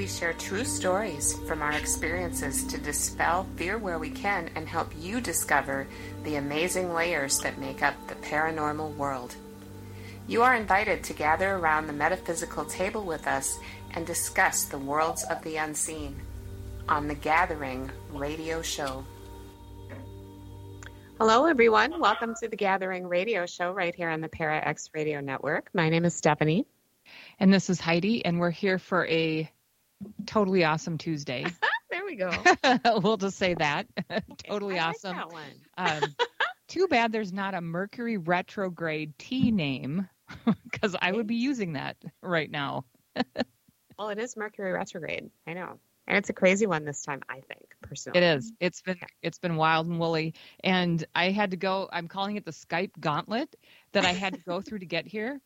We 0.00 0.06
share 0.06 0.32
true 0.32 0.64
stories 0.64 1.38
from 1.46 1.60
our 1.60 1.74
experiences 1.74 2.64
to 2.68 2.78
dispel 2.78 3.46
fear 3.56 3.76
where 3.76 3.98
we 3.98 4.08
can 4.08 4.48
and 4.54 4.66
help 4.66 4.90
you 4.98 5.20
discover 5.20 5.86
the 6.24 6.36
amazing 6.36 6.94
layers 6.94 7.38
that 7.40 7.58
make 7.58 7.82
up 7.82 7.94
the 8.08 8.14
paranormal 8.14 8.96
world. 8.96 9.36
You 10.26 10.40
are 10.40 10.54
invited 10.54 11.04
to 11.04 11.12
gather 11.12 11.50
around 11.50 11.86
the 11.86 11.92
metaphysical 11.92 12.64
table 12.64 13.04
with 13.04 13.26
us 13.26 13.58
and 13.90 14.06
discuss 14.06 14.64
the 14.64 14.78
worlds 14.78 15.22
of 15.24 15.42
the 15.42 15.58
unseen 15.58 16.18
on 16.88 17.06
the 17.06 17.14
Gathering 17.14 17.90
radio 18.10 18.62
show. 18.62 19.04
Hello, 21.18 21.44
everyone. 21.44 22.00
Welcome 22.00 22.34
to 22.40 22.48
the 22.48 22.56
Gathering 22.56 23.06
radio 23.06 23.44
show 23.44 23.70
right 23.70 23.94
here 23.94 24.08
on 24.08 24.22
the 24.22 24.30
Para 24.30 24.66
X 24.66 24.88
Radio 24.94 25.20
Network. 25.20 25.68
My 25.74 25.90
name 25.90 26.06
is 26.06 26.14
Stephanie. 26.14 26.64
And 27.38 27.52
this 27.52 27.68
is 27.68 27.80
Heidi, 27.80 28.24
and 28.24 28.40
we're 28.40 28.50
here 28.50 28.78
for 28.78 29.06
a 29.06 29.50
totally 30.26 30.64
awesome 30.64 30.98
Tuesday. 30.98 31.46
there 31.90 32.04
we 32.04 32.16
go. 32.16 32.32
we'll 33.02 33.16
just 33.16 33.38
say 33.38 33.54
that. 33.54 33.86
totally 34.46 34.78
I 34.78 34.88
awesome. 34.88 35.16
Like 35.16 35.28
that 35.28 35.32
one. 35.32 36.02
um, 36.02 36.14
too 36.68 36.86
bad 36.88 37.12
there's 37.12 37.32
not 37.32 37.54
a 37.54 37.60
Mercury 37.60 38.16
retrograde 38.16 39.18
T 39.18 39.50
name 39.50 40.08
because 40.70 40.96
I 41.00 41.12
would 41.12 41.26
be 41.26 41.36
using 41.36 41.74
that 41.74 41.96
right 42.22 42.50
now. 42.50 42.84
well, 43.98 44.10
it 44.10 44.18
is 44.18 44.36
Mercury 44.36 44.72
retrograde. 44.72 45.30
I 45.46 45.54
know. 45.54 45.78
And 46.06 46.18
it's 46.18 46.28
a 46.28 46.32
crazy 46.32 46.66
one 46.66 46.84
this 46.84 47.02
time, 47.02 47.20
I 47.28 47.34
think, 47.34 47.68
personally. 47.82 48.18
It 48.18 48.24
is. 48.24 48.52
It's 48.58 48.82
been 48.82 48.98
it's 49.22 49.38
been 49.38 49.54
wild 49.54 49.86
and 49.86 50.00
woolly. 50.00 50.34
And 50.64 51.04
I 51.14 51.30
had 51.30 51.52
to 51.52 51.56
go 51.56 51.88
I'm 51.92 52.08
calling 52.08 52.36
it 52.36 52.44
the 52.44 52.50
Skype 52.50 52.90
gauntlet 52.98 53.54
that 53.92 54.04
I 54.04 54.12
had 54.12 54.34
to 54.34 54.40
go 54.40 54.60
through 54.60 54.80
to 54.80 54.86
get 54.86 55.06
here. 55.06 55.40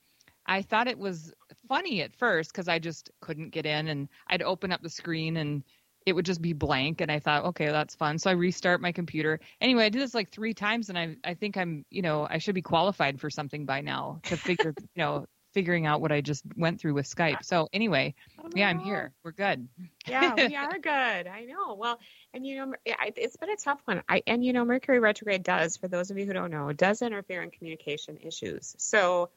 I 0.46 0.62
thought 0.62 0.88
it 0.88 0.98
was 0.98 1.32
funny 1.68 2.02
at 2.02 2.14
first 2.16 2.52
because 2.52 2.68
I 2.68 2.78
just 2.78 3.10
couldn't 3.20 3.50
get 3.50 3.66
in 3.66 3.88
and 3.88 4.08
I'd 4.26 4.42
open 4.42 4.72
up 4.72 4.82
the 4.82 4.90
screen 4.90 5.36
and 5.36 5.62
it 6.06 6.12
would 6.12 6.26
just 6.26 6.42
be 6.42 6.52
blank 6.52 7.00
and 7.00 7.10
I 7.10 7.18
thought, 7.18 7.44
okay, 7.46 7.66
that's 7.66 7.94
fun. 7.94 8.18
So 8.18 8.30
I 8.30 8.34
restart 8.34 8.80
my 8.80 8.92
computer. 8.92 9.40
Anyway, 9.60 9.84
I 9.84 9.88
did 9.88 10.02
this 10.02 10.14
like 10.14 10.30
three 10.30 10.54
times 10.54 10.88
and 10.88 10.98
I 10.98 11.16
I 11.24 11.34
think 11.34 11.56
I'm, 11.56 11.84
you 11.90 12.02
know, 12.02 12.26
I 12.28 12.38
should 12.38 12.54
be 12.54 12.62
qualified 12.62 13.20
for 13.20 13.30
something 13.30 13.64
by 13.64 13.80
now 13.80 14.20
to 14.24 14.36
figure, 14.36 14.74
you 14.94 15.02
know, 15.02 15.26
figuring 15.54 15.86
out 15.86 16.00
what 16.00 16.12
I 16.12 16.20
just 16.20 16.44
went 16.56 16.80
through 16.80 16.94
with 16.94 17.06
Skype. 17.06 17.44
So 17.44 17.68
anyway, 17.72 18.14
yeah, 18.54 18.68
I'm 18.68 18.80
oh. 18.80 18.84
here. 18.84 19.12
We're 19.22 19.32
good. 19.32 19.68
yeah, 20.06 20.34
we 20.34 20.54
are 20.56 20.78
good. 20.78 21.26
I 21.28 21.46
know. 21.48 21.74
Well, 21.74 21.98
and 22.34 22.44
you 22.44 22.56
know, 22.56 22.74
it's 22.84 23.36
been 23.36 23.50
a 23.50 23.56
tough 23.56 23.80
one. 23.84 24.02
I 24.08 24.22
and 24.26 24.44
you 24.44 24.52
know, 24.52 24.64
Mercury 24.64 24.98
retrograde 24.98 25.44
does, 25.44 25.76
for 25.76 25.88
those 25.88 26.10
of 26.10 26.18
you 26.18 26.26
who 26.26 26.32
don't 26.32 26.50
know, 26.50 26.72
does 26.72 27.00
interfere 27.00 27.42
in 27.42 27.50
communication 27.50 28.18
issues. 28.18 28.74
So 28.78 29.30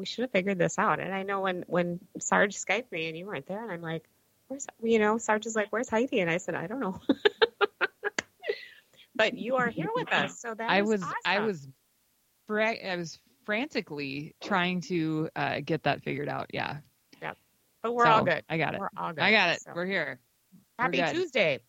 we 0.00 0.06
should 0.06 0.22
have 0.22 0.30
figured 0.30 0.58
this 0.58 0.78
out. 0.78 0.98
And 0.98 1.14
I 1.14 1.22
know 1.22 1.42
when 1.42 1.64
when 1.68 2.00
Sarge 2.18 2.56
Skyped 2.56 2.90
me 2.90 3.08
and 3.08 3.16
you 3.16 3.26
weren't 3.26 3.46
there, 3.46 3.62
and 3.62 3.70
I'm 3.70 3.82
like, 3.82 4.02
where's 4.48 4.66
you 4.82 4.98
know, 4.98 5.18
Sarge 5.18 5.44
is 5.44 5.54
like, 5.54 5.68
where's 5.70 5.90
Heidi? 5.90 6.20
And 6.20 6.30
I 6.30 6.38
said, 6.38 6.54
I 6.54 6.66
don't 6.66 6.80
know. 6.80 6.98
but 9.14 9.36
you 9.36 9.56
are 9.56 9.68
here 9.68 9.90
with 9.94 10.10
us, 10.12 10.40
so 10.40 10.54
that 10.54 10.70
I 10.70 10.82
was 10.82 11.02
awesome. 11.02 11.14
I 11.26 11.40
was 11.40 11.68
I 12.48 12.96
was 12.96 13.18
frantically 13.44 14.34
trying 14.42 14.80
to 14.80 15.28
uh, 15.36 15.60
get 15.64 15.82
that 15.82 16.02
figured 16.02 16.28
out. 16.28 16.46
Yeah. 16.52 16.78
Yeah. 17.22 17.34
But 17.82 17.94
we're 17.94 18.06
So, 18.06 18.10
all 18.10 18.24
good. 18.24 18.42
I 18.48 18.56
got 18.58 18.74
it. 18.74 18.80
We're 18.80 18.88
all 18.96 19.12
good. 19.12 19.22
I 19.22 19.30
got 19.30 19.50
it. 19.50 19.62
So, 19.62 19.72
We're 19.74 19.86
here. 19.86 20.18
We're 20.78 20.84
happy. 20.84 21.16
Tuesday. 21.16 21.60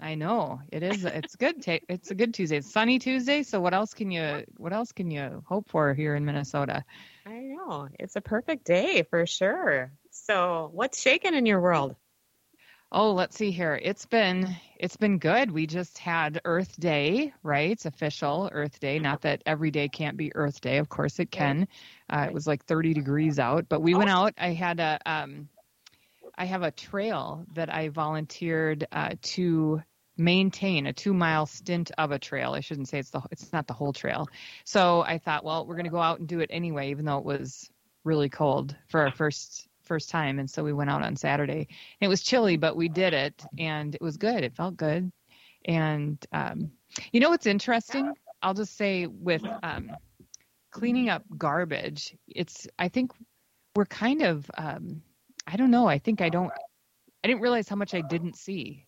I 0.00 0.16
know 0.16 0.60
it 0.72 0.82
is. 0.82 1.04
It's 1.04 1.36
good. 1.36 1.62
Ta- 1.62 1.84
it's 1.88 2.10
a 2.10 2.14
good 2.14 2.34
Tuesday. 2.34 2.56
It's 2.56 2.72
sunny 2.72 2.98
Tuesday. 2.98 3.42
So 3.42 3.60
what 3.60 3.74
else 3.74 3.94
can 3.94 4.10
you 4.10 4.44
what 4.56 4.72
else 4.72 4.90
can 4.92 5.10
you 5.10 5.42
hope 5.46 5.68
for 5.68 5.94
here 5.94 6.16
in 6.16 6.24
Minnesota? 6.24 6.84
I 7.26 7.40
know. 7.40 7.88
It's 7.98 8.16
a 8.16 8.20
perfect 8.20 8.64
day 8.64 9.02
for 9.02 9.26
sure. 9.26 9.92
So 10.10 10.70
what's 10.72 11.00
shaking 11.00 11.34
in 11.34 11.46
your 11.46 11.60
world? 11.60 11.96
Oh, 12.92 13.12
let's 13.12 13.36
see 13.36 13.50
here. 13.50 13.78
It's 13.82 14.06
been 14.06 14.54
it's 14.78 14.96
been 14.96 15.18
good. 15.18 15.50
We 15.50 15.66
just 15.66 15.98
had 15.98 16.40
Earth 16.44 16.78
Day, 16.78 17.32
right? 17.42 17.70
It's 17.72 17.86
official 17.86 18.48
Earth 18.52 18.78
Day. 18.78 18.98
Not 18.98 19.22
that 19.22 19.42
every 19.46 19.70
day 19.70 19.88
can't 19.88 20.16
be 20.16 20.34
Earth 20.34 20.60
Day. 20.60 20.78
Of 20.78 20.88
course 20.88 21.18
it 21.18 21.30
can. 21.30 21.66
Uh, 22.08 22.26
it 22.28 22.32
was 22.32 22.46
like 22.46 22.64
30 22.66 22.94
degrees 22.94 23.38
out, 23.38 23.68
but 23.68 23.80
we 23.80 23.94
went 23.94 24.10
out. 24.10 24.34
I 24.38 24.50
had 24.52 24.78
a 24.78 24.98
um, 25.06 25.48
I 26.36 26.44
have 26.44 26.62
a 26.62 26.70
trail 26.70 27.46
that 27.54 27.72
I 27.72 27.88
volunteered 27.88 28.86
uh, 28.92 29.14
to 29.22 29.82
maintain 30.16 30.86
a 30.86 30.92
two 30.92 31.14
mile 31.14 31.46
stint 31.46 31.90
of 31.98 32.10
a 32.10 32.18
trail. 32.18 32.52
I 32.52 32.60
shouldn't 32.60 32.88
say 32.88 32.98
it's 32.98 33.10
the 33.10 33.22
it's 33.30 33.52
not 33.52 33.66
the 33.66 33.74
whole 33.74 33.92
trail. 33.92 34.28
So 34.64 35.02
I 35.02 35.18
thought, 35.18 35.44
well, 35.44 35.66
we're 35.66 35.74
going 35.74 35.84
to 35.84 35.90
go 35.90 36.00
out 36.00 36.18
and 36.18 36.28
do 36.28 36.40
it 36.40 36.50
anyway, 36.52 36.90
even 36.90 37.04
though 37.04 37.18
it 37.18 37.24
was 37.24 37.70
really 38.04 38.28
cold 38.28 38.76
for 38.88 39.00
our 39.00 39.12
first 39.12 39.68
first 39.82 40.10
time. 40.10 40.38
And 40.38 40.48
so 40.48 40.64
we 40.64 40.72
went 40.72 40.90
out 40.90 41.02
on 41.02 41.16
Saturday. 41.16 41.68
It 42.00 42.08
was 42.08 42.22
chilly, 42.22 42.56
but 42.56 42.76
we 42.76 42.88
did 42.88 43.12
it, 43.14 43.44
and 43.58 43.94
it 43.94 44.02
was 44.02 44.16
good. 44.16 44.42
It 44.44 44.56
felt 44.56 44.76
good. 44.76 45.12
And 45.66 46.24
um, 46.32 46.72
you 47.12 47.20
know 47.20 47.30
what's 47.30 47.46
interesting? 47.46 48.12
I'll 48.42 48.54
just 48.54 48.76
say 48.76 49.06
with 49.06 49.42
um, 49.62 49.90
cleaning 50.70 51.08
up 51.08 51.24
garbage, 51.36 52.16
it's 52.28 52.66
I 52.78 52.88
think 52.88 53.12
we're 53.74 53.86
kind 53.86 54.22
of 54.22 54.50
um, 54.56 55.02
I 55.46 55.56
don't 55.56 55.70
know. 55.70 55.86
I 55.86 55.98
think 55.98 56.20
I 56.20 56.28
don't. 56.28 56.52
I 57.22 57.28
didn't 57.28 57.40
realize 57.42 57.68
how 57.68 57.76
much 57.76 57.94
I 57.94 58.02
didn't 58.02 58.36
see. 58.36 58.86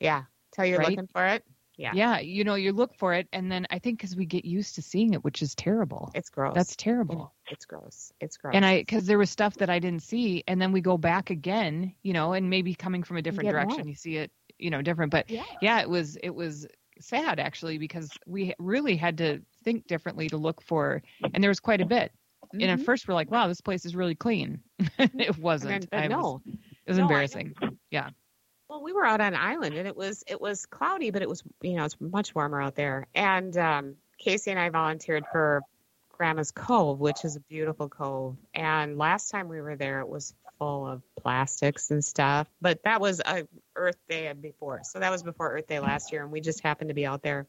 Yeah. 0.00 0.24
Tell 0.52 0.66
you're 0.66 0.78
Right? 0.78 0.90
looking 0.90 1.06
for 1.08 1.26
it. 1.26 1.44
Yeah. 1.76 1.92
Yeah, 1.94 2.18
you 2.18 2.44
know, 2.44 2.56
you 2.56 2.72
look 2.72 2.94
for 2.94 3.14
it, 3.14 3.26
and 3.32 3.50
then 3.50 3.66
I 3.70 3.78
think 3.78 3.98
because 3.98 4.14
we 4.14 4.26
get 4.26 4.44
used 4.44 4.74
to 4.74 4.82
seeing 4.82 5.14
it, 5.14 5.24
which 5.24 5.40
is 5.40 5.54
terrible. 5.54 6.10
It's 6.14 6.28
gross. 6.28 6.54
That's 6.54 6.76
terrible. 6.76 7.32
it's 7.50 7.64
gross. 7.64 8.12
It's 8.20 8.36
gross. 8.36 8.54
And 8.54 8.66
I, 8.66 8.80
because 8.80 9.06
there 9.06 9.16
was 9.16 9.30
stuff 9.30 9.54
that 9.56 9.70
I 9.70 9.78
didn't 9.78 10.02
see, 10.02 10.44
and 10.46 10.60
then 10.60 10.72
we 10.72 10.82
go 10.82 10.98
back 10.98 11.30
again, 11.30 11.94
you 12.02 12.12
know, 12.12 12.34
and 12.34 12.50
maybe 12.50 12.74
coming 12.74 13.02
from 13.02 13.16
a 13.16 13.22
different 13.22 13.46
get 13.48 13.52
direction, 13.52 13.78
more. 13.78 13.88
you 13.88 13.94
see 13.94 14.16
it, 14.18 14.30
you 14.58 14.68
know, 14.68 14.82
different. 14.82 15.10
But 15.10 15.30
yeah. 15.30 15.44
yeah, 15.62 15.80
it 15.80 15.88
was 15.88 16.16
it 16.16 16.34
was 16.34 16.66
sad 17.00 17.40
actually 17.40 17.78
because 17.78 18.10
we 18.26 18.52
really 18.58 18.94
had 18.96 19.16
to 19.18 19.40
think 19.64 19.86
differently 19.86 20.28
to 20.28 20.36
look 20.36 20.60
for, 20.62 21.02
and 21.32 21.42
there 21.42 21.50
was 21.50 21.60
quite 21.60 21.80
a 21.80 21.86
bit. 21.86 22.12
And 22.52 22.62
at 22.64 22.78
Mhm. 22.78 22.84
first 22.84 23.08
we're 23.08 23.14
like, 23.14 23.30
wow, 23.30 23.48
this 23.48 23.60
place 23.62 23.86
is 23.86 23.96
really 23.96 24.14
clean. 24.16 24.60
it 24.98 25.38
wasn't. 25.38 25.88
I 25.92 26.08
was- 26.08 26.10
no. 26.10 26.42
it 26.84 26.90
was 26.90 26.98
No, 26.98 27.04
I 27.04 27.26
know. 27.26 28.10
Well, 28.70 28.84
we 28.84 28.92
were 28.92 29.04
out 29.04 29.20
on 29.20 29.34
an 29.34 29.40
island 29.40 29.74
and 29.74 29.88
it 29.88 29.96
was 29.96 30.22
it 30.28 30.40
was 30.40 30.64
cloudy, 30.64 31.10
but 31.10 31.22
it 31.22 31.28
was 31.28 31.42
you 31.60 31.74
know 31.74 31.84
it's 31.84 31.96
much 32.00 32.36
warmer 32.36 32.62
out 32.62 32.76
there. 32.76 33.08
And 33.16 33.56
um, 33.56 33.96
Casey 34.16 34.52
and 34.52 34.60
I 34.60 34.68
volunteered 34.68 35.24
for 35.32 35.62
Grandma's 36.12 36.52
Cove, 36.52 37.00
which 37.00 37.24
is 37.24 37.34
a 37.34 37.40
beautiful 37.40 37.88
cove. 37.88 38.36
And 38.54 38.96
last 38.96 39.30
time 39.30 39.48
we 39.48 39.60
were 39.60 39.74
there, 39.74 39.98
it 39.98 40.08
was 40.08 40.34
full 40.60 40.86
of 40.86 41.02
plastics 41.20 41.90
and 41.90 42.04
stuff. 42.04 42.46
But 42.60 42.84
that 42.84 43.00
was 43.00 43.20
a 43.26 43.48
Earth 43.74 43.98
Day 44.08 44.32
before, 44.40 44.82
so 44.84 45.00
that 45.00 45.10
was 45.10 45.24
before 45.24 45.52
Earth 45.52 45.66
Day 45.66 45.80
last 45.80 46.12
year, 46.12 46.22
and 46.22 46.30
we 46.30 46.40
just 46.40 46.60
happened 46.60 46.90
to 46.90 46.94
be 46.94 47.06
out 47.06 47.22
there 47.22 47.48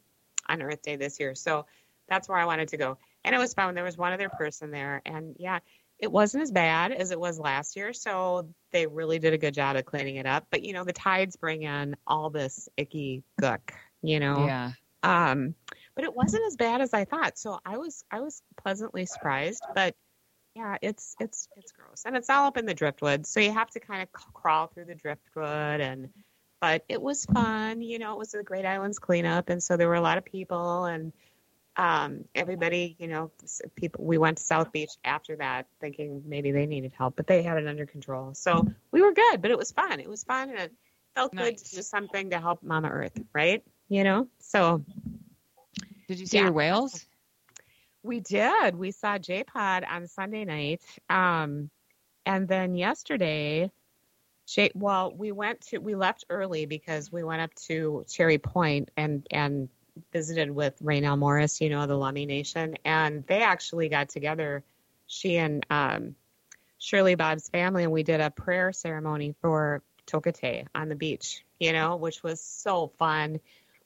on 0.49 0.63
Earth 0.63 0.81
Day 0.81 0.95
this 0.95 1.19
year. 1.19 1.35
So 1.35 1.67
that's 2.09 2.27
where 2.27 2.39
I 2.39 2.45
wanted 2.45 2.69
to 2.69 2.77
go, 2.77 2.97
and 3.23 3.35
it 3.35 3.37
was 3.37 3.53
fun. 3.53 3.75
There 3.75 3.83
was 3.83 3.95
one 3.95 4.11
other 4.11 4.29
person 4.29 4.71
there, 4.71 5.03
and 5.05 5.35
yeah, 5.37 5.59
it 6.01 6.11
wasn't 6.11 6.41
as 6.41 6.51
bad 6.51 6.91
as 6.91 7.11
it 7.11 7.19
was 7.19 7.39
last 7.39 7.75
year. 7.75 7.93
So 7.93 8.49
they 8.71 8.87
really 8.87 9.19
did 9.19 9.33
a 9.33 9.37
good 9.37 9.53
job 9.53 9.75
of 9.75 9.85
cleaning 9.85 10.15
it 10.15 10.25
up. 10.25 10.47
But 10.49 10.63
you 10.63 10.73
know, 10.73 10.83
the 10.83 10.93
tides 10.93 11.35
bring 11.35 11.61
in 11.61 11.95
all 12.07 12.31
this 12.31 12.67
icky 12.75 13.23
gook, 13.39 13.71
you 14.01 14.19
know. 14.19 14.45
Yeah. 14.45 14.71
Um, 15.03 15.55
but 15.95 16.03
it 16.03 16.15
wasn't 16.15 16.45
as 16.47 16.55
bad 16.55 16.81
as 16.81 16.93
I 16.93 17.05
thought. 17.05 17.37
So 17.37 17.59
I 17.65 17.77
was 17.77 18.03
I 18.11 18.19
was 18.19 18.41
pleasantly 18.57 19.05
surprised. 19.05 19.63
But 19.75 19.95
yeah, 20.55 20.77
it's 20.81 21.15
it's 21.19 21.47
it's 21.55 21.71
gross, 21.71 22.03
and 22.05 22.17
it's 22.17 22.29
all 22.29 22.47
up 22.47 22.57
in 22.57 22.65
the 22.65 22.73
driftwood, 22.73 23.25
so 23.25 23.39
you 23.39 23.53
have 23.53 23.69
to 23.71 23.79
kind 23.79 24.01
of 24.01 24.09
c- 24.19 24.27
crawl 24.33 24.67
through 24.67 24.85
the 24.85 24.95
driftwood, 24.95 25.79
and 25.79 26.09
but 26.59 26.83
it 26.89 27.01
was 27.01 27.25
fun, 27.25 27.81
you 27.81 27.99
know. 27.99 28.13
It 28.13 28.19
was 28.19 28.31
the 28.31 28.43
Great 28.43 28.65
Islands 28.65 28.99
cleanup, 28.99 29.49
and 29.49 29.63
so 29.63 29.77
there 29.77 29.87
were 29.87 29.95
a 29.95 30.01
lot 30.01 30.17
of 30.17 30.25
people, 30.25 30.85
and 30.85 31.13
um, 31.77 32.25
everybody, 32.35 32.95
you 32.99 33.07
know, 33.07 33.31
people. 33.75 34.03
We 34.05 34.17
went 34.17 34.37
to 34.37 34.43
South 34.43 34.71
Beach 34.71 34.91
after 35.03 35.35
that, 35.37 35.67
thinking 35.79 36.23
maybe 36.25 36.51
they 36.51 36.65
needed 36.65 36.93
help, 36.97 37.15
but 37.15 37.27
they 37.27 37.41
had 37.43 37.57
it 37.57 37.67
under 37.67 37.85
control, 37.85 38.33
so 38.33 38.67
we 38.91 39.01
were 39.01 39.13
good. 39.13 39.41
But 39.41 39.51
it 39.51 39.57
was 39.57 39.71
fun. 39.71 39.99
It 39.99 40.09
was 40.09 40.23
fun, 40.23 40.49
and 40.49 40.59
it 40.59 40.73
felt 41.15 41.35
good 41.35 41.57
to 41.57 41.75
do 41.75 41.81
something 41.81 42.29
to 42.31 42.39
help 42.39 42.63
Mama 42.63 42.89
Earth, 42.89 43.17
right? 43.33 43.63
You 43.89 44.03
know, 44.03 44.27
so 44.39 44.83
Did 46.07 46.19
you 46.19 46.25
see 46.25 46.37
Yeah. 46.37 46.43
your 46.43 46.51
whales? 46.53 47.05
We 48.03 48.19
did. 48.19 48.75
We 48.75 48.91
saw 48.91 49.17
J 49.17 49.43
Pod 49.43 49.83
on 49.83 50.07
Sunday 50.07 50.43
night. 50.43 50.81
Um, 51.09 51.69
and 52.25 52.47
then 52.47 52.75
yesterday, 52.75 53.71
J 54.47 54.71
well, 54.75 55.13
we 55.15 55.31
went 55.31 55.61
to 55.67 55.77
we 55.77 55.95
left 55.95 56.25
early 56.29 56.65
because 56.65 57.11
we 57.11 57.23
went 57.23 57.41
up 57.41 57.53
to 57.67 58.05
Cherry 58.09 58.37
Point 58.39 58.89
and 58.97 59.25
and 59.31 59.69
visited 60.11 60.51
with 60.51 60.79
Raynell 60.81 61.17
Morris, 61.17 61.61
you 61.61 61.69
know, 61.69 61.85
the 61.87 61.93
Lummi 61.93 62.27
Nation, 62.27 62.77
and 62.85 63.25
they 63.27 63.41
actually 63.41 63.89
got 63.89 64.09
together, 64.09 64.63
she 65.07 65.37
and 65.37 65.65
um, 65.69 66.15
Shirley 66.77 67.15
Bob's 67.15 67.49
family, 67.49 67.83
and 67.83 67.91
we 67.91 68.03
did 68.03 68.21
a 68.21 68.29
prayer 68.29 68.73
ceremony 68.73 69.35
for 69.41 69.81
Tokitae 70.07 70.67
on 70.73 70.89
the 70.89 70.95
beach, 70.95 71.43
you 71.59 71.73
know, 71.73 71.95
which 71.95 72.23
was 72.23 72.41
so 72.41 72.91
fun. 72.97 73.39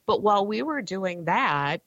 But 0.06 0.22
while 0.22 0.46
we 0.46 0.62
were 0.62 0.82
doing 0.82 1.26
that, 1.26 1.82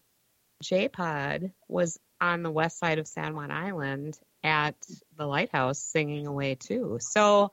J 0.63 0.89
Pod 0.89 1.53
was 1.69 1.99
on 2.21 2.43
the 2.43 2.51
west 2.51 2.79
side 2.79 2.99
of 2.99 3.07
San 3.07 3.35
Juan 3.35 3.51
Island 3.51 4.19
at 4.43 4.75
the 5.17 5.27
lighthouse 5.27 5.79
singing 5.79 6.27
away 6.27 6.57
too. 6.57 6.99
So 7.01 7.53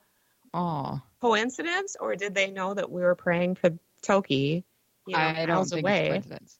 Oh, 0.58 1.02
coincidence, 1.20 1.96
or 2.00 2.16
did 2.16 2.34
they 2.34 2.50
know 2.50 2.72
that 2.72 2.90
we 2.90 3.02
were 3.02 3.14
praying 3.14 3.56
for 3.56 3.78
Toki? 4.00 4.64
You 5.06 5.14
know, 5.14 5.22
I 5.22 5.44
don't 5.44 5.48
miles 5.48 5.70
think 5.70 5.82
away. 5.84 6.00
it's 6.00 6.08
coincidence. 6.08 6.58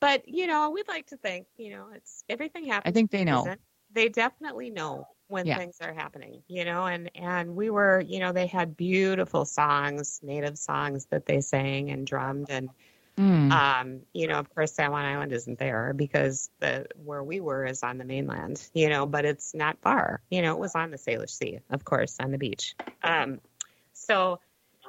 But 0.00 0.28
you 0.28 0.46
know, 0.46 0.70
we'd 0.70 0.88
like 0.88 1.06
to 1.08 1.16
think, 1.16 1.46
you 1.56 1.70
know, 1.70 1.88
it's 1.94 2.24
everything 2.28 2.66
happens. 2.66 2.90
I 2.90 2.94
think 2.94 3.10
they 3.10 3.24
know. 3.24 3.54
They 3.90 4.08
definitely 4.08 4.70
know 4.70 5.08
when 5.28 5.46
Yeah. 5.46 5.58
things 5.58 5.78
are 5.80 5.92
happening, 5.92 6.42
you 6.48 6.64
know, 6.64 6.86
and 6.86 7.10
and 7.14 7.56
we 7.56 7.70
were, 7.70 8.00
you 8.00 8.18
know, 8.20 8.32
they 8.32 8.46
had 8.46 8.76
beautiful 8.76 9.44
songs, 9.44 10.20
native 10.22 10.58
songs 10.58 11.06
that 11.06 11.26
they 11.26 11.40
sang 11.40 11.90
and 11.90 12.06
drummed 12.06 12.50
and 12.50 12.70
Mm. 13.18 13.50
um, 13.50 14.00
you 14.12 14.28
know, 14.28 14.38
of 14.38 14.54
course, 14.54 14.72
San 14.74 14.92
Juan 14.92 15.04
Island 15.04 15.32
isn't 15.32 15.58
there 15.58 15.92
because 15.92 16.50
the 16.60 16.86
where 17.04 17.22
we 17.22 17.40
were 17.40 17.64
is 17.66 17.82
on 17.82 17.98
the 17.98 18.04
mainland, 18.04 18.64
you 18.74 18.88
know, 18.88 19.06
but 19.06 19.24
it's 19.24 19.54
not 19.54 19.76
far. 19.80 20.20
You 20.30 20.42
know, 20.42 20.52
it 20.52 20.60
was 20.60 20.76
on 20.76 20.92
the 20.92 20.98
Salish 20.98 21.30
Sea, 21.30 21.58
of 21.70 21.84
course, 21.84 22.16
on 22.20 22.30
the 22.30 22.38
beach. 22.38 22.76
Um, 23.02 23.40
so, 23.92 24.38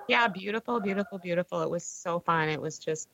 yeah, 0.08 0.28
beautiful, 0.28 0.80
beautiful, 0.80 1.18
beautiful. 1.18 1.64
It 1.64 1.72
was 1.72 1.84
so 1.84 2.20
fun. 2.20 2.50
It 2.50 2.62
was 2.62 2.78
just, 2.78 3.08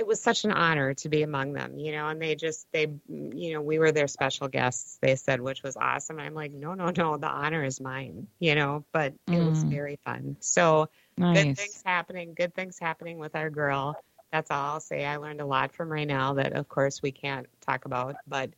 it 0.00 0.06
was 0.06 0.22
such 0.22 0.44
an 0.44 0.52
honor 0.52 0.94
to 0.94 1.10
be 1.10 1.22
among 1.22 1.52
them, 1.52 1.78
you 1.78 1.92
know, 1.92 2.08
and 2.08 2.22
they 2.22 2.34
just, 2.34 2.66
they, 2.72 2.88
you 3.08 3.52
know, 3.52 3.60
we 3.60 3.78
were 3.78 3.92
their 3.92 4.08
special 4.08 4.48
guests, 4.48 4.98
they 5.02 5.14
said, 5.16 5.40
which 5.42 5.62
was 5.62 5.76
awesome. 5.76 6.18
I'm 6.18 6.34
like, 6.34 6.52
no, 6.52 6.74
no, 6.74 6.90
no, 6.96 7.18
the 7.18 7.28
honor 7.28 7.62
is 7.64 7.80
mine, 7.80 8.28
you 8.38 8.54
know, 8.54 8.84
but 8.92 9.14
it 9.30 9.42
was 9.42 9.62
Mm. 9.62 9.68
very 9.68 9.98
fun. 10.04 10.36
So, 10.40 10.88
good 11.32 11.54
things 11.54 11.82
happening 11.84 12.34
good 12.34 12.54
things 12.54 12.78
happening 12.78 13.18
with 13.18 13.36
our 13.36 13.50
girl 13.50 13.98
that's 14.32 14.50
all 14.50 14.74
i'll 14.74 14.80
say 14.80 15.04
i 15.04 15.16
learned 15.16 15.40
a 15.40 15.46
lot 15.46 15.72
from 15.74 15.88
Raynell 15.88 16.36
that 16.36 16.52
of 16.54 16.68
course 16.68 17.02
we 17.02 17.12
can't 17.12 17.46
talk 17.60 17.84
about 17.84 18.16
but 18.26 18.50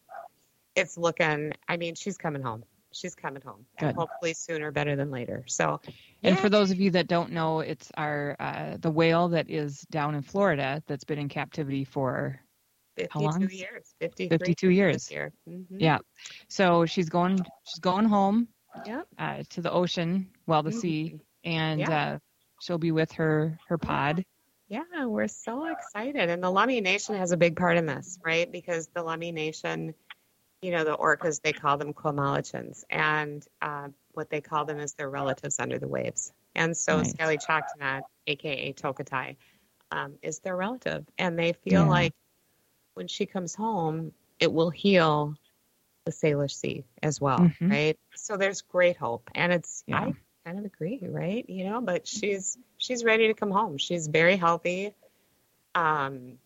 it's 0.74 0.96
looking 0.96 1.52
i 1.68 1.76
mean 1.76 1.94
she's 1.94 2.16
coming 2.16 2.42
home 2.42 2.64
she's 2.92 3.14
coming 3.14 3.42
home 3.42 3.64
Good. 3.78 3.94
hopefully 3.94 4.34
sooner 4.34 4.70
better 4.70 4.96
than 4.96 5.10
later 5.10 5.44
so 5.46 5.80
And 6.22 6.36
yeah, 6.36 6.40
for 6.42 6.48
those 6.48 6.70
of 6.70 6.80
you 6.80 6.90
that 6.92 7.06
don't 7.08 7.32
know, 7.32 7.60
it's 7.60 7.90
our 7.96 8.36
uh, 8.38 8.76
the 8.78 8.90
whale 8.90 9.28
that 9.30 9.50
is 9.50 9.80
down 9.90 10.14
in 10.14 10.22
Florida 10.22 10.82
that's 10.86 11.04
been 11.04 11.18
in 11.18 11.28
captivity 11.28 11.84
for 11.84 12.40
52 12.96 13.08
how 13.12 13.20
long? 13.30 13.40
years 13.50 13.94
53 14.00 14.38
52 14.38 14.68
years. 14.70 15.10
year. 15.10 15.32
Mhm. 15.48 15.66
Yeah. 15.78 15.98
So 16.48 16.84
she's 16.86 17.08
going 17.08 17.38
she's 17.64 17.80
going 17.80 18.04
home 18.04 18.48
Yep. 18.86 19.06
uh, 19.18 19.42
to 19.50 19.60
the 19.60 19.70
ocean, 19.70 20.30
well, 20.46 20.62
the 20.62 20.72
sea, 20.72 21.18
and 21.44 21.80
Yeah. 21.80 21.90
uh, 22.14 22.18
she'll 22.60 22.78
be 22.78 22.90
with 22.92 23.12
her 23.12 23.58
her 23.68 23.76
pod. 23.78 24.24
Yeah, 24.68 25.04
we're 25.06 25.28
so 25.28 25.66
excited. 25.66 26.30
And 26.30 26.42
the 26.42 26.50
Lummi 26.50 26.82
Nation 26.82 27.16
has 27.16 27.32
a 27.32 27.36
big 27.36 27.56
part 27.56 27.76
in 27.76 27.84
this, 27.84 28.18
right? 28.24 28.50
Because 28.50 28.86
the 28.94 29.02
Lummi 29.02 29.32
Nation, 29.34 29.92
you 30.62 30.70
know, 30.70 30.84
the 30.84 30.96
orcas, 30.96 31.42
they 31.42 31.52
call 31.52 31.76
them 31.76 31.92
Quamalichans. 31.92 32.84
And 32.88 33.44
uh, 33.60 33.88
what 34.12 34.30
they 34.30 34.40
call 34.40 34.64
them 34.64 34.78
is 34.78 34.94
their 34.94 35.10
relatives 35.10 35.58
under 35.58 35.78
the 35.78 35.88
waves. 35.88 36.32
And 36.54 36.76
so 36.76 36.98
Nice. 36.98 37.10
Skelly 37.10 37.36
Choctaw, 37.38 38.02
aka 38.28 38.72
Tokitae, 38.72 39.36
um, 39.90 40.14
is 40.22 40.38
their 40.38 40.56
relative. 40.56 41.04
And 41.18 41.36
they 41.38 41.52
feel 41.52 41.82
Yeah. 41.82 41.88
like 41.88 42.14
when 42.94 43.08
she 43.08 43.26
comes 43.26 43.54
home, 43.54 44.12
it 44.38 44.52
will 44.52 44.70
heal 44.70 45.34
the 46.04 46.12
Salish 46.12 46.54
Sea 46.54 46.84
as 47.02 47.20
well, 47.20 47.40
Mhm. 47.40 47.70
right? 47.70 47.98
So 48.14 48.36
there's 48.36 48.62
great 48.62 48.96
hope. 48.96 49.30
And 49.34 49.52
it's, 49.52 49.82
Yeah. 49.86 49.98
I 49.98 50.14
kind 50.44 50.58
of 50.58 50.64
agree, 50.64 51.00
right? 51.02 51.48
You 51.48 51.64
know, 51.64 51.80
but 51.80 52.06
she's 52.06 52.56
she's 52.78 53.04
ready 53.04 53.28
to 53.28 53.34
come 53.34 53.50
home. 53.50 53.78
She's 53.78 54.06
very 54.08 54.36
healthy, 54.36 54.94
um, 55.74 56.38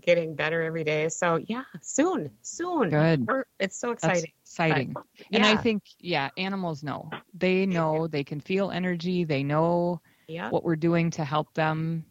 getting 0.00 0.34
better 0.34 0.62
every 0.62 0.84
day. 0.84 1.08
So 1.08 1.36
yeah, 1.36 1.64
soon, 1.80 2.30
soon. 2.42 2.90
Good. 2.90 3.26
We're, 3.26 3.44
it's 3.58 3.76
so 3.78 3.88
That's 3.88 4.04
exciting. 4.04 4.32
exciting. 4.42 4.96
And 5.32 5.44
I 5.44 5.56
think, 5.56 5.82
yeah, 5.98 6.30
animals 6.36 6.82
know. 6.82 7.10
They 7.34 7.66
know. 7.66 8.06
They 8.06 8.24
can 8.24 8.40
feel 8.40 8.70
energy. 8.70 9.24
They 9.24 9.42
know 9.42 10.00
Yeah, 10.26 10.50
what 10.50 10.64
we're 10.64 10.76
doing 10.76 11.10
to 11.12 11.24
help 11.24 11.54
them. 11.54 12.04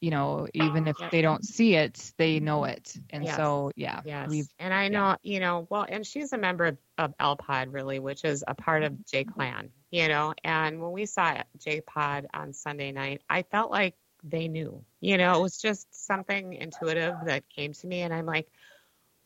You 0.00 0.10
know, 0.10 0.48
even 0.54 0.88
if 0.88 0.98
Yeah. 0.98 1.10
they 1.10 1.20
don't 1.20 1.44
see 1.44 1.74
it, 1.74 2.12
they 2.16 2.40
know 2.40 2.64
it. 2.64 2.96
And 3.10 3.24
Yes. 3.24 3.36
so, 3.36 3.70
yeah, 3.76 4.00
yes. 4.02 4.30
we've 4.30 4.48
and 4.58 4.72
I 4.72 4.88
know, 4.88 5.16
you 5.22 5.40
know, 5.40 5.66
well, 5.68 5.84
and 5.86 6.06
she's 6.06 6.32
a 6.32 6.38
member 6.38 6.64
of, 6.64 6.78
of 6.96 7.14
L 7.20 7.36
Pod 7.36 7.68
really, 7.70 7.98
which 7.98 8.24
is 8.24 8.42
a 8.48 8.54
part 8.54 8.82
of 8.82 9.04
J 9.04 9.24
Clan, 9.24 9.68
you 9.90 10.08
know. 10.08 10.32
And 10.42 10.80
when 10.80 10.92
we 10.92 11.04
saw 11.04 11.42
J 11.58 11.82
Pod 11.82 12.28
on 12.32 12.54
Sunday 12.54 12.92
night, 12.92 13.20
I 13.28 13.42
felt 13.42 13.70
like 13.70 13.94
they 14.22 14.48
knew, 14.48 14.82
you 15.00 15.16
know, 15.18 15.38
it 15.38 15.42
was 15.42 15.58
just 15.60 15.86
something 16.06 16.54
intuitive 16.54 17.14
that 17.26 17.48
came 17.48 17.72
to 17.74 17.86
me, 17.86 18.00
and 18.02 18.12
I'm 18.12 18.26
like, 18.26 18.48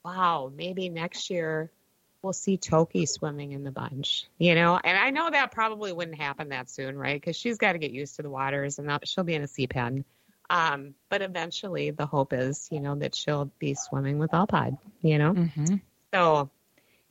wow, 0.05 0.52
maybe 0.55 0.88
next 0.88 1.31
year 1.31 1.70
we'll 2.23 2.32
see 2.32 2.56
Toki 2.56 3.05
swimming 3.06 3.53
in 3.53 3.65
the 3.65 3.70
bunch, 3.70 4.27
you 4.39 4.55
know. 4.55 4.79
And 4.82 4.96
I 4.96 5.10
know 5.10 5.31
that 5.31 5.53
probably 5.53 5.93
wouldn't 5.93 6.19
happen 6.19 6.48
that 6.51 6.70
soon, 6.70 6.96
right? 6.96 7.20
Because 7.20 7.36
she's 7.36 7.58
got 7.58 7.72
to 7.72 7.79
get 7.79 7.91
used 7.91 8.17
to 8.17 8.22
the 8.22 8.31
waters, 8.31 8.79
and 8.79 8.91
she'll 9.05 9.24
be 9.24 9.34
in 9.34 9.43
a 9.43 9.48
sea 9.48 9.67
pen. 9.67 10.05
Um, 10.51 10.94
but 11.08 11.22
eventually, 11.22 11.91
the 11.91 12.06
hope 12.06 12.32
is, 12.32 12.69
you 12.70 12.81
know, 12.81 12.94
that 12.96 13.15
she'll 13.15 13.51
be 13.58 13.74
swimming 13.74 14.19
with 14.19 14.32
L 14.34 14.46
Pod, 14.46 14.77
you 15.03 15.19
know. 15.19 15.32
mhm. 15.34 15.81
So, 16.13 16.51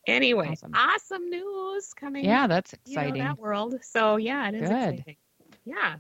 anyway, 0.07 0.49
Awesome. 0.51 0.71
awesome, 0.75 1.29
news 1.29 1.93
coming. 1.93 2.25
yeah, 2.25 2.47
that's 2.47 2.73
you 2.85 2.95
know, 2.95 3.01
exciting. 3.01 3.23
that 3.23 3.39
world. 3.39 3.75
So 3.83 4.17
yeah, 4.17 4.47
it 4.49 4.55
is 4.55 4.61
Good. 4.61 4.71
exciting. 4.71 5.17
Yeah. 5.65 5.95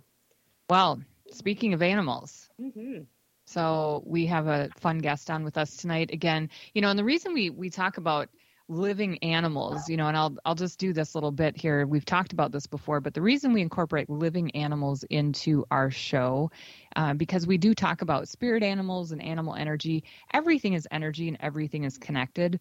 Well, 0.69 1.01
speaking 1.33 1.73
of 1.73 1.81
animals, 1.81 2.49
hmm 2.57 3.05
So 3.45 4.03
we 4.05 4.25
have 4.27 4.47
a 4.47 4.69
fun 4.77 4.99
guest 4.99 5.29
on 5.29 5.43
with 5.43 5.57
us 5.57 5.77
tonight 5.77 6.11
again. 6.11 6.49
You 6.73 6.81
know, 6.81 6.89
and 6.89 6.99
the 6.99 7.03
reason 7.03 7.33
we 7.33 7.49
we 7.49 7.69
talk 7.69 7.97
about 7.97 8.29
living 8.69 9.17
animals, 9.23 9.89
you 9.89 9.97
know, 9.97 10.07
and 10.07 10.15
I'll 10.17 10.35
I'll 10.45 10.55
just 10.55 10.79
do 10.79 10.93
this 10.93 11.15
little 11.15 11.31
bit 11.31 11.57
here. 11.57 11.85
We've 11.85 12.05
talked 12.05 12.33
about 12.33 12.51
this 12.51 12.67
before, 12.67 13.01
but 13.01 13.13
the 13.13 13.21
reason 13.21 13.53
we 13.53 13.61
incorporate 13.61 14.09
living 14.09 14.51
animals 14.55 15.03
into 15.09 15.65
our 15.71 15.91
show, 15.91 16.51
uh, 16.95 17.13
because 17.13 17.45
we 17.47 17.57
do 17.57 17.73
talk 17.73 18.01
about 18.01 18.27
spirit 18.29 18.63
animals 18.63 19.11
and 19.11 19.21
animal 19.21 19.55
energy. 19.55 20.03
Everything 20.33 20.73
is 20.73 20.87
energy 20.91 21.27
and 21.27 21.37
everything 21.41 21.83
is 21.83 21.97
connected. 21.97 22.59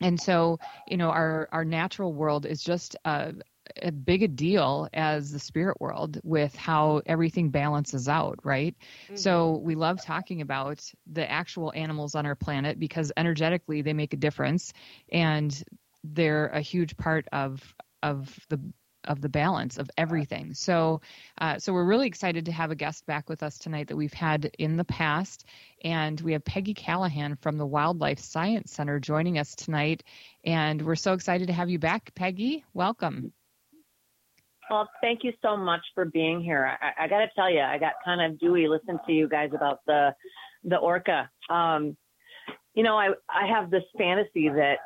And 0.00 0.20
so, 0.20 0.58
you 0.86 0.96
know, 0.96 1.10
our 1.10 1.48
our 1.52 1.64
natural 1.64 2.12
world 2.12 2.46
is 2.46 2.62
just 2.62 2.96
a, 3.04 3.34
a 3.82 3.92
big 3.92 4.22
a 4.22 4.28
deal 4.28 4.88
as 4.92 5.30
the 5.30 5.38
spirit 5.38 5.80
world 5.80 6.20
with 6.22 6.54
how 6.56 7.02
everything 7.06 7.50
balances 7.50 8.08
out, 8.08 8.38
right? 8.44 8.74
So 9.14 9.60
we 9.62 9.74
love 9.74 10.02
talking 10.02 10.40
about 10.40 10.82
the 11.10 11.30
actual 11.30 11.72
animals 11.74 12.14
on 12.14 12.26
our 12.26 12.34
planet 12.34 12.78
because 12.78 13.12
energetically 13.16 13.82
they 13.82 13.92
make 13.92 14.12
a 14.12 14.16
difference 14.16 14.72
and 15.10 15.62
they're 16.04 16.48
a 16.48 16.60
huge 16.60 16.96
part 16.96 17.26
of 17.32 17.74
of 18.02 18.34
the 18.48 18.60
of 19.04 19.20
the 19.20 19.28
balance 19.28 19.78
of 19.78 19.90
everything. 19.96 20.52
So 20.54 21.00
uh, 21.38 21.58
so 21.58 21.72
we're 21.72 21.84
really 21.84 22.06
excited 22.06 22.46
to 22.46 22.52
have 22.52 22.70
a 22.70 22.74
guest 22.74 23.06
back 23.06 23.28
with 23.28 23.42
us 23.42 23.58
tonight 23.58 23.88
that 23.88 23.96
we've 23.96 24.12
had 24.12 24.50
in 24.58 24.76
the 24.76 24.84
past 24.84 25.44
and 25.82 26.20
we 26.20 26.32
have 26.32 26.44
Peggy 26.44 26.74
Callahan 26.74 27.36
from 27.36 27.56
the 27.56 27.66
Wildlife 27.66 28.18
Science 28.18 28.72
Center 28.72 29.00
joining 29.00 29.38
us 29.38 29.54
tonight 29.54 30.02
and 30.44 30.82
we're 30.82 30.96
so 30.96 31.14
excited 31.14 31.46
to 31.46 31.54
have 31.54 31.70
you 31.70 31.78
back 31.78 32.14
Peggy. 32.14 32.64
Welcome. 32.74 33.32
Well, 34.70 34.88
thank 35.00 35.24
you 35.24 35.32
so 35.42 35.56
much 35.56 35.80
for 35.94 36.04
being 36.04 36.40
here. 36.40 36.78
I, 36.80 37.04
I 37.04 37.08
got 37.08 37.18
to 37.18 37.28
tell 37.34 37.50
you, 37.50 37.60
I 37.60 37.76
got 37.76 37.94
kind 38.04 38.20
of 38.22 38.38
dewy 38.38 38.68
listening 38.68 38.98
to 39.06 39.12
you 39.12 39.28
guys 39.28 39.50
about 39.52 39.80
the 39.86 40.14
the 40.62 40.76
orca. 40.76 41.28
Um, 41.48 41.96
you 42.74 42.84
know, 42.84 42.96
I 42.96 43.08
I 43.28 43.46
have 43.48 43.70
this 43.70 43.82
fantasy 43.98 44.48
that 44.48 44.76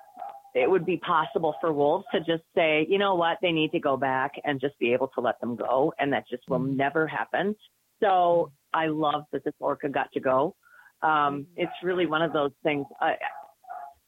it 0.55 0.71
would 0.71 0.87
be 0.87 0.97
possible 0.99 1.55
for 1.61 1.73
wolves 1.73 2.07
to 2.12 2.21
just 2.21 2.45
say, 2.55 2.87
you 2.88 2.97
know 2.99 3.14
what, 3.17 3.38
they 3.43 3.53
need 3.53 3.73
to 3.73 3.81
go 3.81 3.97
back 3.97 4.33
and 4.45 4.61
just 4.61 4.79
be 4.79 4.93
able 4.93 5.09
to 5.09 5.21
let 5.21 5.41
them 5.41 5.57
go. 5.57 5.93
And 5.99 6.12
that 6.12 6.25
just 6.31 6.45
will 6.49 6.61
Mm-hmm. 6.61 6.76
never 6.76 7.07
happen. 7.07 7.57
So 8.00 8.53
I 8.73 8.87
love 8.87 9.25
that 9.33 9.45
this 9.45 9.55
orca 9.59 9.88
got 9.88 10.12
to 10.12 10.21
go. 10.21 10.55
Um, 11.03 11.47
it's 11.57 11.73
really 11.83 12.07
one 12.07 12.23
of 12.23 12.33
those 12.33 12.53
things. 12.62 12.87
I, 13.00 13.14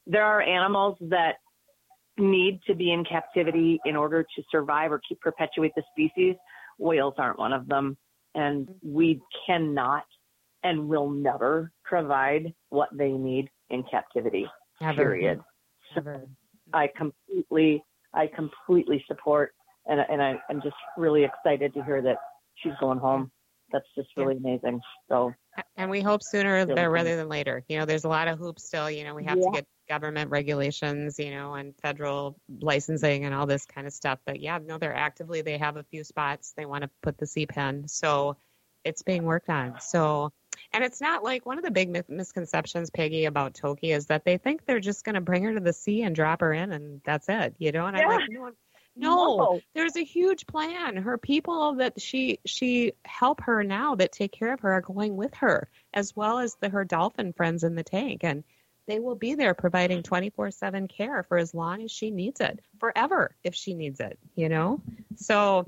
there 0.07 0.25
are 0.25 0.41
animals 0.41 0.97
that 1.01 1.37
need 2.19 2.61
to 2.67 2.75
be 2.75 2.93
in 2.93 3.05
captivity 3.05 3.81
in 3.85 3.97
order 3.97 4.23
to 4.23 4.43
survive 4.51 4.93
or 4.93 5.01
keep 5.07 5.21
perpetuate 5.21 5.73
the 5.77 5.83
species. 5.93 6.37
Whales 6.79 7.15
aren't 7.19 7.39
one 7.39 7.53
of 7.53 7.69
them. 7.69 7.97
And 8.35 8.69
we 8.83 9.21
cannot 9.47 10.05
and 10.63 10.89
will 10.89 11.09
never 11.11 11.73
provide 11.85 12.53
what 12.71 12.89
they 12.93 13.11
need 13.13 13.49
in 13.71 13.85
captivity. 13.91 14.47
Never. 14.81 14.97
Period. 14.97 15.41
So 15.95 16.01
Never. 16.01 16.27
I 16.73 16.89
completely, 16.97 17.83
I 18.13 18.27
completely 18.27 19.05
support, 19.07 19.55
and 19.87 20.01
and 20.01 20.21
I, 20.21 20.35
I'm 20.51 20.61
just 20.63 20.75
really 20.97 21.25
excited 21.25 21.73
to 21.75 21.85
hear 21.85 22.03
that 22.03 22.17
she's 22.57 22.73
going 22.81 22.99
home. 22.99 23.31
That's 23.73 23.87
just 23.97 24.09
really 24.17 24.37
amazing. 24.37 24.81
So 25.09 25.33
And 25.77 25.91
we 25.91 26.01
hope 26.01 26.23
sooner 26.23 26.65
Really 26.67 26.87
rather 26.87 27.17
than 27.17 27.29
later. 27.29 27.65
You 27.69 27.79
know, 27.79 27.85
there's 27.85 28.05
a 28.05 28.09
lot 28.09 28.29
of 28.29 28.39
hoops 28.39 28.67
still. 28.67 28.91
You 28.91 29.05
know, 29.05 29.15
we 29.15 29.25
have 29.25 29.39
Yeah. 29.39 29.45
to 29.45 29.51
get 29.53 29.67
government 29.89 30.31
regulations, 30.31 31.19
you 31.19 31.31
know, 31.31 31.55
and 31.55 31.75
federal 31.81 32.39
licensing 32.61 33.25
and 33.25 33.35
all 33.35 33.47
this 33.47 33.65
kind 33.67 33.87
of 33.87 33.93
stuff. 33.93 34.19
But 34.25 34.41
yeah, 34.41 34.59
no, 34.65 34.79
they're 34.79 34.95
actively, 34.95 35.43
they 35.43 35.59
have 35.59 35.77
a 35.77 35.85
few 35.85 36.05
spots. 36.05 36.53
They 36.57 36.67
want 36.67 36.83
to 36.83 36.91
put 37.03 37.19
the 37.19 37.27
sea 37.27 37.47
pen. 37.47 37.89
So 37.89 38.37
it's 38.85 39.03
being 39.03 39.25
worked 39.25 39.49
on. 39.49 39.81
So, 39.81 40.33
and 40.73 40.85
it's 40.85 41.01
not 41.01 41.23
like 41.25 41.47
one 41.47 41.59
of 41.59 41.65
the 41.65 41.71
big 41.71 42.05
misconceptions, 42.09 42.91
Peggy, 42.91 43.25
about 43.27 43.55
Toki 43.55 43.93
is 43.93 44.07
that 44.07 44.25
they 44.25 44.39
think 44.39 44.65
they're 44.65 44.81
just 44.81 45.05
going 45.05 45.15
to 45.15 45.21
bring 45.21 45.45
her 45.45 45.55
to 45.55 45.61
the 45.61 45.73
sea 45.73 46.03
and 46.03 46.15
drop 46.15 46.41
her 46.41 46.53
in 46.53 46.73
and 46.73 47.01
that's 47.05 47.29
it, 47.29 47.55
you 47.59 47.73
know? 47.73 47.87
And 47.87 47.97
I'm 47.97 48.03
Yeah. 48.03 48.17
like, 48.17 48.29
no, 48.29 48.53
no, 48.97 49.63
there's 49.75 49.97
a 49.97 50.05
huge 50.05 50.47
plan. 50.47 50.97
Her 50.97 51.19
people 51.19 51.75
that 51.75 52.01
she 52.01 52.39
she 52.47 52.93
help 53.05 53.43
her 53.43 53.63
now 53.63 53.95
that 53.97 54.13
take 54.13 54.33
care 54.33 54.55
of 54.55 54.61
her 54.61 54.73
are 54.73 54.81
going 54.81 55.17
with 55.17 55.35
her, 55.35 55.69
as 55.93 56.17
well 56.17 56.39
as 56.39 56.57
the, 56.57 56.71
her 56.71 56.85
dolphin 56.85 57.35
friends 57.35 57.63
in 57.63 57.75
the 57.75 57.83
tank, 57.83 58.25
and 58.25 58.43
they 58.87 59.01
will 59.01 59.15
be 59.17 59.35
there 59.35 59.55
providing 59.55 60.03
24/7 60.03 60.89
care 60.89 61.23
for 61.25 61.39
as 61.39 61.55
long 61.55 61.83
as 61.83 61.91
she 61.91 62.11
needs 62.11 62.41
it, 62.41 62.61
forever 62.79 63.35
if 63.45 63.55
she 63.55 63.75
needs 63.75 64.01
it. 64.01 64.19
You 64.35 64.49
know, 64.49 64.81
so 65.17 65.65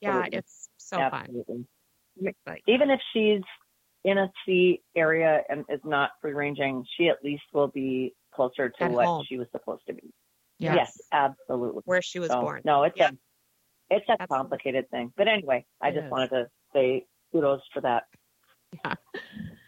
yeah, 0.00 0.26
it's 0.32 0.68
so 0.76 0.98
fun. 0.98 1.12
absolutely. 1.22 1.66
Like, 2.46 2.62
Even 2.66 2.90
if 2.90 3.00
she's 3.12 3.42
in 4.04 4.18
a 4.18 4.30
sea 4.44 4.82
area 4.94 5.42
and 5.48 5.64
is 5.68 5.80
not 5.84 6.10
free 6.20 6.32
ranging, 6.32 6.84
she 6.96 7.08
at 7.08 7.22
least 7.24 7.42
will 7.52 7.68
be 7.68 8.14
closer 8.32 8.68
to 8.68 8.88
what 8.88 9.06
home. 9.06 9.24
she 9.28 9.36
was 9.38 9.48
supposed 9.52 9.82
to 9.88 9.94
be. 9.94 10.02
Yes. 10.58 10.76
Yes, 10.76 11.00
absolutely. 11.12 11.82
where 11.84 12.00
she 12.02 12.18
was 12.18 12.30
So, 12.30 12.40
born. 12.40 12.62
No, 12.64 12.84
it's 12.84 12.96
Yep. 12.96 13.12
a 13.12 13.16
it's 13.88 14.08
a 14.08 14.12
Absolutely. 14.12 14.36
complicated 14.36 14.90
thing. 14.90 15.12
But 15.16 15.28
anyway, 15.28 15.64
I 15.80 15.90
It 15.90 15.94
just 15.94 16.06
is. 16.06 16.10
wanted 16.10 16.30
to 16.30 16.50
say 16.72 17.06
kudos 17.30 17.60
for 17.72 17.80
that. 17.82 18.04
Yeah. 18.84 18.94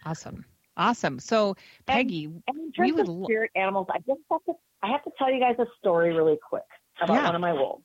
Awesome. 0.04 0.44
Awesome. 0.78 1.18
So, 1.18 1.56
Peggy, 1.86 2.24
And 2.26 2.42
in 2.48 2.72
We 2.78 2.92
terms 2.92 3.08
would 3.08 3.08
of 3.08 3.24
spirit 3.24 3.50
animals, 3.56 3.88
I 3.90 3.98
just 3.98 4.20
have 4.30 4.44
to 4.44 4.52
I 4.82 4.86
have 4.92 5.02
to 5.04 5.10
tell 5.18 5.30
you 5.32 5.40
guys 5.40 5.56
a 5.58 5.66
story 5.80 6.14
really 6.14 6.38
quick 6.48 6.62
about 7.02 7.14
Yeah. 7.14 7.24
one 7.26 7.34
of 7.34 7.40
my 7.40 7.52
wolves. 7.52 7.84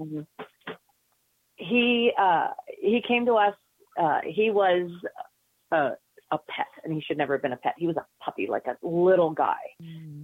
Um, 0.00 0.26
he 1.56 2.12
uh, 2.16 2.50
he 2.80 3.02
came 3.06 3.26
to 3.26 3.34
us. 3.34 3.54
Uh, 4.00 4.20
he 4.24 4.50
was 4.50 4.88
a, 5.72 5.90
a 6.30 6.38
pet, 6.48 6.66
and 6.84 6.92
he 6.92 7.00
should 7.00 7.18
never 7.18 7.34
have 7.34 7.42
been 7.42 7.52
a 7.52 7.56
pet. 7.56 7.74
He 7.76 7.88
was 7.88 7.96
a 7.96 8.06
puppy, 8.24 8.46
like 8.48 8.66
a 8.66 8.76
little 8.86 9.30
guy. 9.30 9.56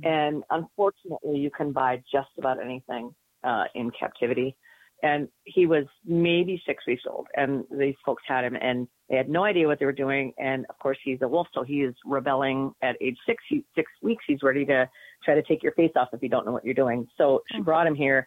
And 0.05 0.45
unfortunately, 0.51 1.39
you 1.39 1.51
can 1.51 1.73
buy 1.73 2.03
just 2.13 2.29
about 2.39 2.63
anything 2.63 3.13
uh, 3.43 3.65
in 3.75 3.91
captivity. 3.91 4.57
And 5.03 5.29
he 5.45 5.67
was 5.67 5.85
maybe 6.07 6.63
six 6.67 6.87
weeks 6.87 7.03
old, 7.09 7.27
and 7.37 7.65
these 7.71 7.97
folks 8.07 8.23
had 8.27 8.45
him, 8.45 8.57
and 8.61 8.89
they 9.11 9.17
had 9.17 9.29
no 9.29 9.45
idea 9.45 9.67
what 9.67 9.79
they 9.79 9.85
were 9.85 9.93
doing. 9.93 10.33
And 10.39 10.65
of 10.71 10.79
course, 10.79 10.97
he's 11.05 11.19
a 11.21 11.29
wolf, 11.29 11.47
so 11.53 11.63
he 11.63 11.83
is 11.83 11.95
rebelling 12.07 12.73
at 12.83 12.97
age 13.03 13.17
six. 13.27 13.43
He, 13.49 13.65
six 13.75 13.91
weeks, 14.03 14.25
he's 14.27 14.43
ready 14.43 14.65
to 14.67 14.89
try 15.23 15.35
to 15.35 15.43
take 15.43 15.63
your 15.63 15.73
face 15.73 15.93
off 15.97 16.09
if 16.13 16.23
you 16.23 16.29
don't 16.29 16.47
know 16.47 16.53
what 16.53 16.65
you're 16.65 16.75
doing. 16.75 17.07
So 17.19 17.43
she 17.51 17.57
mm-hmm. 17.59 17.65
brought 17.65 17.87
him 17.87 17.95
here, 17.95 18.27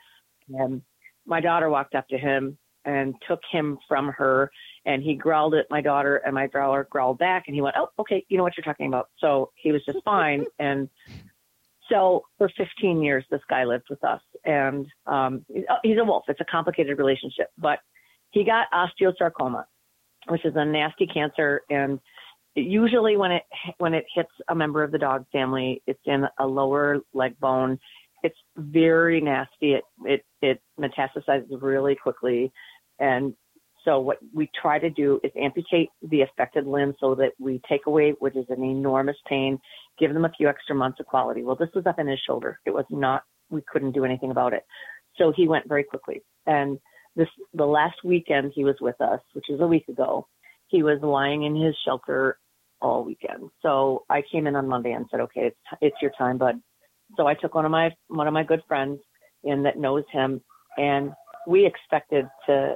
and 0.49 0.81
my 1.25 1.41
daughter 1.41 1.69
walked 1.69 1.95
up 1.95 2.07
to 2.09 2.17
him 2.17 2.57
and 2.85 3.15
took 3.27 3.41
him 3.51 3.77
from 3.87 4.09
her, 4.09 4.49
and 4.85 5.03
he 5.03 5.15
growled 5.15 5.55
at 5.55 5.65
my 5.69 5.81
daughter, 5.81 6.17
and 6.17 6.33
my 6.33 6.47
daughter 6.47 6.87
growled 6.89 7.17
back, 7.17 7.43
and 7.47 7.55
he 7.55 7.61
went, 7.61 7.75
"Oh, 7.77 7.89
okay, 7.99 8.25
you 8.29 8.37
know 8.37 8.43
what 8.43 8.53
you're 8.55 8.63
talking 8.63 8.87
about." 8.87 9.09
So 9.17 9.51
he 9.55 9.71
was 9.71 9.83
just 9.85 9.99
fine, 10.05 10.45
and 10.59 10.89
so 11.89 12.23
for 12.37 12.49
15 12.57 13.01
years, 13.01 13.25
this 13.29 13.41
guy 13.49 13.63
lived 13.63 13.85
with 13.89 14.03
us, 14.03 14.21
and 14.45 14.85
um, 15.05 15.45
he's 15.83 15.97
a 15.99 16.03
wolf. 16.03 16.23
It's 16.27 16.41
a 16.41 16.45
complicated 16.45 16.97
relationship, 16.97 17.47
but 17.57 17.79
he 18.31 18.43
got 18.43 18.67
osteosarcoma, 18.73 19.63
which 20.27 20.45
is 20.45 20.53
a 20.55 20.65
nasty 20.65 21.07
cancer, 21.07 21.61
and 21.69 21.99
usually 22.55 23.17
when 23.17 23.31
it 23.31 23.43
when 23.77 23.93
it 23.93 24.05
hits 24.13 24.31
a 24.49 24.55
member 24.55 24.83
of 24.83 24.91
the 24.91 24.97
dog 24.97 25.25
family, 25.31 25.81
it's 25.87 25.99
in 26.05 26.25
a 26.39 26.47
lower 26.47 26.99
leg 27.13 27.39
bone. 27.39 27.79
It's 28.23 28.37
very 28.57 29.21
nasty. 29.21 29.73
It 29.73 29.83
it 30.05 30.25
it 30.41 30.61
metastasizes 30.79 31.61
really 31.61 31.95
quickly, 31.95 32.51
and 32.99 33.33
so 33.87 33.99
what 33.99 34.17
we 34.33 34.49
try 34.61 34.79
to 34.79 34.89
do 34.89 35.19
is 35.23 35.31
amputate 35.41 35.89
the 36.01 36.21
affected 36.21 36.67
limb 36.67 36.93
so 36.99 37.15
that 37.15 37.31
we 37.39 37.61
take 37.69 37.85
away, 37.87 38.13
which 38.19 38.35
is 38.35 38.45
an 38.49 38.61
enormous 38.61 39.15
pain, 39.29 39.59
give 39.97 40.13
them 40.13 40.25
a 40.25 40.31
few 40.37 40.49
extra 40.49 40.75
months 40.75 40.99
of 40.99 41.05
quality. 41.05 41.41
Well, 41.41 41.55
this 41.55 41.69
was 41.73 41.85
up 41.85 41.97
in 41.97 42.07
his 42.07 42.19
shoulder. 42.27 42.59
It 42.65 42.71
was 42.71 42.83
not, 42.89 43.23
we 43.49 43.63
couldn't 43.71 43.93
do 43.93 44.03
anything 44.03 44.29
about 44.29 44.51
it. 44.51 44.63
So 45.17 45.31
he 45.33 45.47
went 45.47 45.69
very 45.69 45.85
quickly. 45.85 46.21
And 46.45 46.79
this, 47.15 47.29
the 47.53 47.65
last 47.65 47.95
weekend 48.03 48.51
he 48.53 48.65
was 48.65 48.75
with 48.81 48.99
us, 48.99 49.21
which 49.31 49.45
was 49.49 49.61
a 49.61 49.67
week 49.67 49.87
ago, 49.87 50.27
he 50.67 50.83
was 50.83 50.99
lying 51.01 51.43
in 51.43 51.55
his 51.55 51.73
shelter 51.85 52.37
all 52.81 53.05
weekend. 53.05 53.49
So 53.61 54.03
I 54.09 54.21
came 54.29 54.47
in 54.47 54.57
on 54.57 54.67
Monday 54.67 54.91
and 54.91 55.05
said, 55.09 55.21
okay, 55.21 55.45
it's, 55.45 55.57
it's 55.79 56.01
your 56.01 56.11
time, 56.17 56.37
bud. 56.37 56.55
So 57.15 57.25
I 57.25 57.35
took 57.35 57.55
one 57.55 57.63
of 57.63 57.71
my, 57.71 57.91
one 58.09 58.27
of 58.27 58.33
my 58.33 58.43
good 58.43 58.61
friends 58.67 58.99
in 59.45 59.63
that 59.63 59.79
knows 59.79 60.03
him 60.11 60.41
and 60.77 61.13
we 61.47 61.65
expected 61.65 62.25
to 62.47 62.75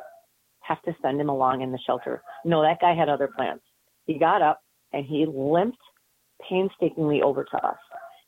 have 0.61 0.81
to 0.83 0.95
send 1.01 1.19
him 1.19 1.29
along 1.29 1.61
in 1.61 1.71
the 1.71 1.79
shelter. 1.85 2.21
No, 2.45 2.61
that 2.61 2.79
guy 2.79 2.95
had 2.95 3.09
other 3.09 3.29
plans. 3.35 3.61
He 4.05 4.17
got 4.17 4.41
up 4.41 4.61
and 4.93 5.05
he 5.05 5.25
limped 5.25 5.77
painstakingly 6.47 7.21
over 7.21 7.43
to 7.43 7.57
us. 7.57 7.77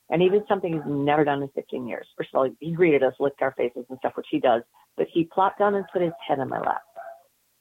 And 0.10 0.22
he 0.22 0.30
did 0.30 0.44
something 0.48 0.74
he's 0.74 0.82
never 0.86 1.24
done 1.24 1.42
in 1.42 1.50
15 1.50 1.88
years. 1.88 2.06
First 2.18 2.30
of 2.34 2.40
all, 2.40 2.50
he 2.60 2.72
greeted 2.72 3.04
us, 3.04 3.14
licked 3.20 3.42
our 3.42 3.54
faces 3.58 3.86
and 3.90 3.98
stuff, 4.00 4.14
which 4.16 4.28
he 4.30 4.40
does, 4.40 4.62
but 4.98 5.08
he 5.12 5.24
plopped 5.24 5.60
down 5.60 5.76
and 5.76 5.86
put 5.92 6.02
his 6.02 6.12
head 6.28 6.40
on 6.40 6.50
my 6.50 6.60
lap. 6.60 6.82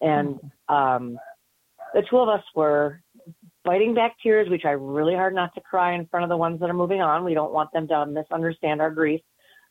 And 0.00 0.40
um, 0.68 1.18
the 1.94 2.02
two 2.10 2.18
of 2.18 2.28
us 2.28 2.42
were 2.54 3.00
fighting 3.64 3.94
back 3.94 4.16
tears. 4.22 4.48
We 4.50 4.58
try 4.58 4.72
really 4.72 5.14
hard 5.14 5.34
not 5.34 5.54
to 5.54 5.60
cry 5.60 5.94
in 5.94 6.06
front 6.06 6.24
of 6.24 6.28
the 6.28 6.36
ones 6.36 6.60
that 6.60 6.68
are 6.68 6.74
moving 6.74 7.00
on. 7.00 7.24
We 7.24 7.34
don't 7.34 7.52
want 7.52 7.72
them 7.72 7.86
to 7.88 8.06
misunderstand 8.06 8.80
our 8.80 8.90
grief. 8.90 9.20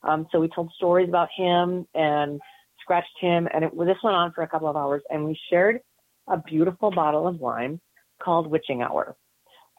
Um, 0.02 0.26
so 0.32 0.40
we 0.40 0.48
told 0.48 0.72
stories 0.76 1.08
about 1.08 1.28
him 1.36 1.86
and 1.94 2.40
scratched 2.82 3.18
him, 3.20 3.48
and 3.52 3.64
it, 3.64 3.74
well, 3.74 3.86
this 3.86 3.96
went 4.02 4.16
on 4.16 4.32
for 4.32 4.42
a 4.42 4.48
couple 4.48 4.68
of 4.68 4.76
hours. 4.76 5.02
And 5.10 5.24
we 5.24 5.38
shared 5.50 5.80
a 6.28 6.36
beautiful 6.36 6.90
bottle 6.90 7.26
of 7.26 7.40
wine 7.40 7.80
called 8.22 8.46
Witching 8.46 8.82
Hour, 8.82 9.16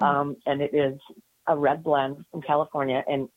um, 0.01 0.36
and 0.45 0.62
it 0.62 0.74
is 0.74 1.00
a 1.48 1.57
red 1.57 1.83
blend 1.83 2.17
from 2.31 2.41
California. 2.41 3.03
And 3.07 3.29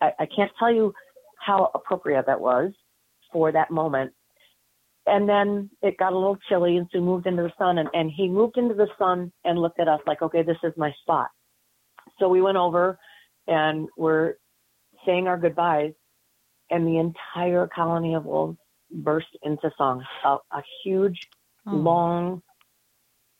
I, 0.00 0.12
I 0.20 0.26
can't 0.34 0.50
tell 0.58 0.72
you 0.72 0.94
how 1.38 1.70
appropriate 1.74 2.26
that 2.26 2.40
was 2.40 2.72
for 3.32 3.52
that 3.52 3.70
moment. 3.70 4.12
And 5.06 5.28
then 5.28 5.70
it 5.82 5.98
got 5.98 6.14
a 6.14 6.16
little 6.16 6.38
chilly, 6.48 6.78
and 6.78 6.88
so 6.90 6.98
we 6.98 7.04
moved 7.04 7.26
into 7.26 7.42
the 7.42 7.52
sun. 7.58 7.78
And, 7.78 7.88
and 7.92 8.10
he 8.10 8.28
moved 8.28 8.56
into 8.56 8.74
the 8.74 8.88
sun 8.98 9.32
and 9.44 9.58
looked 9.58 9.78
at 9.78 9.88
us 9.88 10.00
like, 10.06 10.22
okay, 10.22 10.42
this 10.42 10.56
is 10.64 10.72
my 10.76 10.92
spot. 11.02 11.28
So 12.18 12.28
we 12.28 12.40
went 12.40 12.56
over 12.56 12.98
and 13.46 13.88
we're 13.98 14.34
saying 15.04 15.28
our 15.28 15.36
goodbyes, 15.36 15.92
and 16.70 16.86
the 16.86 16.98
entire 16.98 17.66
colony 17.66 18.14
of 18.14 18.24
wolves 18.24 18.56
burst 18.94 19.28
into 19.42 19.70
song. 19.76 20.04
A, 20.24 20.38
a 20.52 20.62
huge, 20.84 21.28
Oh. 21.66 21.76
long 21.76 22.42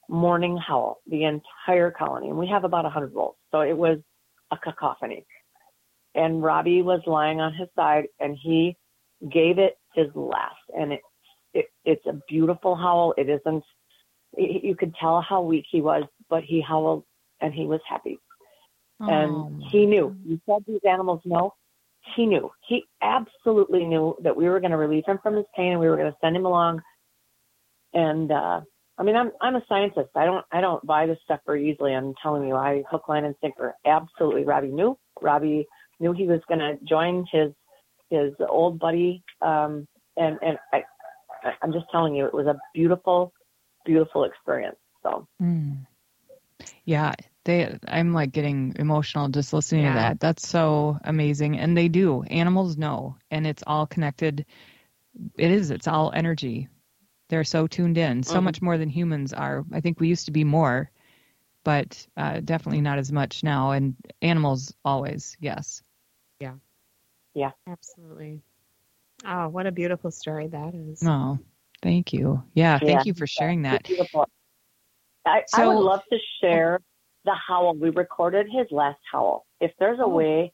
morning 0.08 0.56
howl, 0.56 1.00
the 1.06 1.24
entire 1.24 1.90
colony. 1.90 2.28
And 2.30 2.38
we 2.38 2.46
have 2.48 2.64
about 2.64 2.86
a 2.86 2.88
100 2.88 3.14
wolves. 3.14 3.38
So 3.52 3.60
it 3.60 3.76
was 3.76 3.98
a 4.50 4.56
cacophony. 4.58 5.26
And 6.14 6.42
Robbie 6.42 6.82
was 6.82 7.00
lying 7.06 7.40
on 7.40 7.52
his 7.54 7.68
side, 7.76 8.04
and 8.20 8.36
he 8.40 8.76
gave 9.30 9.58
it 9.58 9.76
his 9.94 10.08
last. 10.14 10.56
And 10.74 10.94
it, 10.94 11.00
it 11.52 11.66
it's 11.84 12.06
a 12.06 12.14
beautiful 12.28 12.76
howl. 12.76 13.14
It 13.18 13.28
isn't, 13.28 13.64
you 14.38 14.74
could 14.76 14.94
tell 14.94 15.20
how 15.20 15.42
weak 15.42 15.66
he 15.70 15.82
was, 15.82 16.04
but 16.30 16.44
he 16.44 16.60
howled 16.62 17.04
and 17.40 17.52
he 17.52 17.66
was 17.66 17.80
happy 17.88 18.18
Oh, 19.00 19.08
and 19.08 19.62
he 19.70 19.86
knew. 19.86 20.16
You 20.24 20.40
said 20.46 20.64
these 20.66 20.80
animals 20.88 21.20
know. 21.24 21.52
He 22.16 22.26
knew. 22.26 22.50
He 22.68 22.84
absolutely 23.02 23.84
knew 23.84 24.16
that 24.22 24.36
we 24.36 24.48
were 24.48 24.60
going 24.60 24.72
to 24.72 24.76
relieve 24.76 25.04
him 25.06 25.18
from 25.22 25.36
his 25.36 25.46
pain 25.56 25.72
and 25.72 25.80
we 25.80 25.88
were 25.88 25.96
going 25.96 26.10
to 26.10 26.18
send 26.20 26.36
him 26.36 26.46
along. 26.46 26.82
And 27.92 28.30
uh, 28.30 28.60
I 28.98 29.02
mean, 29.02 29.16
I'm 29.16 29.30
I'm 29.40 29.56
a 29.56 29.64
scientist. 29.68 30.10
I 30.14 30.24
don't 30.24 30.44
I 30.52 30.60
don't 30.60 30.84
buy 30.86 31.06
this 31.06 31.18
stuff 31.24 31.40
very 31.46 31.70
easily. 31.70 31.94
I'm 31.94 32.14
telling 32.22 32.46
you, 32.46 32.54
I 32.56 32.82
hook, 32.90 33.08
line, 33.08 33.24
and 33.24 33.34
sinker. 33.40 33.74
Absolutely, 33.86 34.44
Robbie 34.44 34.68
knew. 34.68 34.98
Robbie 35.20 35.66
knew 36.00 36.12
he 36.12 36.26
was 36.26 36.40
going 36.48 36.60
to 36.60 36.76
join 36.84 37.26
his 37.32 37.52
his 38.10 38.32
old 38.48 38.78
buddy, 38.78 39.22
um, 39.42 39.86
and 40.16 40.38
and 40.42 40.58
I, 40.72 40.82
I'm 41.62 41.72
just 41.72 41.86
telling 41.90 42.14
you, 42.14 42.26
it 42.26 42.34
was 42.34 42.46
a 42.46 42.56
beautiful, 42.74 43.32
beautiful 43.84 44.24
experience. 44.24 44.76
So. 45.02 45.26
Mm. 45.42 45.86
Yeah, 46.84 47.14
they. 47.44 47.78
I'm 47.86 48.12
like 48.12 48.32
getting 48.32 48.74
emotional 48.78 49.28
just 49.28 49.52
listening 49.52 49.84
Yeah. 49.84 49.92
to 49.94 49.98
that. 50.00 50.20
That's 50.20 50.48
so 50.48 50.98
amazing, 51.04 51.58
and 51.58 51.76
they 51.76 51.88
do. 51.88 52.22
Animals 52.24 52.76
know, 52.76 53.16
and 53.30 53.46
it's 53.46 53.64
all 53.66 53.86
connected. 53.86 54.46
It 55.38 55.50
is. 55.50 55.70
It's 55.70 55.88
all 55.88 56.12
energy. 56.14 56.68
They're 57.28 57.44
so 57.44 57.66
tuned 57.66 57.98
in, 57.98 58.22
so 58.22 58.40
Mhm. 58.40 58.44
much 58.44 58.62
more 58.62 58.78
than 58.78 58.88
humans 58.88 59.32
are. 59.32 59.64
I 59.72 59.80
think 59.80 60.00
we 60.00 60.08
used 60.08 60.26
to 60.26 60.32
be 60.32 60.44
more, 60.44 60.90
but 61.64 62.06
uh, 62.16 62.40
definitely 62.40 62.82
not 62.82 62.98
as 62.98 63.10
much 63.10 63.42
now. 63.42 63.72
And 63.72 63.96
animals 64.22 64.74
always, 64.84 65.36
yes. 65.40 65.82
Yeah. 66.40 66.54
Yeah. 67.34 67.52
Absolutely. 67.66 68.42
Oh, 69.26 69.48
what 69.48 69.66
a 69.66 69.72
beautiful 69.72 70.10
story 70.10 70.48
that 70.48 70.74
is. 70.74 71.02
No, 71.02 71.38
thank 71.82 72.12
you. 72.12 72.44
Yeah, 72.54 72.78
thank 72.78 72.88
Yeah. 72.88 73.02
you 73.04 73.14
for 73.14 73.26
sharing 73.26 73.62
that. 73.62 73.80
It's 73.80 73.88
beautiful. 73.88 74.28
I, 75.26 75.42
I 75.54 75.66
would 75.66 75.78
love 75.78 76.00
to 76.12 76.18
share 76.42 76.80
the 77.24 77.34
howl. 77.34 77.74
We 77.74 77.90
recorded 77.90 78.46
his 78.50 78.66
last 78.70 79.00
howl. 79.10 79.46
If 79.60 79.72
there's 79.78 79.98
a 79.98 80.04
Oh. 80.04 80.08
way, 80.08 80.52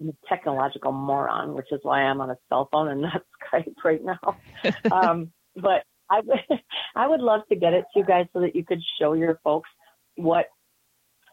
I'm 0.00 0.10
a 0.10 0.12
technological 0.28 0.92
moron, 0.92 1.54
which 1.54 1.72
is 1.72 1.80
why 1.82 2.02
I'm 2.02 2.20
on 2.20 2.30
a 2.30 2.36
cell 2.48 2.68
phone 2.70 2.88
and 2.88 3.00
not 3.02 3.22
Skype 3.52 3.74
right 3.84 4.02
now. 4.04 4.40
um, 4.90 5.32
but 5.56 5.84
I 6.10 6.20
would, 6.20 6.38
I 6.96 7.06
would 7.08 7.20
love 7.20 7.42
to 7.48 7.56
get 7.56 7.72
it 7.72 7.84
to 7.94 8.00
you 8.00 8.04
guys 8.04 8.26
so 8.32 8.40
that 8.40 8.54
you 8.54 8.64
could 8.64 8.80
show 9.00 9.14
your 9.14 9.40
folks 9.42 9.70
what, 10.16 10.46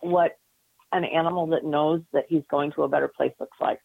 what 0.01 0.37
an 0.91 1.03
animal 1.03 1.47
that 1.47 1.65
knows 1.65 2.01
that 2.13 2.25
he's 2.29 2.43
going 2.49 2.71
to 2.73 2.83
a 2.83 2.87
better 2.87 3.07
place 3.15 3.33
looks 3.39 3.57
like. 3.59 3.79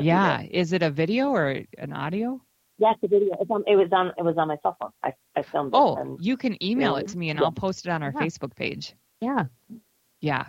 Yeah, 0.00 0.42
is 0.42 0.72
it 0.72 0.82
a 0.82 0.90
video 0.90 1.30
or 1.30 1.62
an 1.78 1.92
audio? 1.92 2.40
Yes, 2.78 2.96
a 3.02 3.08
video. 3.08 3.36
It's 3.40 3.50
on, 3.50 3.64
it 3.66 3.76
was 3.76 3.88
on. 3.92 4.08
It 4.18 4.22
was 4.22 4.36
on 4.36 4.48
my 4.48 4.56
cell 4.62 4.76
phone. 4.78 4.90
I, 5.02 5.14
I 5.36 5.42
filmed 5.42 5.72
it. 5.72 5.76
Oh, 5.76 6.18
you 6.20 6.36
can 6.36 6.62
email 6.62 6.96
it 6.96 7.08
to 7.08 7.16
me 7.18 7.30
and 7.30 7.38
Yeah. 7.38 7.46
I'll 7.46 7.52
post 7.52 7.86
it 7.86 7.90
on 7.90 8.02
our 8.02 8.12
Yeah. 8.14 8.26
Facebook 8.26 8.54
page. 8.54 8.94
Yeah. 9.20 9.44
Yeah, 10.20 10.46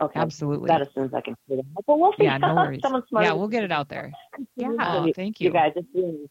okay. 0.00 0.20
absolutely. 0.20 0.68
That 0.68 0.82
as 0.82 0.88
soon 0.94 1.04
as 1.04 1.14
I 1.14 1.20
can 1.20 1.34
do 1.48 1.56
that. 1.56 1.64
But 1.86 1.98
we'll 1.98 2.12
see. 2.18 2.24
Yeah, 2.24 2.38
no 2.38 2.54
worries. 2.56 2.80
Someone 2.82 3.02
smart. 3.08 3.24
Yeah, 3.24 3.32
we'll 3.32 3.48
get 3.48 3.64
it 3.64 3.72
out 3.72 3.88
there. 3.88 4.12
Yeah. 4.56 4.70
Oh, 4.78 5.06
you, 5.06 5.12
thank 5.12 5.40
you 5.40 5.48
you. 5.48 5.52
guys. 5.52 5.72
It's 5.76 5.86
really, 5.94 6.30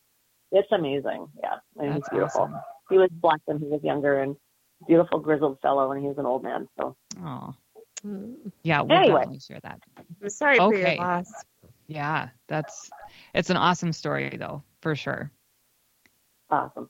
it's 0.51 0.71
amazing. 0.71 1.27
Yeah, 1.41 1.55
I 1.77 1.81
mean, 1.81 1.91
That's 1.91 1.99
it's 1.99 2.09
beautiful. 2.09 2.41
awesome. 2.41 2.59
He 2.89 2.97
was 2.97 3.09
black 3.11 3.39
when 3.45 3.59
he 3.59 3.65
was 3.65 3.81
younger 3.83 4.21
and 4.21 4.35
beautiful 4.87 5.19
grizzled 5.19 5.59
fellow, 5.61 5.91
and 5.91 6.01
he 6.01 6.07
was 6.07 6.17
an 6.17 6.25
old 6.25 6.43
man. 6.43 6.67
So 6.79 6.95
Oh, 7.23 7.53
yeah, 8.63 8.81
we'll 8.81 8.97
Anyway. 8.97 9.19
definitely 9.19 9.39
share 9.39 9.59
that. 9.61 9.79
I'm 10.21 10.29
sorry 10.29 10.57
for 10.57 10.73
Okay. 10.73 10.95
your 10.95 11.05
loss. 11.05 11.31
Yeah, 11.87 12.29
that's 12.47 12.89
it's 13.33 13.49
an 13.49 13.57
awesome 13.57 13.93
story 13.93 14.35
though, 14.37 14.63
for 14.81 14.95
sure. 14.95 15.31
awesome. 16.49 16.89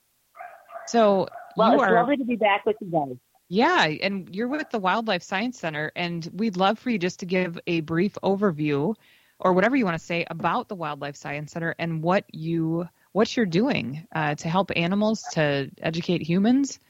So 0.86 1.28
Well, 1.56 1.70
you 1.72 1.74
it's 1.74 1.82
are 1.84 1.94
lovely 1.94 2.16
to 2.16 2.24
be 2.24 2.36
back 2.36 2.64
with 2.66 2.76
you 2.80 2.88
guys. 2.90 3.16
Yeah, 3.52 3.84
and 3.84 4.34
you're 4.34 4.48
with 4.48 4.70
the 4.70 4.78
Wildlife 4.78 5.22
Science 5.22 5.58
Center, 5.58 5.92
and 5.94 6.26
we'd 6.32 6.56
love 6.56 6.78
for 6.78 6.88
you 6.88 6.98
just 6.98 7.20
to 7.20 7.26
give 7.26 7.58
a 7.66 7.80
brief 7.82 8.16
overview 8.22 8.94
or 9.38 9.52
whatever 9.52 9.76
you 9.76 9.84
want 9.84 9.98
to 9.98 10.02
say 10.02 10.24
about 10.30 10.68
the 10.68 10.74
Wildlife 10.74 11.16
Science 11.16 11.52
Center 11.52 11.74
and 11.78 12.02
what 12.02 12.24
you 12.32 12.88
what 13.12 13.36
you're 13.36 13.44
doing 13.44 14.08
uh, 14.14 14.36
to 14.36 14.48
help 14.48 14.70
animals, 14.74 15.22
to 15.34 15.70
educate 15.82 16.22
humans, 16.22 16.80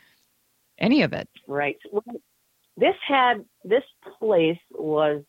any 0.78 1.02
of 1.02 1.12
it. 1.12 1.28
Right. 1.48 1.78
This 2.76 2.94
had 3.08 3.44
this 3.64 3.82
place 4.20 4.56
was 4.70 5.24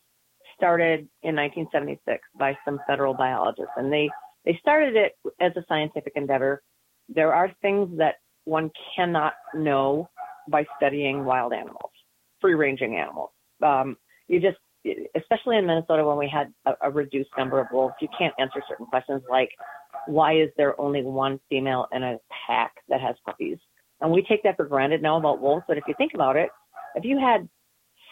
started 0.56 1.08
in 1.24 1.34
1976 1.34 2.22
by 2.38 2.56
some 2.64 2.78
federal 2.86 3.12
biologists, 3.12 3.72
and 3.76 3.92
they 3.92 4.08
they 4.44 4.56
started 4.60 4.94
it 4.94 5.14
as 5.40 5.50
a 5.56 5.64
scientific 5.66 6.12
endeavor. 6.14 6.62
There 7.08 7.34
are 7.34 7.52
things 7.60 7.98
that 7.98 8.20
one 8.44 8.70
cannot 8.94 9.32
know 9.52 10.10
by 10.48 10.64
studying 10.76 11.24
wild 11.24 11.52
animals, 11.52 11.90
free 12.40 12.54
ranging 12.54 12.96
animals. 12.96 13.30
Um, 13.62 13.96
you 14.28 14.40
just, 14.40 14.58
especially 15.16 15.56
in 15.56 15.66
Minnesota 15.66 16.04
when 16.04 16.18
we 16.18 16.28
had 16.28 16.52
a, 16.66 16.88
a 16.88 16.90
reduced 16.90 17.30
number 17.38 17.60
of 17.60 17.66
wolves, 17.72 17.94
you 18.00 18.08
can't 18.18 18.34
answer 18.38 18.62
certain 18.68 18.86
questions 18.86 19.22
like 19.30 19.50
why 20.06 20.34
is 20.34 20.50
there 20.56 20.78
only 20.80 21.02
one 21.02 21.40
female 21.48 21.86
in 21.92 22.02
a 22.02 22.18
pack 22.46 22.72
that 22.88 23.00
has 23.00 23.16
puppies? 23.24 23.58
And 24.00 24.10
we 24.10 24.22
take 24.22 24.42
that 24.42 24.56
for 24.56 24.66
granted 24.66 25.02
now 25.02 25.16
about 25.16 25.40
wolves, 25.40 25.64
but 25.66 25.78
if 25.78 25.84
you 25.86 25.94
think 25.96 26.12
about 26.14 26.36
it, 26.36 26.50
if 26.94 27.04
you 27.04 27.18
had 27.18 27.48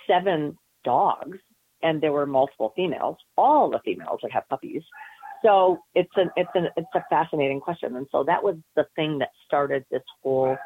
seven 0.09 0.57
dogs 0.85 1.39
and 1.83 2.01
there 2.01 2.13
were 2.13 2.27
multiple 2.27 2.73
females, 2.75 3.17
all 3.37 3.71
the 3.71 3.81
females 3.85 4.21
would 4.23 4.33
have 4.33 4.49
puppies. 4.49 4.83
So 5.45 5.79
it's 5.95 6.13
an 6.17 6.31
it's 6.37 6.51
an 6.55 6.69
it's 6.77 6.89
a 6.95 7.03
fascinating 7.11 7.61
question, 7.61 7.97
and 7.97 8.07
so 8.13 8.23
that 8.25 8.43
was 8.43 8.57
the 8.77 8.87
thing 8.95 9.19
that 9.19 9.31
started 9.45 9.85
this 9.91 10.03
whole 10.23 10.57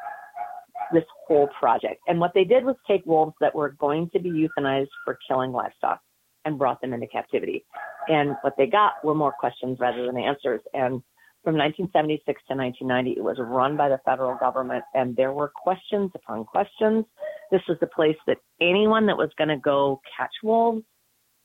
this 0.93 1.03
whole 1.27 1.49
project. 1.59 2.01
And 2.07 2.19
what 2.19 2.31
they 2.33 2.43
did 2.43 2.63
was 2.63 2.75
take 2.87 3.05
wolves 3.05 3.33
that 3.41 3.55
were 3.55 3.69
going 3.69 4.09
to 4.11 4.19
be 4.19 4.29
euthanized 4.29 4.89
for 5.03 5.17
killing 5.27 5.51
livestock 5.51 5.99
and 6.45 6.57
brought 6.57 6.79
them 6.81 6.93
into 6.93 7.07
captivity. 7.07 7.65
And 8.07 8.35
what 8.41 8.53
they 8.57 8.67
got 8.67 9.03
were 9.03 9.15
more 9.15 9.33
questions 9.37 9.77
rather 9.79 10.05
than 10.05 10.17
answers. 10.17 10.61
And 10.73 11.01
from 11.43 11.55
1976 11.55 12.25
to 12.49 12.55
1990, 12.55 13.19
it 13.19 13.23
was 13.23 13.37
run 13.39 13.77
by 13.77 13.89
the 13.89 13.99
federal 14.05 14.35
government, 14.37 14.83
and 14.93 15.15
there 15.15 15.31
were 15.31 15.49
questions 15.55 16.11
upon 16.13 16.43
questions. 16.43 17.05
This 17.51 17.61
was 17.69 17.77
the 17.79 17.87
place 17.87 18.17
that 18.27 18.37
anyone 18.59 19.05
that 19.05 19.17
was 19.17 19.29
going 19.37 19.49
to 19.49 19.57
go 19.57 20.01
catch 20.17 20.33
wolves 20.43 20.83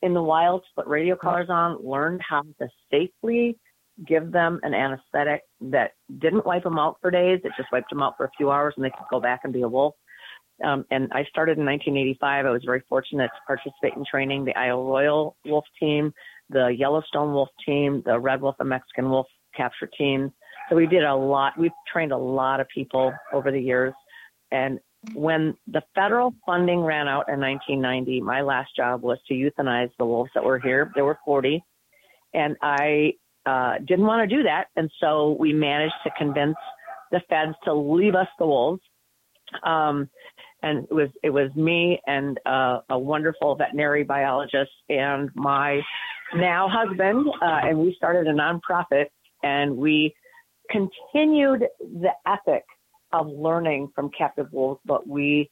in 0.02 0.14
the 0.14 0.22
wild, 0.22 0.64
put 0.74 0.86
radio 0.86 1.14
collars 1.14 1.48
on, 1.50 1.78
learned 1.86 2.20
how 2.28 2.42
to 2.42 2.68
safely 2.90 3.56
give 4.06 4.32
them 4.32 4.60
an 4.62 4.74
anesthetic 4.74 5.42
that 5.60 5.92
didn't 6.18 6.46
wipe 6.46 6.64
them 6.64 6.78
out 6.78 6.96
for 7.00 7.10
days. 7.10 7.40
It 7.44 7.52
just 7.56 7.70
wiped 7.72 7.90
them 7.90 8.02
out 8.02 8.16
for 8.16 8.24
a 8.24 8.30
few 8.36 8.50
hours, 8.50 8.74
and 8.76 8.84
they 8.84 8.90
could 8.90 9.06
go 9.10 9.20
back 9.20 9.40
and 9.44 9.52
be 9.52 9.62
a 9.62 9.68
wolf. 9.68 9.94
Um, 10.64 10.84
and 10.90 11.10
I 11.12 11.24
started 11.24 11.58
in 11.58 11.64
1985. 11.64 12.46
I 12.46 12.50
was 12.50 12.62
very 12.64 12.82
fortunate 12.88 13.28
to 13.28 13.40
participate 13.46 13.94
in 13.96 14.04
training 14.08 14.44
the 14.44 14.56
Isle 14.56 14.84
Royale 14.84 15.36
Wolf 15.44 15.64
team, 15.80 16.12
the 16.50 16.68
Yellowstone 16.68 17.32
Wolf 17.32 17.48
team, 17.64 18.02
the 18.04 18.18
Red 18.18 18.42
Wolf 18.42 18.56
and 18.60 18.68
Mexican 18.68 19.10
Wolf 19.10 19.26
capture 19.56 19.88
teams. 19.98 20.30
So 20.68 20.76
we 20.76 20.86
did 20.86 21.02
a 21.02 21.14
lot. 21.14 21.54
We've 21.58 21.72
trained 21.92 22.12
a 22.12 22.18
lot 22.18 22.60
of 22.60 22.68
people 22.68 23.12
over 23.32 23.50
the 23.50 23.60
years. 23.60 23.92
And 24.50 24.78
when 25.14 25.56
the 25.66 25.82
federal 25.94 26.34
funding 26.46 26.80
ran 26.80 27.08
out 27.08 27.28
in 27.28 27.40
1990, 27.40 28.20
my 28.20 28.42
last 28.42 28.76
job 28.76 29.02
was 29.02 29.18
to 29.28 29.34
euthanize 29.34 29.90
the 29.98 30.06
wolves 30.06 30.30
that 30.34 30.44
were 30.44 30.60
here. 30.60 30.92
There 30.94 31.04
were 31.04 31.18
40. 31.24 31.64
And 32.34 32.56
I 32.62 33.14
uh, 33.46 33.74
didn't 33.86 34.06
want 34.06 34.28
to 34.28 34.36
do 34.36 34.42
that. 34.44 34.66
And 34.76 34.90
so 35.00 35.36
we 35.38 35.52
managed 35.52 35.94
to 36.04 36.10
convince 36.16 36.56
the 37.10 37.20
feds 37.28 37.54
to 37.64 37.74
leave 37.74 38.14
us 38.14 38.28
the 38.38 38.46
wolves. 38.46 38.82
Um, 39.64 40.08
and 40.62 40.84
it 40.84 40.94
was 40.94 41.08
it 41.22 41.30
was 41.30 41.54
me 41.56 42.00
and 42.06 42.38
uh, 42.46 42.78
a 42.88 42.98
wonderful 42.98 43.56
veterinary 43.56 44.04
biologist 44.04 44.70
and 44.88 45.28
my 45.34 45.80
now 46.34 46.68
husband, 46.70 47.26
uh, 47.42 47.60
and 47.64 47.78
we 47.78 47.94
started 47.96 48.26
a 48.26 48.32
nonprofit 48.32 49.06
and 49.42 49.76
we 49.76 50.14
continued 50.70 51.64
the 51.80 52.10
ethic 52.26 52.64
of 53.12 53.26
learning 53.26 53.90
from 53.94 54.10
captive 54.16 54.46
wolves, 54.52 54.80
but 54.86 55.06
we 55.06 55.50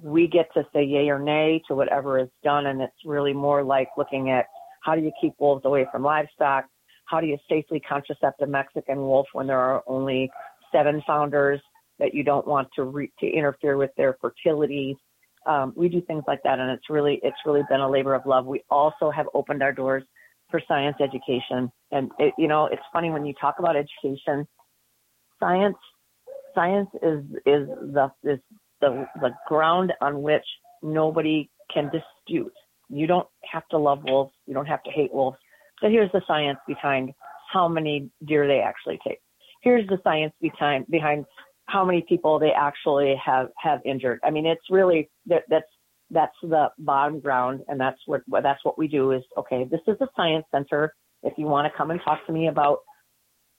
we 0.00 0.26
get 0.26 0.52
to 0.54 0.64
say 0.72 0.84
yay 0.84 1.08
or 1.08 1.18
nay 1.18 1.62
to 1.68 1.74
whatever 1.74 2.18
is 2.18 2.28
done, 2.42 2.66
and 2.66 2.80
it's 2.80 2.92
really 3.04 3.32
more 3.32 3.62
like 3.62 3.88
looking 3.96 4.30
at 4.30 4.46
how 4.82 4.94
do 4.94 5.00
you 5.00 5.12
keep 5.20 5.34
wolves 5.38 5.64
away 5.64 5.86
from 5.92 6.02
livestock, 6.02 6.64
how 7.12 7.20
do 7.20 7.26
you 7.26 7.36
safely 7.46 7.80
contracept 7.80 8.40
a 8.40 8.46
Mexican 8.46 8.96
wolf 8.96 9.26
when 9.34 9.46
there 9.46 9.58
are 9.58 9.82
only 9.86 10.30
seven 10.72 11.02
founders 11.06 11.60
that 11.98 12.14
you 12.14 12.24
don't 12.24 12.46
want 12.46 12.68
to 12.74 12.84
re- 12.84 13.12
to 13.20 13.26
interfere 13.26 13.76
with 13.76 13.90
their 13.98 14.16
fertility. 14.18 14.96
Um, 15.46 15.74
we 15.76 15.90
do 15.90 16.00
things 16.00 16.24
like 16.26 16.42
that, 16.44 16.58
and 16.58 16.70
it's 16.70 16.88
really 16.88 17.20
it's 17.22 17.36
really 17.44 17.60
been 17.68 17.80
a 17.80 17.90
labor 17.90 18.14
of 18.14 18.24
love. 18.24 18.46
We 18.46 18.62
also 18.70 19.10
have 19.10 19.26
opened 19.34 19.62
our 19.62 19.72
doors 19.72 20.02
for 20.50 20.60
science 20.66 20.96
education, 21.00 21.70
and 21.90 22.10
it, 22.18 22.32
you 22.38 22.48
know 22.48 22.66
it's 22.66 22.82
funny 22.94 23.10
when 23.10 23.26
you 23.26 23.34
talk 23.38 23.56
about 23.58 23.76
education. 23.76 24.48
Science, 25.38 25.76
science 26.54 26.88
is 27.02 27.22
is 27.44 27.68
the 27.92 28.10
is 28.24 28.38
the 28.80 29.06
the 29.20 29.30
ground 29.46 29.92
on 30.00 30.22
which 30.22 30.46
nobody 30.82 31.50
can 31.72 31.90
dispute. 31.90 32.54
You 32.88 33.06
don't 33.06 33.28
have 33.50 33.68
to 33.68 33.78
love 33.78 34.02
wolves. 34.04 34.32
You 34.46 34.54
don't 34.54 34.66
have 34.66 34.82
to 34.84 34.90
hate 34.90 35.12
wolves. 35.12 35.38
But 35.82 35.90
here's 35.90 36.12
the 36.12 36.22
science 36.26 36.60
behind 36.66 37.12
how 37.52 37.68
many 37.68 38.08
deer 38.24 38.46
they 38.46 38.60
actually 38.60 38.98
take. 39.06 39.18
Here's 39.62 39.86
the 39.88 39.98
science 40.02 40.32
behind 40.40 40.86
behind 40.88 41.26
how 41.66 41.84
many 41.84 42.04
people 42.08 42.38
they 42.38 42.52
actually 42.52 43.14
have 43.22 43.48
have 43.58 43.80
injured. 43.84 44.20
I 44.24 44.30
mean, 44.30 44.46
it's 44.46 44.64
really 44.70 45.10
that 45.26 45.42
that's 45.50 45.66
that's 46.10 46.36
the 46.42 46.68
bottom 46.78 47.20
ground, 47.20 47.62
and 47.68 47.80
that's 47.80 47.98
what 48.06 48.22
that's 48.42 48.64
what 48.64 48.78
we 48.78 48.88
do. 48.88 49.10
Is 49.12 49.22
okay. 49.36 49.64
This 49.70 49.80
is 49.86 49.96
a 50.00 50.08
science 50.16 50.46
center. 50.52 50.94
If 51.22 51.34
you 51.36 51.46
want 51.46 51.70
to 51.70 51.76
come 51.76 51.90
and 51.90 52.00
talk 52.04 52.24
to 52.26 52.32
me 52.32 52.48
about 52.48 52.78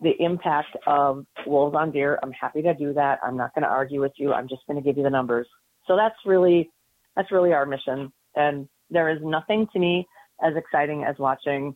the 0.02 0.12
impact 0.20 0.76
of 0.88 1.26
wolves 1.46 1.76
on 1.76 1.92
deer, 1.92 2.20
I'm 2.24 2.32
happy 2.32 2.62
to 2.62 2.74
do 2.74 2.94
that. 2.94 3.20
I'm 3.24 3.38
not 3.38 3.54
going 3.56 3.64
to 3.64 3.70
argue 3.70 4.02
with 4.02 4.12
you. 4.18 4.34
I'm 4.34 4.50
just 4.50 4.62
going 4.68 4.82
to 4.82 4.84
give 4.84 4.98
you 4.98 5.04
the 5.04 5.10
numbers. 5.10 5.48
So 5.88 5.96
that's 5.96 6.16
really 6.26 6.70
that's 7.16 7.32
really 7.32 7.54
our 7.54 7.66
mission. 7.66 8.12
And 8.36 8.68
there 8.90 9.10
is 9.10 9.20
nothing 9.22 9.68
to 9.74 9.80
me 9.80 10.08
as 10.44 10.54
exciting 10.56 11.04
as 11.04 11.16
watching 11.20 11.76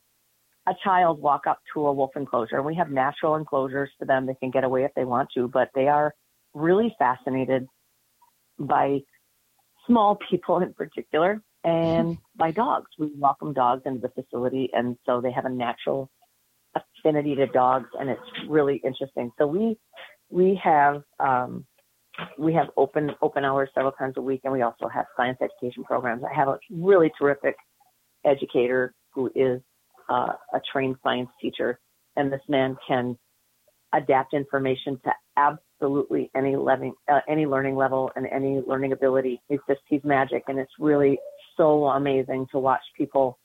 a 0.67 0.73
child 0.83 1.21
walk 1.21 1.47
up 1.47 1.59
to 1.73 1.87
a 1.87 1.93
wolf 1.93 2.11
enclosure, 2.15 2.57
and 2.57 2.65
we 2.65 2.75
have 2.75 2.91
natural 2.91 3.35
enclosures 3.35 3.89
for 3.97 4.05
them. 4.05 4.25
They 4.25 4.35
can 4.35 4.51
get 4.51 4.63
away 4.63 4.83
if 4.83 4.91
they 4.95 5.05
want 5.05 5.29
to, 5.35 5.47
but 5.47 5.69
they 5.73 5.87
are 5.87 6.13
really 6.53 6.93
fascinated 6.99 7.65
by 8.59 8.99
small 9.85 10.17
people 10.29 10.59
in 10.59 10.73
particular 10.73 11.41
and 11.63 12.17
by 12.35 12.51
dogs. 12.51 12.87
We 12.99 13.11
welcome 13.15 13.53
dogs 13.53 13.83
into 13.85 14.01
the 14.01 14.09
facility, 14.09 14.69
and 14.73 14.97
so 15.05 15.21
they 15.21 15.31
have 15.31 15.45
a 15.45 15.49
natural 15.49 16.09
affinity 16.75 17.35
to 17.35 17.47
dogs, 17.47 17.87
and 17.99 18.09
it's 18.09 18.21
really 18.49 18.81
interesting. 18.83 19.31
So 19.37 19.47
we 19.47 19.77
we 20.29 20.59
have 20.61 21.01
um, 21.19 21.65
we 22.37 22.53
have 22.53 22.67
open 22.75 23.11
open 23.21 23.45
hours 23.45 23.69
several 23.73 23.93
times 23.93 24.15
a 24.17 24.21
week, 24.21 24.41
and 24.43 24.51
we 24.51 24.63
also 24.63 24.87
have 24.87 25.05
science 25.15 25.37
education 25.41 25.83
programs. 25.85 26.23
I 26.29 26.35
have 26.35 26.49
a 26.49 26.59
really 26.69 27.11
terrific 27.17 27.55
educator 28.25 28.93
who 29.13 29.31
is 29.33 29.61
uh, 30.09 30.33
a 30.53 30.61
trained 30.71 30.95
science 31.03 31.29
teacher, 31.41 31.79
and 32.15 32.31
this 32.31 32.41
man 32.47 32.77
can 32.87 33.17
adapt 33.93 34.33
information 34.33 34.99
to 35.03 35.11
absolutely 35.37 36.29
any 36.35 36.55
learning 36.55 36.93
uh, 37.11 37.21
any 37.27 37.45
learning 37.45 37.75
level 37.75 38.11
and 38.15 38.27
any 38.27 38.61
learning 38.67 38.91
ability. 38.91 39.41
He's 39.47 39.59
just 39.67 39.81
he's 39.87 40.03
magic, 40.03 40.43
and 40.47 40.59
it's 40.59 40.71
really 40.79 41.19
so 41.55 41.85
amazing 41.85 42.47
to 42.51 42.59
watch 42.59 42.81
people 42.97 43.39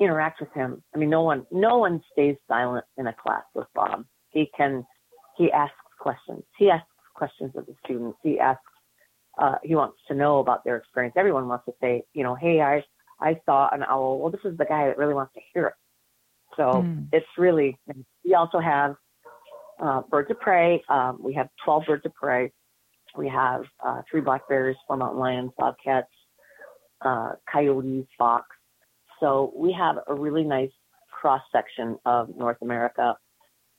interact 0.00 0.40
with 0.40 0.52
him. 0.52 0.82
I 0.94 0.98
mean, 0.98 1.10
no 1.10 1.22
one 1.22 1.46
no 1.50 1.78
one 1.78 2.02
stays 2.12 2.36
silent 2.48 2.84
in 2.96 3.06
a 3.06 3.14
class 3.14 3.44
with 3.54 3.66
Bob. 3.74 4.04
He 4.30 4.50
can 4.56 4.84
he 5.36 5.50
asks 5.50 5.74
questions. 5.98 6.42
He 6.58 6.70
asks 6.70 6.86
questions 7.14 7.52
of 7.56 7.66
the 7.66 7.74
students. 7.84 8.18
He 8.22 8.38
asks 8.38 8.62
uh, 9.38 9.54
he 9.62 9.74
wants 9.74 9.98
to 10.08 10.14
know 10.14 10.40
about 10.40 10.64
their 10.64 10.76
experience. 10.76 11.14
Everyone 11.16 11.48
wants 11.48 11.64
to 11.66 11.72
say, 11.80 12.02
you 12.12 12.22
know, 12.22 12.34
hey, 12.34 12.60
I 12.60 12.84
I 13.22 13.40
saw 13.46 13.68
an 13.72 13.82
owl. 13.82 14.18
Well, 14.18 14.30
this 14.30 14.40
is 14.44 14.56
the 14.58 14.64
guy 14.64 14.86
that 14.86 14.98
really 14.98 15.14
wants 15.14 15.32
to 15.34 15.40
hear 15.54 15.68
it. 15.68 15.74
So 16.56 16.82
mm. 16.82 17.06
it's 17.12 17.26
really. 17.38 17.78
We 18.24 18.34
also 18.34 18.58
have 18.58 18.96
uh, 19.80 20.02
birds 20.10 20.30
of 20.30 20.40
prey. 20.40 20.82
Um, 20.88 21.18
we 21.22 21.34
have 21.34 21.48
12 21.64 21.84
birds 21.86 22.06
of 22.06 22.14
prey. 22.14 22.52
We 23.16 23.28
have 23.28 23.62
uh, 23.84 24.02
three 24.10 24.20
black 24.20 24.48
bears, 24.48 24.76
four 24.86 24.96
mountain 24.96 25.20
lions, 25.20 25.50
bobcats, 25.58 26.08
uh, 27.02 27.32
coyotes, 27.50 28.06
fox. 28.18 28.46
So 29.20 29.52
we 29.56 29.72
have 29.78 29.96
a 30.08 30.14
really 30.14 30.44
nice 30.44 30.70
cross 31.10 31.42
section 31.52 31.98
of 32.04 32.34
North 32.36 32.56
America, 32.62 33.14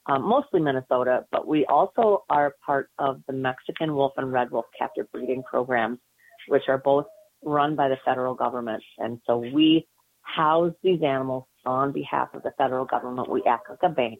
um, 0.05 0.23
mostly 0.23 0.61
Minnesota, 0.61 1.25
but 1.31 1.47
we 1.47 1.65
also 1.65 2.23
are 2.29 2.55
part 2.65 2.89
of 2.99 3.21
the 3.27 3.33
Mexican 3.33 3.95
wolf 3.95 4.13
and 4.17 4.31
red 4.31 4.51
wolf 4.51 4.65
captive 4.77 5.11
breeding 5.11 5.43
programs, 5.43 5.99
which 6.47 6.63
are 6.67 6.77
both 6.77 7.05
run 7.45 7.75
by 7.75 7.89
the 7.89 7.97
federal 8.05 8.35
government. 8.35 8.83
And 8.97 9.19
so 9.25 9.37
we 9.37 9.87
house 10.21 10.73
these 10.83 11.01
animals 11.03 11.45
on 11.65 11.91
behalf 11.91 12.29
of 12.33 12.43
the 12.43 12.51
federal 12.57 12.85
government. 12.85 13.29
We 13.29 13.43
act 13.47 13.69
like 13.69 13.79
a 13.83 13.89
bank. 13.89 14.19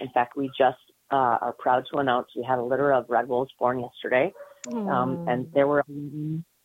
In 0.00 0.08
fact, 0.10 0.36
we 0.36 0.48
just 0.56 0.78
uh, 1.10 1.38
are 1.40 1.54
proud 1.58 1.84
to 1.92 1.98
announce 1.98 2.28
we 2.36 2.44
had 2.44 2.58
a 2.58 2.62
litter 2.62 2.92
of 2.92 3.06
red 3.08 3.28
wolves 3.28 3.50
born 3.58 3.80
yesterday. 3.80 4.32
Um, 4.88 5.24
and 5.28 5.46
there 5.54 5.66
were 5.66 5.84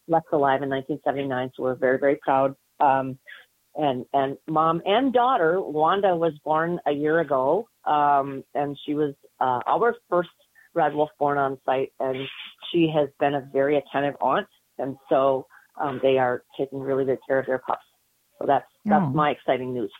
left 0.07 0.27
alive 0.31 0.61
in 0.61 0.69
1979. 0.69 1.51
So 1.55 1.63
we're 1.63 1.75
very, 1.75 1.97
very 1.97 2.17
proud. 2.21 2.55
Um, 2.79 3.17
and, 3.75 4.05
and 4.13 4.37
mom 4.47 4.81
and 4.85 5.11
daughter, 5.11 5.59
Wanda 5.59 6.15
was 6.15 6.33
born 6.43 6.79
a 6.85 6.91
year 6.91 7.19
ago. 7.19 7.67
Um, 7.85 8.43
and 8.53 8.77
she 8.85 8.93
was, 8.93 9.13
uh, 9.39 9.59
our 9.67 9.95
first 10.09 10.29
red 10.73 10.93
wolf 10.93 11.09
born 11.19 11.37
on 11.37 11.57
site. 11.65 11.91
And 11.99 12.27
she 12.71 12.91
has 12.95 13.09
been 13.19 13.33
a 13.33 13.47
very 13.51 13.77
attentive 13.77 14.15
aunt. 14.21 14.47
And 14.77 14.97
so, 15.09 15.47
um, 15.81 15.99
they 16.01 16.17
are 16.17 16.43
taking 16.57 16.79
really 16.79 17.05
good 17.05 17.19
care 17.27 17.39
of 17.39 17.45
their 17.45 17.59
pups. 17.59 17.85
So 18.39 18.45
that's 18.45 18.65
that's 18.85 19.03
oh. 19.05 19.09
my 19.09 19.31
exciting 19.31 19.73
news. 19.73 19.91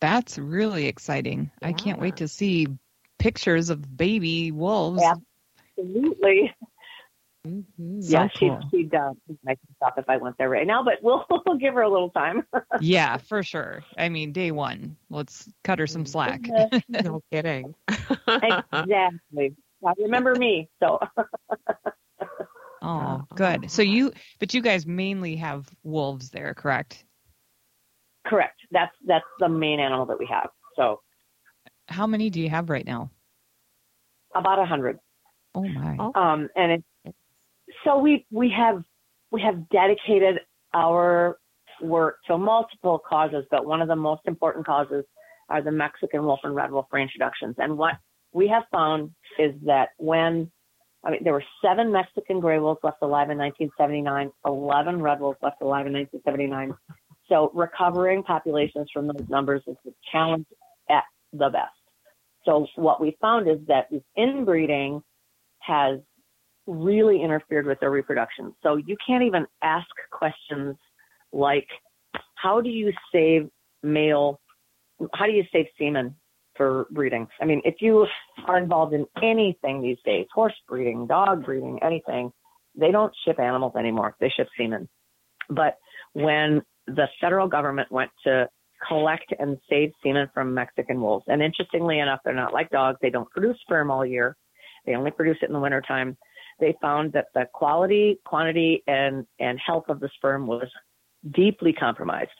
That's 0.00 0.38
really 0.38 0.86
exciting. 0.86 1.50
Yeah. 1.62 1.68
I 1.68 1.72
can't 1.72 2.00
wait 2.00 2.16
to 2.16 2.28
see 2.28 2.66
pictures 3.18 3.70
of 3.70 3.96
baby 3.96 4.52
wolves. 4.52 5.02
Absolutely. 5.76 6.54
Mm-hmm. 7.46 8.00
So 8.00 8.12
yeah, 8.12 8.28
cool. 8.36 8.60
she'd, 8.70 8.78
she'd 8.78 8.94
uh, 8.94 9.12
make 9.44 9.58
stop 9.76 9.98
if 9.98 10.08
I 10.08 10.16
went 10.16 10.36
there 10.38 10.48
right 10.48 10.66
now, 10.66 10.82
but 10.82 10.94
we'll, 11.02 11.24
we'll 11.46 11.58
give 11.58 11.74
her 11.74 11.82
a 11.82 11.90
little 11.90 12.10
time. 12.10 12.46
yeah, 12.80 13.16
for 13.18 13.42
sure. 13.42 13.84
I 13.96 14.08
mean, 14.08 14.32
day 14.32 14.50
one, 14.50 14.96
let's 15.10 15.48
cut 15.64 15.78
her 15.78 15.86
some 15.86 16.06
slack. 16.06 16.48
no 16.88 17.22
kidding. 17.30 17.74
exactly. 18.28 19.54
remember 19.98 20.34
me. 20.34 20.68
So. 20.80 21.00
Oh, 22.86 23.24
good. 23.34 23.70
So 23.70 23.82
you, 23.82 24.12
but 24.38 24.54
you 24.54 24.62
guys 24.62 24.86
mainly 24.86 25.36
have 25.36 25.68
wolves 25.82 26.30
there, 26.30 26.54
correct? 26.54 27.04
Correct. 28.24 28.60
That's 28.70 28.94
that's 29.06 29.24
the 29.40 29.48
main 29.48 29.80
animal 29.80 30.06
that 30.06 30.18
we 30.18 30.26
have. 30.26 30.50
So, 30.76 31.00
how 31.88 32.06
many 32.06 32.30
do 32.30 32.40
you 32.40 32.48
have 32.48 32.70
right 32.70 32.86
now? 32.86 33.10
About 34.34 34.60
a 34.60 34.64
hundred. 34.64 34.98
Oh 35.54 35.66
my. 35.66 35.96
Um, 36.14 36.48
and 36.54 36.72
it, 37.04 37.14
so 37.84 37.98
we 37.98 38.24
we 38.30 38.52
have 38.56 38.84
we 39.32 39.40
have 39.42 39.68
dedicated 39.68 40.40
our 40.72 41.38
work 41.80 42.18
to 42.26 42.38
multiple 42.38 43.00
causes, 43.08 43.44
but 43.50 43.66
one 43.66 43.82
of 43.82 43.88
the 43.88 43.96
most 43.96 44.22
important 44.26 44.64
causes 44.64 45.04
are 45.48 45.62
the 45.62 45.72
Mexican 45.72 46.24
wolf 46.24 46.40
and 46.44 46.54
red 46.54 46.70
wolf 46.70 46.86
reintroductions. 46.92 47.54
And 47.58 47.78
what 47.78 47.94
we 48.32 48.48
have 48.48 48.64
found 48.70 49.10
is 49.38 49.54
that 49.64 49.90
when 49.98 50.50
I 51.06 51.10
mean, 51.10 51.20
there 51.22 51.32
were 51.32 51.44
seven 51.64 51.92
Mexican 51.92 52.40
gray 52.40 52.58
wolves 52.58 52.80
left 52.82 52.98
alive 53.00 53.30
in 53.30 53.38
1979, 53.38 54.30
11 54.44 55.00
red 55.00 55.20
wolves 55.20 55.38
left 55.40 55.62
alive 55.62 55.86
in 55.86 55.92
1979. 55.92 56.74
So 57.28 57.52
recovering 57.54 58.24
populations 58.24 58.88
from 58.92 59.06
those 59.06 59.28
numbers 59.28 59.62
is 59.68 59.76
a 59.86 59.90
challenge 60.10 60.46
at 60.90 61.04
the 61.32 61.48
best. 61.48 61.70
So 62.44 62.66
what 62.74 63.00
we 63.00 63.16
found 63.20 63.48
is 63.48 63.58
that 63.68 63.86
this 63.90 64.02
inbreeding 64.16 65.00
has 65.60 66.00
really 66.66 67.22
interfered 67.22 67.66
with 67.66 67.78
their 67.78 67.90
reproduction. 67.90 68.52
So 68.64 68.76
you 68.76 68.96
can't 69.06 69.22
even 69.22 69.46
ask 69.62 69.86
questions 70.10 70.76
like, 71.32 71.68
how 72.34 72.60
do 72.60 72.68
you 72.68 72.92
save 73.12 73.48
male, 73.84 74.40
how 75.14 75.26
do 75.26 75.32
you 75.32 75.44
save 75.52 75.66
semen 75.78 76.16
for 76.56 76.86
breeding. 76.90 77.26
I 77.40 77.44
mean, 77.44 77.62
if 77.64 77.76
you 77.80 78.06
are 78.46 78.58
involved 78.58 78.94
in 78.94 79.06
anything 79.22 79.82
these 79.82 79.98
days, 80.04 80.26
horse 80.32 80.54
breeding, 80.68 81.06
dog 81.06 81.44
breeding, 81.44 81.78
anything, 81.82 82.32
they 82.74 82.90
don't 82.90 83.12
ship 83.24 83.38
animals 83.40 83.72
anymore. 83.78 84.16
They 84.20 84.28
ship 84.28 84.48
semen. 84.58 84.88
But 85.48 85.76
when 86.12 86.62
the 86.86 87.06
federal 87.20 87.48
government 87.48 87.90
went 87.90 88.10
to 88.24 88.48
collect 88.86 89.32
and 89.38 89.58
save 89.68 89.92
semen 90.02 90.28
from 90.34 90.54
Mexican 90.54 91.00
wolves, 91.00 91.24
and 91.28 91.42
interestingly 91.42 91.98
enough, 92.00 92.20
they're 92.24 92.34
not 92.34 92.52
like 92.52 92.70
dogs. 92.70 92.98
They 93.00 93.10
don't 93.10 93.30
produce 93.30 93.56
sperm 93.62 93.90
all 93.90 94.04
year. 94.04 94.36
They 94.84 94.94
only 94.94 95.10
produce 95.10 95.38
it 95.42 95.46
in 95.46 95.52
the 95.52 95.60
wintertime. 95.60 96.16
They 96.60 96.74
found 96.80 97.12
that 97.12 97.26
the 97.34 97.46
quality, 97.52 98.18
quantity, 98.24 98.82
and, 98.86 99.26
and 99.40 99.58
health 99.64 99.84
of 99.88 100.00
the 100.00 100.10
sperm 100.16 100.46
was 100.46 100.68
deeply 101.34 101.72
compromised. 101.72 102.30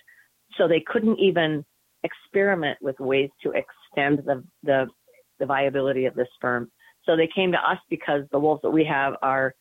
So 0.57 0.69
they 0.69 0.83
couldn't 0.87 1.19
even 1.19 1.65
experiment 2.03 2.79
with 2.81 2.99
ways 3.01 3.31
to 3.43 3.51
extend 3.97 4.19
the, 4.27 4.45
the, 4.63 4.87
the 5.39 5.47
viability 5.47 6.07
of 6.07 6.15
this 6.15 6.29
sperm. 6.35 6.71
So 7.05 7.17
they 7.17 7.29
came 7.33 7.53
to 7.53 7.59
us 7.59 7.79
because 7.89 8.23
the 8.33 8.39
wolves 8.39 8.63
that 8.63 8.71
we 8.71 8.85
have 8.85 9.15
are 9.23 9.55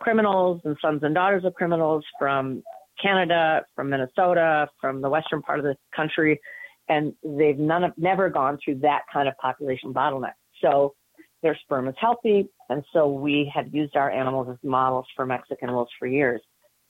criminals 0.00 0.60
and 0.64 0.76
sons 0.82 1.00
and 1.02 1.14
daughters 1.14 1.44
of 1.44 1.54
criminals 1.54 2.04
from 2.18 2.62
Canada, 3.00 3.62
from 3.74 3.90
Minnesota, 3.90 4.68
from 4.80 5.00
the 5.00 5.08
western 5.08 5.42
part 5.42 5.58
of 5.58 5.64
the 5.64 5.76
country, 5.94 6.40
and 6.88 7.12
they've 7.22 7.58
none 7.58 7.84
of, 7.84 7.92
never 7.96 8.28
gone 8.28 8.58
through 8.64 8.76
that 8.76 9.02
kind 9.12 9.28
of 9.28 9.36
population 9.38 9.92
bottleneck. 9.92 10.32
So 10.60 10.94
their 11.42 11.56
sperm 11.62 11.86
is 11.86 11.94
healthy, 12.00 12.48
and 12.68 12.82
so 12.92 13.08
we 13.08 13.50
have 13.54 13.72
used 13.72 13.96
our 13.96 14.10
animals 14.10 14.48
as 14.50 14.56
models 14.68 15.06
for 15.14 15.24
Mexican 15.24 15.72
wolves 15.72 15.92
for 15.98 16.08
years. 16.08 16.40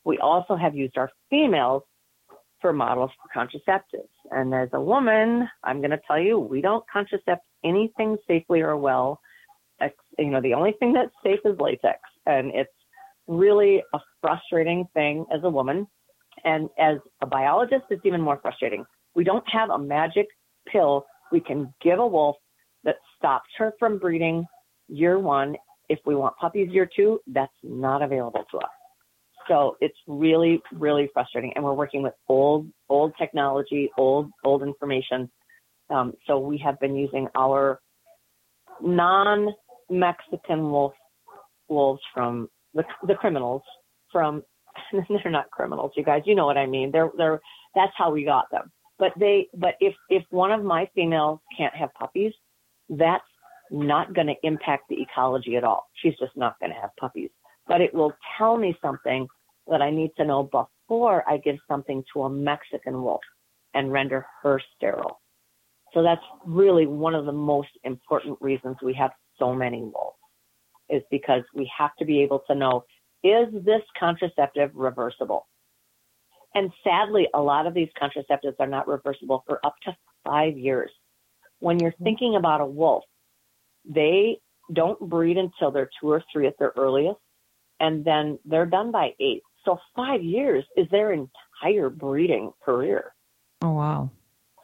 We 0.04 0.18
also 0.18 0.56
have 0.56 0.74
used 0.74 0.96
our 0.96 1.10
females 1.28 1.82
for 2.60 2.72
models 2.72 3.10
for 3.20 3.38
contraceptives. 3.38 4.08
And 4.30 4.54
as 4.54 4.68
a 4.72 4.80
woman, 4.80 5.48
I'm 5.64 5.78
going 5.78 5.90
to 5.90 6.00
tell 6.06 6.20
you, 6.20 6.38
we 6.38 6.60
don't 6.60 6.84
contracept 6.94 7.38
anything 7.64 8.16
safely 8.26 8.60
or 8.60 8.76
well. 8.76 9.20
You 10.18 10.30
know, 10.30 10.40
the 10.40 10.54
only 10.54 10.72
thing 10.78 10.92
that's 10.92 11.14
safe 11.22 11.40
is 11.44 11.58
latex. 11.60 12.00
And 12.26 12.52
it's 12.54 12.70
really 13.26 13.82
a 13.94 13.98
frustrating 14.20 14.86
thing 14.94 15.24
as 15.32 15.40
a 15.44 15.50
woman. 15.50 15.86
And 16.44 16.68
as 16.78 16.98
a 17.22 17.26
biologist, 17.26 17.84
it's 17.90 18.04
even 18.04 18.20
more 18.20 18.38
frustrating. 18.42 18.84
We 19.14 19.24
don't 19.24 19.44
have 19.48 19.70
a 19.70 19.78
magic 19.78 20.26
pill 20.70 21.06
we 21.30 21.40
can 21.40 21.72
give 21.82 21.98
a 21.98 22.06
wolf 22.06 22.36
that 22.84 22.96
stops 23.16 23.50
her 23.58 23.74
from 23.78 23.98
breeding 23.98 24.44
year 24.88 25.18
one. 25.18 25.56
If 25.88 25.98
we 26.06 26.14
want 26.14 26.36
puppies 26.36 26.70
year 26.70 26.88
two, 26.94 27.20
that's 27.26 27.52
not 27.62 28.02
available 28.02 28.44
to 28.50 28.58
us. 28.58 28.77
So 29.48 29.76
it's 29.80 29.96
really, 30.06 30.60
really 30.72 31.08
frustrating. 31.12 31.52
And 31.54 31.64
we're 31.64 31.74
working 31.74 32.02
with 32.02 32.12
old, 32.28 32.66
old 32.88 33.12
technology, 33.18 33.90
old, 33.96 34.30
old 34.44 34.62
information. 34.62 35.30
Um, 35.90 36.12
so 36.26 36.38
we 36.38 36.58
have 36.58 36.78
been 36.80 36.94
using 36.94 37.28
our 37.34 37.80
non-Mexican 38.82 40.70
wolf, 40.70 40.92
wolves 41.68 42.02
from 42.12 42.48
the, 42.74 42.84
the 43.06 43.14
criminals 43.14 43.62
from, 44.12 44.42
they're 44.92 45.32
not 45.32 45.50
criminals, 45.50 45.92
you 45.96 46.04
guys, 46.04 46.22
you 46.26 46.34
know 46.34 46.46
what 46.46 46.58
I 46.58 46.66
mean. 46.66 46.92
They're, 46.92 47.10
they're, 47.16 47.40
that's 47.74 47.92
how 47.96 48.10
we 48.10 48.24
got 48.24 48.50
them. 48.50 48.70
But 48.98 49.12
they, 49.18 49.48
but 49.54 49.74
if 49.80 49.94
if 50.10 50.24
one 50.30 50.50
of 50.50 50.64
my 50.64 50.88
females 50.92 51.38
can't 51.56 51.74
have 51.76 51.94
puppies, 51.94 52.32
that's 52.88 53.22
not 53.70 54.12
going 54.12 54.26
to 54.26 54.34
impact 54.42 54.84
the 54.88 55.00
ecology 55.00 55.56
at 55.56 55.62
all. 55.62 55.86
She's 56.02 56.14
just 56.18 56.36
not 56.36 56.58
going 56.58 56.72
to 56.72 56.80
have 56.80 56.90
puppies. 56.98 57.30
But 57.68 57.80
it 57.80 57.94
will 57.94 58.12
tell 58.36 58.56
me 58.56 58.76
something 58.82 59.28
that 59.68 59.82
I 59.82 59.90
need 59.90 60.10
to 60.16 60.24
know 60.24 60.42
before 60.44 61.28
I 61.28 61.38
give 61.38 61.56
something 61.68 62.02
to 62.12 62.22
a 62.22 62.30
Mexican 62.30 63.02
wolf 63.02 63.20
and 63.74 63.92
render 63.92 64.26
her 64.42 64.60
sterile. 64.76 65.20
So 65.94 66.02
that's 66.02 66.22
really 66.44 66.86
one 66.86 67.14
of 67.14 67.24
the 67.26 67.32
most 67.32 67.68
important 67.84 68.38
reasons 68.40 68.76
we 68.82 68.94
have 68.94 69.10
so 69.38 69.54
many 69.54 69.80
wolves 69.80 70.16
is 70.88 71.02
because 71.10 71.42
we 71.54 71.70
have 71.76 71.90
to 71.98 72.04
be 72.04 72.22
able 72.22 72.42
to 72.48 72.54
know, 72.54 72.84
is 73.22 73.48
this 73.52 73.82
contraceptive 73.98 74.70
reversible? 74.74 75.46
And 76.54 76.72
sadly, 76.82 77.28
a 77.34 77.40
lot 77.40 77.66
of 77.66 77.74
these 77.74 77.88
contraceptives 78.00 78.56
are 78.58 78.66
not 78.66 78.88
reversible 78.88 79.44
for 79.46 79.64
up 79.64 79.74
to 79.84 79.96
five 80.24 80.56
years. 80.56 80.90
When 81.58 81.78
you're 81.78 81.92
mm-hmm. 81.92 82.04
thinking 82.04 82.36
about 82.36 82.60
a 82.60 82.66
wolf, 82.66 83.04
they 83.84 84.40
don't 84.72 84.98
breed 85.00 85.36
until 85.36 85.70
they're 85.70 85.90
two 86.00 86.10
or 86.10 86.22
three 86.32 86.46
at 86.46 86.58
their 86.58 86.72
earliest, 86.76 87.18
and 87.80 88.04
then 88.04 88.38
they're 88.44 88.66
done 88.66 88.92
by 88.92 89.14
eight. 89.20 89.42
So 89.68 89.78
five 89.94 90.22
years 90.22 90.64
is 90.78 90.86
their 90.90 91.12
entire 91.12 91.90
breeding 91.90 92.52
career. 92.64 93.12
Oh 93.60 93.72
wow! 93.72 94.10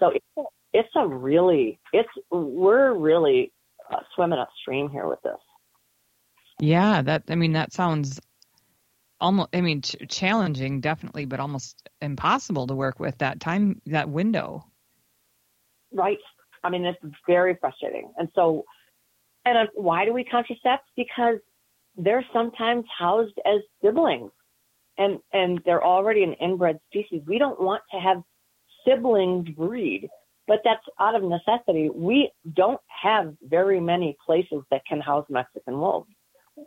So 0.00 0.08
it's 0.08 0.24
a, 0.38 0.42
it's 0.72 0.88
a 0.96 1.06
really 1.06 1.78
it's 1.92 2.08
we're 2.30 2.94
really 2.94 3.52
uh, 3.92 3.98
swimming 4.14 4.38
upstream 4.38 4.88
here 4.88 5.06
with 5.06 5.20
this. 5.22 5.36
Yeah, 6.58 7.02
that 7.02 7.24
I 7.28 7.34
mean 7.34 7.52
that 7.52 7.74
sounds 7.74 8.18
almost 9.20 9.50
I 9.52 9.60
mean 9.60 9.82
ch- 9.82 9.96
challenging 10.08 10.80
definitely, 10.80 11.26
but 11.26 11.38
almost 11.38 11.86
impossible 12.00 12.66
to 12.68 12.74
work 12.74 12.98
with 12.98 13.18
that 13.18 13.40
time 13.40 13.82
that 13.84 14.08
window. 14.08 14.64
Right. 15.92 16.16
I 16.62 16.70
mean 16.70 16.86
it's 16.86 16.98
very 17.26 17.58
frustrating, 17.60 18.10
and 18.16 18.30
so 18.34 18.64
and 19.44 19.58
uh, 19.58 19.70
why 19.74 20.06
do 20.06 20.14
we 20.14 20.24
contracept? 20.24 20.78
Because 20.96 21.40
they're 21.94 22.24
sometimes 22.32 22.86
housed 22.98 23.38
as 23.44 23.60
siblings, 23.82 24.30
and 24.98 25.18
and 25.32 25.60
they're 25.64 25.84
already 25.84 26.22
an 26.22 26.34
inbred 26.34 26.78
species. 26.88 27.22
We 27.26 27.38
don't 27.38 27.60
want 27.60 27.82
to 27.92 28.00
have 28.00 28.22
siblings 28.86 29.48
breed, 29.50 30.08
but 30.46 30.60
that's 30.64 30.84
out 31.00 31.14
of 31.14 31.22
necessity. 31.22 31.90
We 31.90 32.30
don't 32.54 32.80
have 32.88 33.34
very 33.42 33.80
many 33.80 34.16
places 34.24 34.62
that 34.70 34.82
can 34.88 35.00
house 35.00 35.26
Mexican 35.30 35.78
wolves. 35.78 36.10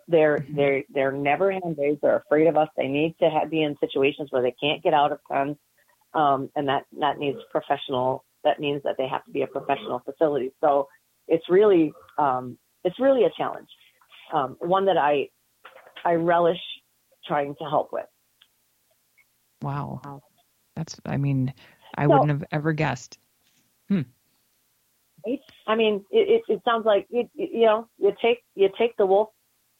They're 0.08 0.46
Mm-hmm. 0.50 0.56
they're 0.56 0.84
they're 0.90 1.12
never 1.12 1.52
hand 1.52 1.78
raised. 1.78 2.02
They're 2.02 2.18
afraid 2.18 2.48
of 2.48 2.58
us. 2.58 2.70
They 2.78 2.88
need 2.88 3.16
to 3.20 3.30
have, 3.30 3.50
be 3.50 3.64
in 3.64 3.78
situations 3.80 4.30
where 4.32 4.42
they 4.42 4.56
can't 4.62 4.84
get 4.84 4.94
out 4.94 5.12
of 5.12 5.20
pens, 5.30 5.58
um, 6.14 6.50
and 6.56 6.68
that 6.68 6.86
that 7.00 7.18
needs 7.20 7.40
professional. 7.52 8.26
That 8.44 8.60
means 8.60 8.82
that 8.84 8.96
they 8.98 9.08
have 9.08 9.26
to 9.26 9.32
be 9.32 9.42
a 9.44 9.48
professional 9.48 10.00
facility. 10.00 10.52
So 10.62 10.88
it's 11.28 11.48
really 11.50 11.94
um, 12.18 12.58
it's 12.84 13.00
really 13.00 13.24
a 13.26 13.30
challenge, 13.38 13.70
um, 14.34 14.58
one 14.60 14.86
that 14.86 14.98
I 14.98 15.30
I 16.06 16.14
relish 16.14 16.60
trying 17.26 17.56
to 17.56 17.66
help 17.66 17.92
with. 17.92 18.06
Wow. 19.62 20.22
That's 20.76 21.00
I 21.06 21.18
mean, 21.18 21.54
I 21.98 22.06
So- 22.06 22.10
wouldn't 22.10 22.30
have 22.30 22.44
ever 22.52 22.74
guessed. 22.74 23.20
Hmm. 23.90 24.02
Right? 25.26 25.40
I 25.66 25.76
mean, 25.76 26.06
it, 26.12 26.44
it, 26.48 26.54
it 26.54 26.62
sounds 26.64 26.86
like 26.86 27.08
you, 27.10 27.30
you 27.34 27.66
know 27.66 27.88
you 27.98 28.14
take 28.22 28.44
you 28.56 28.70
take 28.78 28.96
the 28.98 29.06
wolf 29.06 29.30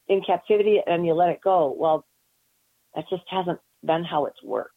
in 0.08 0.22
captivity 0.22 0.80
and 0.86 1.06
you 1.06 1.14
let 1.14 1.30
it 1.30 1.40
go. 1.42 1.74
Well, 1.78 2.04
that 2.94 3.04
just 3.08 3.22
hasn't 3.30 3.60
been 3.84 4.04
how 4.04 4.26
it's 4.26 4.42
worked. 4.42 4.74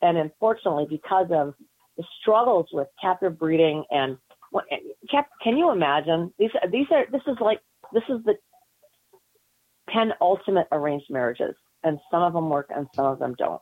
And 0.00 0.16
unfortunately, 0.16 0.86
because 0.88 1.26
of 1.30 1.54
the 1.96 2.04
struggles 2.20 2.66
with 2.72 2.88
captive 3.00 3.38
breeding 3.38 3.84
and 3.90 4.16
cap, 5.10 5.28
can 5.42 5.56
you 5.56 5.70
imagine 5.70 6.32
these? 6.38 6.50
These 6.72 6.86
are 6.90 7.04
this 7.12 7.22
is 7.26 7.36
like 7.40 7.60
this 7.92 8.04
is 8.08 8.24
the 8.24 8.34
penultimate 9.88 10.68
arranged 10.72 11.10
marriages, 11.10 11.54
and 11.82 11.98
some 12.10 12.22
of 12.22 12.32
them 12.32 12.48
work 12.48 12.70
and 12.74 12.86
some 12.94 13.06
of 13.06 13.18
them 13.18 13.34
don't. 13.38 13.60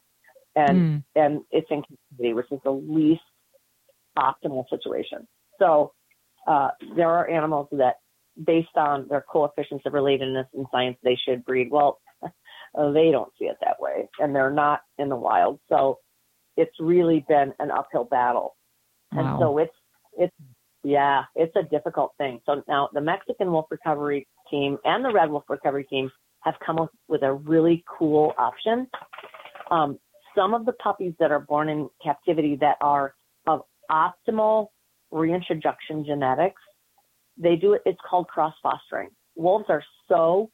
And 0.57 0.79
Mm. 0.81 1.05
and 1.15 1.45
it's 1.51 1.71
in 1.71 1.83
captivity, 1.83 2.35
which 2.35 2.51
is 2.51 2.61
the 2.65 2.73
least 2.73 3.23
optimal 4.19 4.69
situation. 4.69 5.27
So 5.59 5.93
uh, 6.47 6.71
there 6.95 7.11
are 7.11 7.29
animals 7.29 7.69
that, 7.73 7.97
based 8.45 8.77
on 8.77 9.09
their 9.09 9.23
coefficients 9.23 9.85
of 9.87 9.93
relatedness 9.93 10.47
in 10.55 10.67
science, 10.71 10.99
they 11.03 11.17
should 11.17 11.45
breed. 11.45 11.71
Well, 11.71 12.01
they 12.23 13.11
don't 13.11 13.33
see 13.39 13.47
it 13.47 13.57
that 13.61 13.81
way, 13.81 14.09
and 14.19 14.35
they're 14.35 14.51
not 14.51 14.81
in 14.99 15.09
the 15.09 15.17
wild. 15.17 15.61
So 15.69 15.99
it's 16.57 16.75
really 16.81 17.25
been 17.29 17.53
an 17.59 17.71
uphill 17.71 18.05
battle, 18.05 18.57
and 19.13 19.39
so 19.39 19.59
it's 19.59 19.75
it's 20.19 20.35
yeah, 20.83 21.25
it's 21.35 21.55
a 21.57 21.63
difficult 21.65 22.13
thing. 22.17 22.41
So 22.47 22.63
now 22.69 22.89
the 22.93 23.01
Mexican 23.01 23.51
wolf 23.51 23.67
recovery 23.71 24.27
team 24.51 24.79
and 24.85 25.05
the 25.05 25.13
red 25.13 25.31
wolf 25.31 25.45
recovery 25.49 25.85
team 25.85 26.11
have 26.41 26.55
come 26.65 26.79
up 26.79 26.91
with 27.09 27.23
a 27.23 27.33
really 27.33 27.85
cool 27.99 28.33
option. 28.39 28.87
Um, 29.71 29.99
some 30.37 30.55
of 30.55 30.67
the 30.67 30.73
puppies 30.73 31.15
that 31.19 31.31
are 31.33 31.41
born 31.41 31.69
in 31.69 31.89
captivity 32.03 32.57
that 32.61 32.77
are 32.81 33.15
of 33.47 33.63
optimal 33.91 34.69
reintroduction 35.11 36.05
genetics, 36.05 36.61
they 37.37 37.57
do 37.57 37.73
it, 37.73 37.83
it's 37.87 37.99
called 38.09 38.29
cross 38.29 38.55
fostering. 38.63 39.09
Wolves 39.35 39.67
are 39.69 39.83
so 40.09 40.51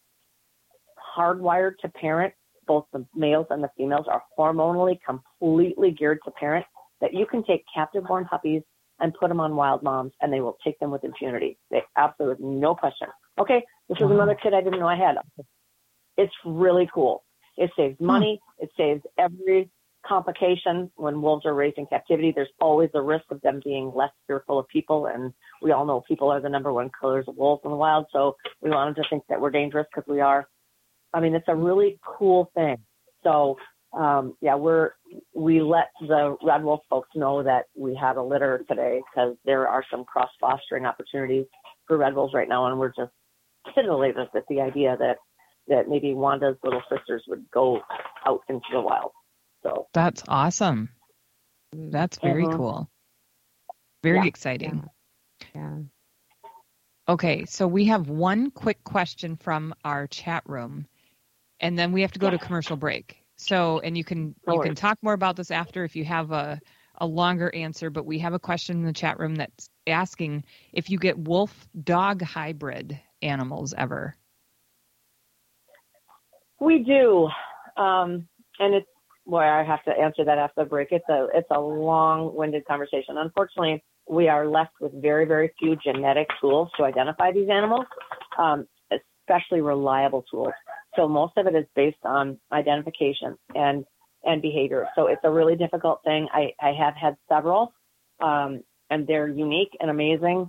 hardwired 1.17 1.73
to 1.83 1.89
parent, 1.89 2.33
both 2.67 2.87
the 2.93 3.07
males 3.15 3.47
and 3.51 3.63
the 3.63 3.71
females 3.77 4.07
are 4.09 4.23
hormonally 4.39 4.99
completely 5.05 5.91
geared 5.91 6.19
to 6.25 6.31
parent 6.33 6.65
that 7.01 7.13
you 7.13 7.27
can 7.27 7.45
take 7.45 7.65
captive 7.75 8.05
born 8.05 8.25
puppies 8.25 8.63
and 9.01 9.13
put 9.15 9.29
them 9.29 9.41
on 9.41 9.57
wild 9.57 9.83
moms 9.83 10.13
and 10.21 10.33
they 10.33 10.41
will 10.41 10.57
take 10.65 10.79
them 10.79 10.91
with 10.91 11.03
impunity. 11.03 11.59
They 11.71 11.83
absolutely 11.97 12.47
no 12.47 12.75
question. 12.75 13.09
Okay, 13.39 13.63
this 13.89 13.99
is 13.99 14.11
another 14.11 14.37
kid 14.41 14.55
I 14.55 14.61
didn't 14.63 14.79
know 14.79 14.87
I 14.87 14.97
had. 14.97 15.17
It's 16.17 16.33
really 16.45 16.89
cool. 16.93 17.25
It 17.57 17.71
saves 17.77 18.01
money. 18.01 18.41
It 18.59 18.71
saves 18.77 19.03
every 19.19 19.71
complication 20.07 20.91
when 20.97 21.23
wolves 21.23 21.47
are 21.47 21.55
raised 21.55 21.79
in 21.79 21.87
captivity. 21.87 22.33
There's 22.35 22.49
always 22.61 22.91
the 22.93 23.03
risk 23.03 23.25
of 23.31 23.41
them 23.43 23.61
being 23.65 23.93
less 23.95 24.11
fearful 24.27 24.59
of 24.59 24.67
people, 24.69 25.07
and 25.07 25.33
we 25.61 25.73
all 25.73 25.87
know 25.87 26.03
people 26.09 26.31
are 26.31 26.41
the 26.41 26.49
number 26.49 26.73
one 26.73 26.91
killers 27.01 27.27
of 27.29 27.37
wolves 27.37 27.63
in 27.65 27.71
the 27.71 27.77
wild. 27.77 28.07
So 28.13 28.37
we 28.61 28.71
want 28.71 28.97
them 28.97 29.05
to 29.05 29.09
think 29.09 29.25
that 29.29 29.41
we're 29.41 29.51
dangerous 29.51 29.87
because 29.95 30.09
we 30.09 30.21
are. 30.21 30.49
I 31.15 31.21
mean, 31.21 31.35
it's 31.35 31.49
a 31.49 31.55
really 31.55 32.01
cool 32.05 32.51
thing. 32.55 32.79
So 33.23 33.59
um, 33.93 34.37
yeah, 34.41 34.55
we're 34.55 34.93
we 35.35 35.61
let 35.61 35.89
the 36.01 36.37
red 36.43 36.65
wolf 36.65 36.81
folks 36.89 37.11
know 37.15 37.43
that 37.43 37.67
we 37.77 37.95
had 37.95 38.17
a 38.17 38.23
litter 38.23 38.65
today 38.69 39.03
because 39.11 39.37
there 39.45 39.69
are 39.69 39.85
some 39.91 40.05
cross 40.05 40.31
fostering 40.41 40.87
opportunities 40.87 41.45
for 41.87 41.99
red 41.99 42.15
wolves 42.15 42.33
right 42.35 42.49
now, 42.49 42.67
and 42.67 42.79
we're 42.79 42.93
just 42.93 43.13
titillated 43.75 44.29
with 44.33 44.45
the 44.49 44.61
idea 44.61 44.97
that 44.99 45.19
that 45.69 45.89
maybe 45.89 46.15
Wanda's 46.15 46.57
little 46.65 46.83
sisters 46.91 47.25
would 47.29 47.51
go 47.53 47.81
out 48.27 48.41
into 48.49 48.67
the 48.73 48.81
wild. 48.81 49.13
So 49.63 49.89
That's 49.95 50.23
awesome. 50.29 50.91
That's 51.73 52.19
very 52.19 52.47
Mhm. 52.47 52.57
cool. 52.57 52.91
Very 54.03 54.19
Yeah. 54.19 54.27
exciting. 54.27 54.91
Yeah. 55.55 55.79
Okay, 57.09 57.45
so 57.47 57.67
we 57.69 57.87
have 57.87 58.09
one 58.09 58.51
quick 58.51 58.83
question 58.85 59.37
from 59.37 59.75
our 59.85 60.07
chat 60.07 60.43
room, 60.47 60.87
and 61.61 61.79
then 61.79 61.93
we 61.93 62.03
have 62.03 62.13
to 62.13 62.19
go 62.19 62.31
to 62.31 62.39
commercial 62.39 62.77
break. 62.77 63.25
So, 63.37 63.81
and 63.81 63.97
you 63.97 64.05
can 64.05 64.35
No 64.47 64.55
you 64.55 64.61
can 64.61 64.75
talk 64.75 64.99
more 65.03 65.15
about 65.15 65.37
this 65.37 65.51
after 65.51 65.85
if 65.85 65.97
you 65.97 66.05
have 66.05 66.33
a 66.33 66.61
a 66.99 67.07
longer 67.07 67.55
answer. 67.55 67.91
But 67.91 68.07
we 68.07 68.19
have 68.21 68.35
a 68.35 68.39
question 68.39 68.79
in 68.79 68.85
the 68.87 68.93
chat 68.93 69.19
room 69.19 69.35
that's 69.37 69.69
asking 69.87 70.45
if 70.73 70.91
you 70.91 70.99
get 70.99 71.19
wolf 71.19 71.69
dog 71.85 72.23
hybrid 72.23 73.01
animals 73.23 73.75
ever. 73.77 74.17
We 76.63 76.83
do, 76.85 77.29
um, 77.77 78.29
and 78.59 78.75
it's 78.75 78.87
boy, 79.27 79.43
I 79.43 79.65
have 79.65 79.85
to 79.85 79.91
answer 79.91 80.25
that 80.25 80.39
after 80.39 80.65
the 80.65 80.69
break. 80.69 80.89
It's 80.91 81.09
a 81.09 81.29
it's 81.35 81.49
a 81.51 81.61
long 81.61 82.35
winded 82.35 82.65
conversation. 82.67 83.17
Unfortunately, 83.19 83.83
we 84.09 84.29
are 84.29 84.47
left 84.47 84.73
with 84.81 84.93
very 85.01 85.25
very 85.25 85.53
few 85.59 85.77
genetic 85.77 86.29
tools 86.41 86.69
to 86.77 86.85
identify 86.85 87.33
these 87.33 87.49
animals, 87.51 87.87
um, 88.39 88.67
especially 88.91 89.61
reliable 89.61 90.25
tools. 90.31 90.53
So 90.97 91.09
most 91.09 91.33
of 91.37 91.47
it 91.47 91.55
is 91.55 91.65
based 91.75 92.05
on 92.05 92.39
identification 92.53 93.37
and 93.55 93.85
and 94.25 94.41
behavior. 94.41 94.87
So 94.95 95.09
it's 95.09 95.21
a 95.25 95.31
really 95.31 95.57
difficult 95.57 96.01
thing. 96.05 96.29
I, 96.33 96.53
I 96.61 96.73
have 96.79 96.95
had 96.95 97.17
several, 97.29 97.73
um, 98.21 98.63
and 98.89 99.07
they're 99.07 99.27
unique 99.27 99.71
and 99.81 99.91
amazing 99.91 100.49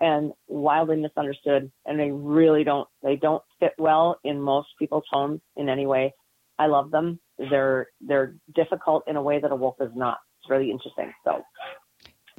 and 0.00 0.32
wildly 0.48 0.96
misunderstood. 0.96 1.70
And 1.86 1.98
they 1.98 2.10
really 2.10 2.64
don't, 2.64 2.88
they 3.02 3.16
don't 3.16 3.42
fit 3.58 3.72
well 3.78 4.18
in 4.24 4.40
most 4.40 4.68
people's 4.78 5.04
homes 5.10 5.40
in 5.56 5.68
any 5.68 5.86
way. 5.86 6.14
I 6.58 6.66
love 6.66 6.90
them. 6.90 7.18
They're, 7.38 7.88
they're 8.00 8.36
difficult 8.54 9.04
in 9.06 9.16
a 9.16 9.22
way 9.22 9.40
that 9.40 9.50
a 9.50 9.56
wolf 9.56 9.76
is 9.80 9.90
not. 9.94 10.18
It's 10.40 10.50
really 10.50 10.70
interesting. 10.70 11.12
So, 11.24 11.42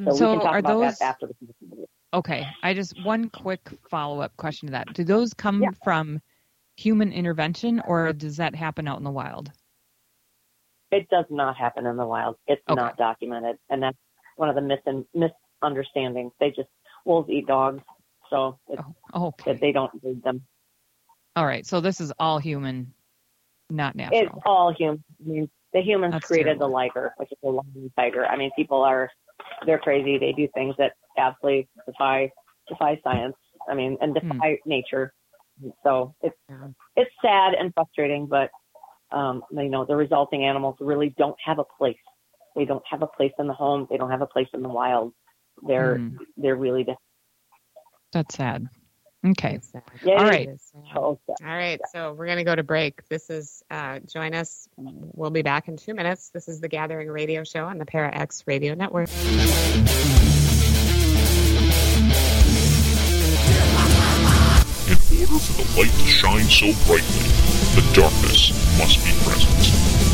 so, 0.06 0.14
So 0.14 0.26
we 0.26 0.38
can 0.38 0.40
talk 0.42 0.56
are 0.56 0.60
about 0.60 0.80
those 0.80 1.00
that 1.00 1.06
after 1.06 1.28
the 1.28 1.88
okay? 2.14 2.46
I 2.64 2.74
just 2.74 3.04
one 3.04 3.30
quick 3.30 3.70
follow 3.90 4.22
up 4.22 4.36
question 4.38 4.68
to 4.68 4.72
that. 4.72 4.94
Do 4.94 5.04
those 5.04 5.34
come 5.34 5.62
Yeah. 5.62 5.70
from 5.84 6.20
human 6.78 7.12
intervention, 7.12 7.82
or 7.88 8.14
does 8.14 8.38
that 8.38 8.56
happen 8.56 8.88
out 8.88 8.98
in 8.98 9.04
the 9.04 9.12
wild? 9.12 9.52
It 10.92 11.08
does 11.10 11.26
not 11.30 11.56
happen 11.58 11.86
in 11.86 11.98
the 11.98 12.06
wild. 12.06 12.38
It's 12.48 12.62
Okay. 12.70 12.82
not 12.82 12.98
documented. 12.98 13.58
And 13.70 13.84
that's, 13.84 13.98
one 14.38 14.50
of 14.50 14.56
the 14.56 14.62
mis- 14.62 15.06
misunderstandings. 15.62 16.32
They 16.40 16.50
just 16.50 16.70
wolves 17.06 17.30
eat 17.30 17.48
dogs, 17.48 17.84
so 18.30 18.60
it's, 18.68 18.82
oh, 19.14 19.28
okay. 19.28 19.58
they 19.60 19.72
don't 19.72 19.92
breed 20.02 20.24
them. 20.24 20.42
All 21.36 21.46
right. 21.46 21.66
So 21.66 21.80
this 21.82 22.02
is 22.02 22.12
all 22.20 22.40
human, 22.40 22.94
not 23.70 23.96
natural. 23.96 24.22
It's 24.24 24.44
all 24.46 24.74
human. 24.74 25.04
I 25.26 25.30
mean, 25.30 25.50
the 25.74 25.82
humans 25.82 26.14
That's 26.14 26.28
created 26.28 26.58
terrible. 26.58 26.68
the 26.68 26.74
liger, 26.74 27.14
which 27.18 27.32
is 27.32 27.38
a 27.44 27.48
lion 27.50 27.92
tiger. 27.98 28.26
I 28.26 28.36
mean, 28.38 28.52
people 28.56 28.84
are 28.84 29.10
they're 29.66 29.80
crazy. 29.80 30.18
They 30.18 30.34
do 30.34 30.48
things 30.54 30.76
that 30.78 30.94
absolutely 31.18 31.68
defy 31.86 32.32
defy 32.68 33.00
science. 33.04 33.36
I 33.70 33.74
mean, 33.74 33.98
and 34.02 34.18
Hmm. 34.18 34.32
defy 34.32 34.60
nature. 34.66 35.14
So 35.84 36.16
it's 36.22 36.36
Yeah. 36.50 36.68
it's 36.96 37.12
sad 37.22 37.54
and 37.54 37.74
frustrating, 37.74 38.28
but 38.28 38.50
um, 39.12 39.44
you 39.52 39.70
know, 39.70 39.86
the 39.86 39.96
resulting 39.96 40.46
animals 40.46 40.78
really 40.80 41.10
don't 41.18 41.38
have 41.44 41.60
a 41.60 41.66
place. 41.78 41.98
They 42.56 42.66
don't 42.66 42.86
have 42.90 43.02
a 43.02 43.08
place 43.08 43.34
in 43.40 43.48
the 43.48 43.54
home. 43.54 43.88
They 43.90 43.98
don't 43.98 44.12
have 44.12 44.22
a 44.22 44.28
place 44.28 44.48
in 44.54 44.62
the 44.62 44.70
wild. 44.70 45.14
They're 45.68 45.98
Hmm. 45.98 46.18
they're 46.38 46.56
really 46.56 46.84
the 46.84 46.96
That's 48.14 48.36
sad. 48.36 48.68
Okay. 49.26 49.56
It's 49.56 49.70
sad. 49.72 49.84
yeah, 50.04 50.14
All 50.16 50.26
it 50.26 50.30
right. 50.30 50.48
It 50.50 50.54
is 50.54 50.62
sad. 50.74 50.82
so 50.96 51.20
sad. 51.28 51.48
All 51.48 51.56
right, 51.56 51.80
so 51.94 52.14
we're 52.14 52.26
going 52.26 52.40
to 52.40 52.44
go 52.44 52.56
to 52.56 52.64
break. 52.64 53.08
This 53.08 53.30
is, 53.30 53.62
uh, 53.70 54.00
join 54.00 54.34
us. 54.34 54.68
We'll 54.78 55.30
be 55.30 55.44
back 55.44 55.68
in 55.68 55.78
two 55.78 55.94
minutes. 55.94 56.30
This 56.30 56.48
is 56.48 56.60
the 56.60 56.68
Gathering 56.68 57.08
Radio 57.08 57.44
Show 57.44 57.66
on 57.66 57.78
the 57.78 57.86
Para 57.86 58.10
X 58.16 58.44
Radio 58.48 58.74
Network. 58.74 59.10
In 64.92 64.98
order 65.28 65.40
for 65.40 65.62
the 65.62 65.68
light 65.80 65.92
to 65.92 66.06
shine 66.08 66.46
so 66.46 66.68
brightly, 66.88 67.24
the 67.76 67.84
darkness 67.94 68.52
must 68.80 69.00
be 69.04 69.12
present. 69.24 69.52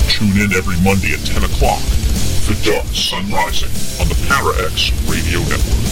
Tune 0.10 0.34
in 0.42 0.54
every 0.58 0.76
Monday 0.84 1.14
at 1.14 1.22
10 1.26 1.44
o'clock 1.44 1.82
for 2.48 2.64
Dark 2.64 2.86
Sun 2.88 3.30
Rising 3.30 3.68
on 4.00 4.08
the 4.08 4.16
ParaX 4.30 4.94
Radio 5.12 5.40
Network. 5.40 5.84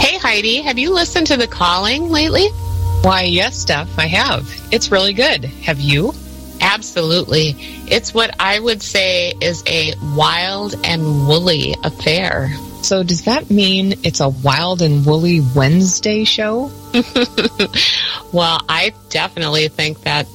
Hey 0.00 0.18
Heidi, 0.18 0.60
have 0.62 0.76
you 0.76 0.92
listened 0.92 1.28
to 1.28 1.36
The 1.36 1.46
Calling 1.46 2.08
lately? 2.08 2.48
Why, 3.02 3.22
yes, 3.22 3.56
Steph, 3.56 3.96
I 3.96 4.06
have. 4.06 4.50
It's 4.72 4.90
really 4.90 5.12
good. 5.12 5.44
Have 5.44 5.78
you? 5.78 6.12
Absolutely. 6.60 7.54
It's 7.86 8.12
what 8.12 8.34
I 8.40 8.58
would 8.58 8.82
say 8.82 9.34
is 9.40 9.62
a 9.68 9.94
wild 10.16 10.74
and 10.84 11.28
woolly 11.28 11.76
affair. 11.84 12.50
So, 12.82 13.02
does 13.02 13.24
that 13.24 13.50
mean 13.50 13.94
it's 14.04 14.20
a 14.20 14.28
wild 14.28 14.82
and 14.82 15.04
woolly 15.04 15.40
Wednesday 15.54 16.24
show? 16.24 16.70
well, 18.32 18.60
I 18.68 18.92
definitely 19.10 19.68
think 19.68 20.02
that 20.02 20.26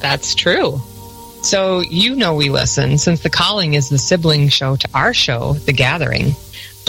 that's 0.00 0.34
true. 0.34 0.80
So, 1.42 1.80
you 1.80 2.16
know 2.16 2.34
we 2.34 2.50
listen 2.50 2.98
since 2.98 3.22
The 3.22 3.30
Calling 3.30 3.74
is 3.74 3.88
the 3.88 3.98
sibling 3.98 4.48
show 4.48 4.76
to 4.76 4.88
our 4.94 5.14
show, 5.14 5.54
The 5.54 5.72
Gathering. 5.72 6.34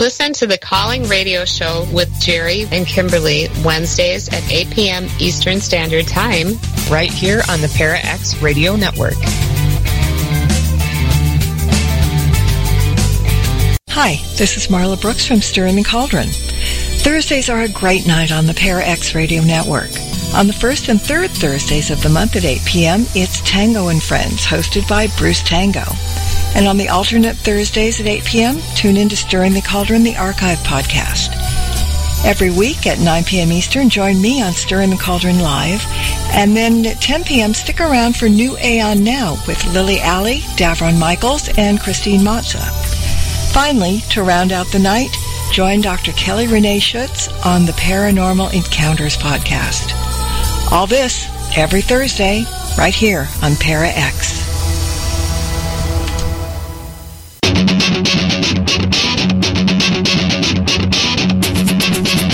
Listen 0.00 0.32
to 0.34 0.46
the 0.46 0.58
Calling 0.58 1.08
Radio 1.08 1.44
Show 1.44 1.84
with 1.92 2.08
Jerry 2.20 2.66
and 2.70 2.86
Kimberly 2.86 3.48
Wednesdays 3.64 4.28
at 4.28 4.48
8 4.48 4.70
p.m. 4.70 5.08
Eastern 5.18 5.60
Standard 5.60 6.06
Time. 6.06 6.52
right 6.88 7.12
here 7.12 7.42
on 7.48 7.60
the 7.60 7.72
Para 7.76 7.98
X 7.98 8.40
Radio 8.40 8.76
Network. 8.76 9.16
Hi, 14.00 14.22
this 14.36 14.56
is 14.56 14.68
Marla 14.68 14.98
Brooks 14.98 15.26
from 15.26 15.42
Stirring 15.42 15.74
the 15.74 15.82
Cauldron. 15.82 16.28
Thursdays 17.02 17.50
are 17.50 17.62
a 17.62 17.68
great 17.68 18.06
night 18.06 18.30
on 18.30 18.46
the 18.46 18.54
Para 18.54 18.84
X 18.84 19.12
Radio 19.12 19.42
Network. 19.42 19.90
On 20.36 20.46
the 20.46 20.52
first 20.52 20.88
and 20.88 21.02
third 21.02 21.32
Thursdays 21.32 21.90
of 21.90 22.00
the 22.04 22.08
month 22.08 22.36
at 22.36 22.44
8 22.44 22.60
p.m., 22.64 23.06
it's 23.16 23.40
Tango 23.40 23.88
and 23.88 24.00
Friends, 24.00 24.46
hosted 24.46 24.88
by 24.88 25.08
Bruce 25.18 25.42
Tango. 25.42 25.82
And 26.54 26.68
on 26.68 26.76
the 26.76 26.88
alternate 26.88 27.38
Thursdays 27.38 27.98
at 27.98 28.06
8 28.06 28.24
p.m., 28.24 28.60
tune 28.76 28.96
in 28.96 29.08
to 29.08 29.16
Stirring 29.16 29.52
the 29.52 29.62
Cauldron, 29.62 30.04
the 30.04 30.16
archive 30.16 30.58
podcast. 30.58 31.34
Every 32.24 32.50
week 32.50 32.86
at 32.86 33.00
9 33.00 33.24
p.m. 33.24 33.50
Eastern, 33.50 33.90
join 33.90 34.22
me 34.22 34.40
on 34.40 34.52
Stirring 34.52 34.90
the 34.90 34.96
Cauldron 34.96 35.40
Live. 35.40 35.84
And 36.34 36.56
then 36.56 36.86
at 36.86 37.00
10 37.00 37.24
p.m., 37.24 37.52
stick 37.52 37.80
around 37.80 38.16
for 38.16 38.28
New 38.28 38.56
Aeon 38.58 39.02
Now 39.02 39.42
with 39.48 39.64
Lily 39.74 39.98
Alley, 39.98 40.38
Davron 40.54 41.00
Michaels, 41.00 41.48
and 41.58 41.80
Christine 41.80 42.20
Matza. 42.20 42.87
Finally, 43.52 44.00
to 44.10 44.22
round 44.22 44.52
out 44.52 44.66
the 44.68 44.78
night, 44.78 45.10
join 45.52 45.80
Dr. 45.80 46.12
Kelly 46.12 46.46
Renee 46.46 46.78
Schutz 46.78 47.28
on 47.44 47.66
the 47.66 47.72
Paranormal 47.72 48.52
Encounters 48.54 49.16
podcast. 49.16 49.92
All 50.70 50.86
this 50.86 51.26
every 51.56 51.82
Thursday, 51.82 52.44
right 52.76 52.94
here 52.94 53.26
on 53.42 53.56
Para 53.56 53.88
X. 53.88 54.46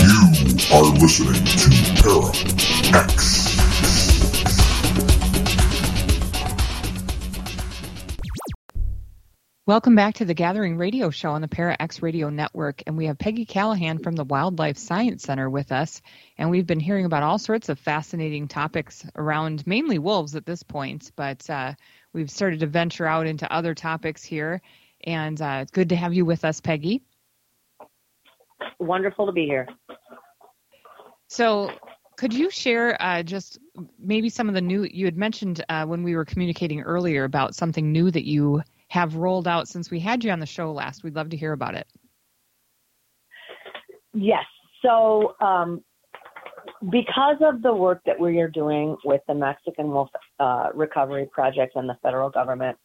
You 0.04 0.76
are 0.76 0.92
listening 0.98 1.44
to 1.44 2.02
Para 2.02 2.53
Welcome 9.66 9.94
back 9.94 10.16
to 10.16 10.26
the 10.26 10.34
Gathering 10.34 10.76
Radio 10.76 11.08
Show 11.08 11.30
on 11.30 11.40
the 11.40 11.48
Para 11.48 11.74
X 11.80 12.02
Radio 12.02 12.28
Network. 12.28 12.82
And 12.86 12.98
we 12.98 13.06
have 13.06 13.16
Peggy 13.16 13.46
Callahan 13.46 13.98
from 13.98 14.14
the 14.14 14.22
Wildlife 14.22 14.76
Science 14.76 15.22
Center 15.22 15.48
with 15.48 15.72
us. 15.72 16.02
And 16.36 16.50
we've 16.50 16.66
been 16.66 16.80
hearing 16.80 17.06
about 17.06 17.22
all 17.22 17.38
sorts 17.38 17.70
of 17.70 17.78
fascinating 17.78 18.46
topics 18.46 19.06
around 19.16 19.66
mainly 19.66 19.98
wolves 19.98 20.36
at 20.36 20.44
this 20.44 20.62
point, 20.62 21.12
but 21.16 21.48
uh, 21.48 21.72
we've 22.12 22.30
started 22.30 22.60
to 22.60 22.66
venture 22.66 23.06
out 23.06 23.26
into 23.26 23.50
other 23.50 23.74
topics 23.74 24.22
here. 24.22 24.60
And 25.02 25.40
uh, 25.40 25.60
it's 25.62 25.70
good 25.70 25.88
to 25.88 25.96
have 25.96 26.12
you 26.12 26.26
with 26.26 26.44
us, 26.44 26.60
Peggy. 26.60 27.00
Wonderful 28.78 29.24
to 29.24 29.32
be 29.32 29.46
here. 29.46 29.66
So, 31.28 31.70
could 32.18 32.34
you 32.34 32.50
share 32.50 33.00
uh, 33.00 33.22
just 33.22 33.58
maybe 33.98 34.28
some 34.28 34.48
of 34.48 34.54
the 34.54 34.60
new? 34.60 34.84
You 34.84 35.06
had 35.06 35.16
mentioned 35.16 35.64
uh, 35.70 35.86
when 35.86 36.02
we 36.02 36.16
were 36.16 36.26
communicating 36.26 36.82
earlier 36.82 37.24
about 37.24 37.54
something 37.54 37.92
new 37.92 38.10
that 38.10 38.26
you 38.26 38.62
have 38.94 39.16
rolled 39.16 39.48
out 39.48 39.66
since 39.66 39.90
we 39.90 39.98
had 39.98 40.22
you 40.22 40.30
on 40.30 40.38
the 40.38 40.46
show 40.46 40.70
last. 40.70 41.02
We'd 41.02 41.16
love 41.16 41.30
to 41.30 41.36
hear 41.36 41.52
about 41.52 41.74
it. 41.74 41.88
Yes. 44.14 44.44
So, 44.82 45.34
um, 45.40 45.82
because 46.92 47.38
of 47.40 47.60
the 47.62 47.74
work 47.74 48.02
that 48.06 48.20
we 48.20 48.38
are 48.38 48.48
doing 48.48 48.96
with 49.04 49.20
the 49.26 49.34
Mexican 49.34 49.88
Wolf 49.88 50.10
uh, 50.38 50.68
Recovery 50.74 51.28
Project 51.32 51.74
and 51.74 51.88
the 51.88 51.96
federal 52.04 52.30
government, 52.30 52.78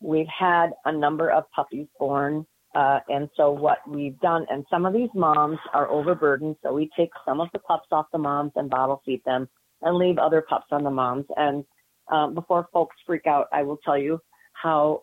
we've 0.00 0.26
had 0.26 0.70
a 0.84 0.90
number 0.90 1.30
of 1.30 1.44
puppies 1.54 1.86
born. 1.96 2.44
Uh, 2.74 2.98
and 3.08 3.28
so, 3.36 3.52
what 3.52 3.78
we've 3.86 4.18
done, 4.18 4.44
and 4.50 4.64
some 4.68 4.84
of 4.84 4.92
these 4.92 5.10
moms 5.14 5.58
are 5.72 5.88
overburdened, 5.88 6.56
so 6.64 6.72
we 6.72 6.90
take 6.96 7.10
some 7.24 7.40
of 7.40 7.46
the 7.52 7.60
pups 7.60 7.86
off 7.92 8.06
the 8.10 8.18
moms 8.18 8.50
and 8.56 8.68
bottle 8.68 9.00
feed 9.06 9.22
them 9.24 9.48
and 9.82 9.96
leave 9.96 10.18
other 10.18 10.42
pups 10.48 10.66
on 10.72 10.82
the 10.82 10.90
moms. 10.90 11.26
And 11.36 11.64
um, 12.10 12.34
before 12.34 12.68
folks 12.72 12.96
freak 13.06 13.28
out, 13.28 13.46
I 13.52 13.62
will 13.62 13.78
tell 13.84 13.96
you 13.96 14.18
how 14.54 15.02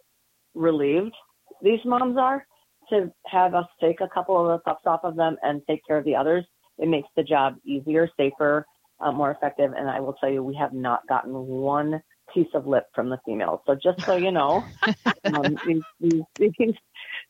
relieved 0.53 1.15
these 1.62 1.79
moms 1.85 2.17
are 2.17 2.45
to 2.89 3.12
have 3.27 3.53
us 3.53 3.65
take 3.81 4.01
a 4.01 4.07
couple 4.07 4.39
of 4.39 4.47
the 4.47 4.63
pups 4.63 4.83
off 4.85 5.01
of 5.03 5.15
them 5.15 5.38
and 5.43 5.62
take 5.67 5.85
care 5.85 5.97
of 5.97 6.05
the 6.05 6.15
others. 6.15 6.45
It 6.77 6.88
makes 6.88 7.07
the 7.15 7.23
job 7.23 7.55
easier, 7.65 8.09
safer, 8.17 8.65
uh, 8.99 9.12
more 9.12 9.31
effective. 9.31 9.73
And 9.77 9.89
I 9.89 9.99
will 9.99 10.13
tell 10.13 10.29
you, 10.29 10.43
we 10.43 10.55
have 10.55 10.73
not 10.73 11.07
gotten 11.07 11.33
one 11.33 12.01
piece 12.33 12.47
of 12.53 12.67
lip 12.67 12.85
from 12.95 13.09
the 13.09 13.19
females. 13.25 13.59
So 13.65 13.75
just 13.75 14.01
so 14.05 14.15
you 14.15 14.31
know, 14.31 14.63
um, 15.25 15.57
these, 15.65 15.83
these, 15.99 16.21
these, 16.38 16.73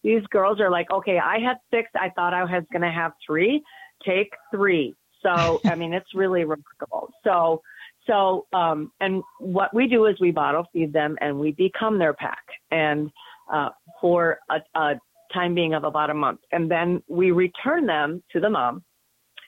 these 0.03 0.23
girls 0.29 0.59
are 0.59 0.69
like, 0.69 0.91
okay, 0.91 1.19
I 1.19 1.39
had 1.39 1.57
six. 1.73 1.89
I 1.95 2.09
thought 2.09 2.33
I 2.33 2.43
was 2.43 2.63
going 2.71 2.81
to 2.81 2.91
have 2.91 3.13
three. 3.25 3.63
Take 4.05 4.33
three. 4.51 4.95
So, 5.21 5.59
I 5.65 5.75
mean, 5.75 5.93
it's 5.93 6.13
really 6.15 6.43
remarkable. 6.43 7.09
So, 7.25 7.61
so, 8.07 8.47
um, 8.53 8.91
and 8.99 9.23
what 9.39 9.73
we 9.73 9.87
do 9.87 10.05
is 10.05 10.15
we 10.19 10.31
bottle 10.31 10.65
feed 10.73 10.93
them 10.93 11.17
and 11.21 11.39
we 11.39 11.51
become 11.51 11.99
their 11.99 12.13
pack 12.13 12.43
and, 12.71 13.11
uh, 13.51 13.69
for 14.01 14.39
a, 14.49 14.79
a 14.79 14.95
time 15.33 15.53
being 15.53 15.73
of 15.73 15.83
about 15.83 16.09
a 16.09 16.13
month. 16.13 16.39
And 16.51 16.69
then 16.69 17.03
we 17.07 17.31
return 17.31 17.85
them 17.85 18.23
to 18.31 18.39
the 18.39 18.49
mom 18.49 18.83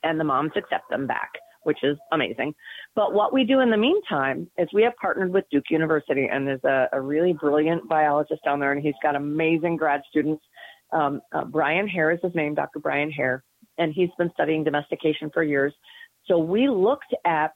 and 0.04 0.20
the 0.20 0.24
moms 0.24 0.52
accept 0.56 0.90
them 0.90 1.08
back, 1.08 1.30
which 1.64 1.80
is 1.84 1.98
amazing. 2.12 2.54
But 2.96 3.14
what 3.14 3.34
we 3.34 3.44
do 3.46 3.60
in 3.62 3.72
the 3.72 3.78
meantime 3.78 4.50
is 4.58 4.68
we 4.74 4.84
have 4.84 4.96
partnered 5.02 5.34
with 5.34 5.46
Duke 5.52 5.70
University 5.70 6.28
and 6.32 6.48
there's 6.48 6.64
a, 6.64 6.88
a 6.94 7.02
really 7.02 7.34
brilliant 7.34 7.88
biologist 7.88 8.44
down 8.44 8.60
there 8.60 8.74
and 8.74 8.82
he's 8.82 8.96
got 9.02 9.16
amazing 9.16 9.78
grad 9.78 10.02
students. 10.10 10.44
Um, 10.92 11.22
uh, 11.32 11.46
Brian 11.46 11.88
Hare 11.88 12.12
is 12.12 12.20
his 12.22 12.36
name, 12.36 12.54
Dr. 12.54 12.80
Brian 12.80 13.12
Hare, 13.12 13.44
and 13.78 13.94
he's 13.94 14.10
been 14.18 14.30
studying 14.34 14.64
domestication 14.64 15.32
for 15.34 15.42
years. 15.42 15.74
So 16.26 16.38
we 16.38 16.68
looked 16.70 17.16
at 17.26 17.54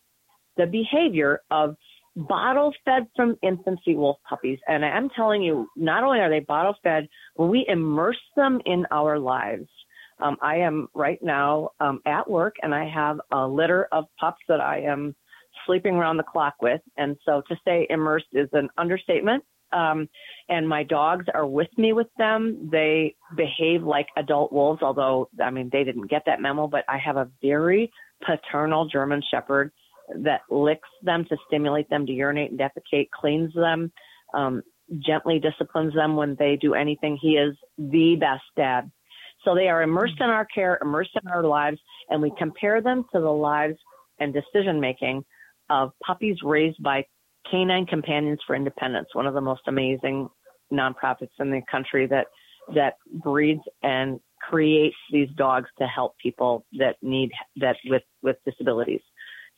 the 0.58 0.66
behavior 0.66 1.42
of 1.52 1.76
bottle 2.16 2.74
fed 2.86 3.08
from 3.16 3.36
infancy 3.44 3.96
wolf 3.96 4.18
puppies. 4.28 4.60
And 4.68 4.86
I'm 4.86 5.10
telling 5.10 5.42
you, 5.42 5.68
not 5.76 6.04
only 6.04 6.20
are 6.20 6.30
they 6.30 6.40
bottle 6.40 6.76
fed, 6.82 7.08
when 7.36 7.50
we 7.50 7.66
immerse 7.68 8.22
them 8.36 8.62
in 8.66 8.86
our 8.92 9.20
lives, 9.20 9.68
um, 10.20 10.38
I 10.42 10.58
am 10.58 10.88
right 10.94 11.20
now 11.22 11.72
um, 11.80 12.02
at 12.06 12.30
work 12.30 12.56
and 12.62 12.74
I 12.74 12.88
have 12.88 13.20
a 13.32 13.46
litter 13.46 13.88
of 13.92 14.06
pups 14.20 14.42
that 14.48 14.62
I 14.62 14.82
am 14.82 15.14
sleeping 15.66 15.96
around 15.96 16.18
the 16.18 16.24
clock 16.24 16.56
with. 16.62 16.82
And 16.98 17.18
so 17.26 17.42
to 17.50 17.56
say 17.66 17.88
immersed 17.90 18.28
is 18.32 18.50
an 18.54 18.70
understatement. 18.78 19.44
Um, 19.74 20.08
and 20.48 20.70
my 20.70 20.84
dogs 20.84 21.26
are 21.34 21.46
with 21.46 21.68
me 21.78 21.92
with 21.92 22.08
them. 22.18 22.70
They 22.72 23.16
behave 23.36 23.84
like 23.84 24.08
adult 24.16 24.54
wolves, 24.54 24.82
although, 24.82 25.30
I 25.44 25.50
mean, 25.50 25.70
they 25.72 25.84
didn't 25.84 26.10
get 26.10 26.24
that 26.28 26.40
memo, 26.40 26.68
but 26.68 26.86
I 26.88 26.98
have 26.98 27.18
a 27.18 27.30
very 27.42 27.92
paternal 28.26 28.88
German 28.88 29.22
Shepherd 29.30 29.72
that 30.24 30.42
licks 30.50 30.90
them 31.04 31.26
to 31.26 31.38
stimulate 31.48 31.90
them 31.90 32.06
to 32.06 32.12
urinate 32.12 32.52
and 32.52 32.60
defecate, 32.60 33.10
cleans 33.12 33.54
them, 33.54 33.92
um, 34.34 34.62
gently 35.00 35.40
disciplines 35.40 35.94
them 35.94 36.16
when 36.16 36.36
they 36.38 36.56
do 36.56 36.74
anything. 36.74 37.18
He 37.20 37.38
is 37.38 37.56
the 37.78 38.16
best 38.20 38.44
dad. 38.56 38.92
So 39.44 39.56
they 39.56 39.68
are 39.68 39.84
immersed 39.84 40.20
in 40.20 40.30
our 40.30 40.46
care, 40.46 40.80
immersed 40.82 41.18
in 41.22 41.30
our 41.30 41.44
lives, 41.44 41.78
and 42.10 42.22
we 42.22 42.32
compare 42.38 42.82
them 42.82 43.06
to 43.14 43.20
the 43.20 43.30
lives 43.30 43.78
and 44.20 44.34
decision 44.34 44.80
making 44.80 45.24
of 45.70 45.92
puppies 46.06 46.38
raised 46.44 46.82
by 46.82 47.06
Canine 47.50 47.86
Companions 47.86 48.40
for 48.46 48.56
Independence, 48.56 49.10
one 49.14 49.28
of 49.28 49.34
the 49.34 49.42
most 49.42 49.62
amazing 49.68 50.30
nonprofits 50.72 51.30
in 51.40 51.52
the 51.52 51.62
country 51.70 52.08
that 52.08 52.28
that 52.74 52.96
breeds 53.24 53.62
and 53.84 54.20
creates 54.42 54.96
these 55.12 55.30
dogs 55.38 55.70
to 55.78 55.86
help 55.86 56.18
people 56.18 56.66
that 56.80 56.96
need 57.02 57.32
that 57.58 57.76
with 57.86 58.02
with 58.24 58.38
disabilities. 58.46 59.02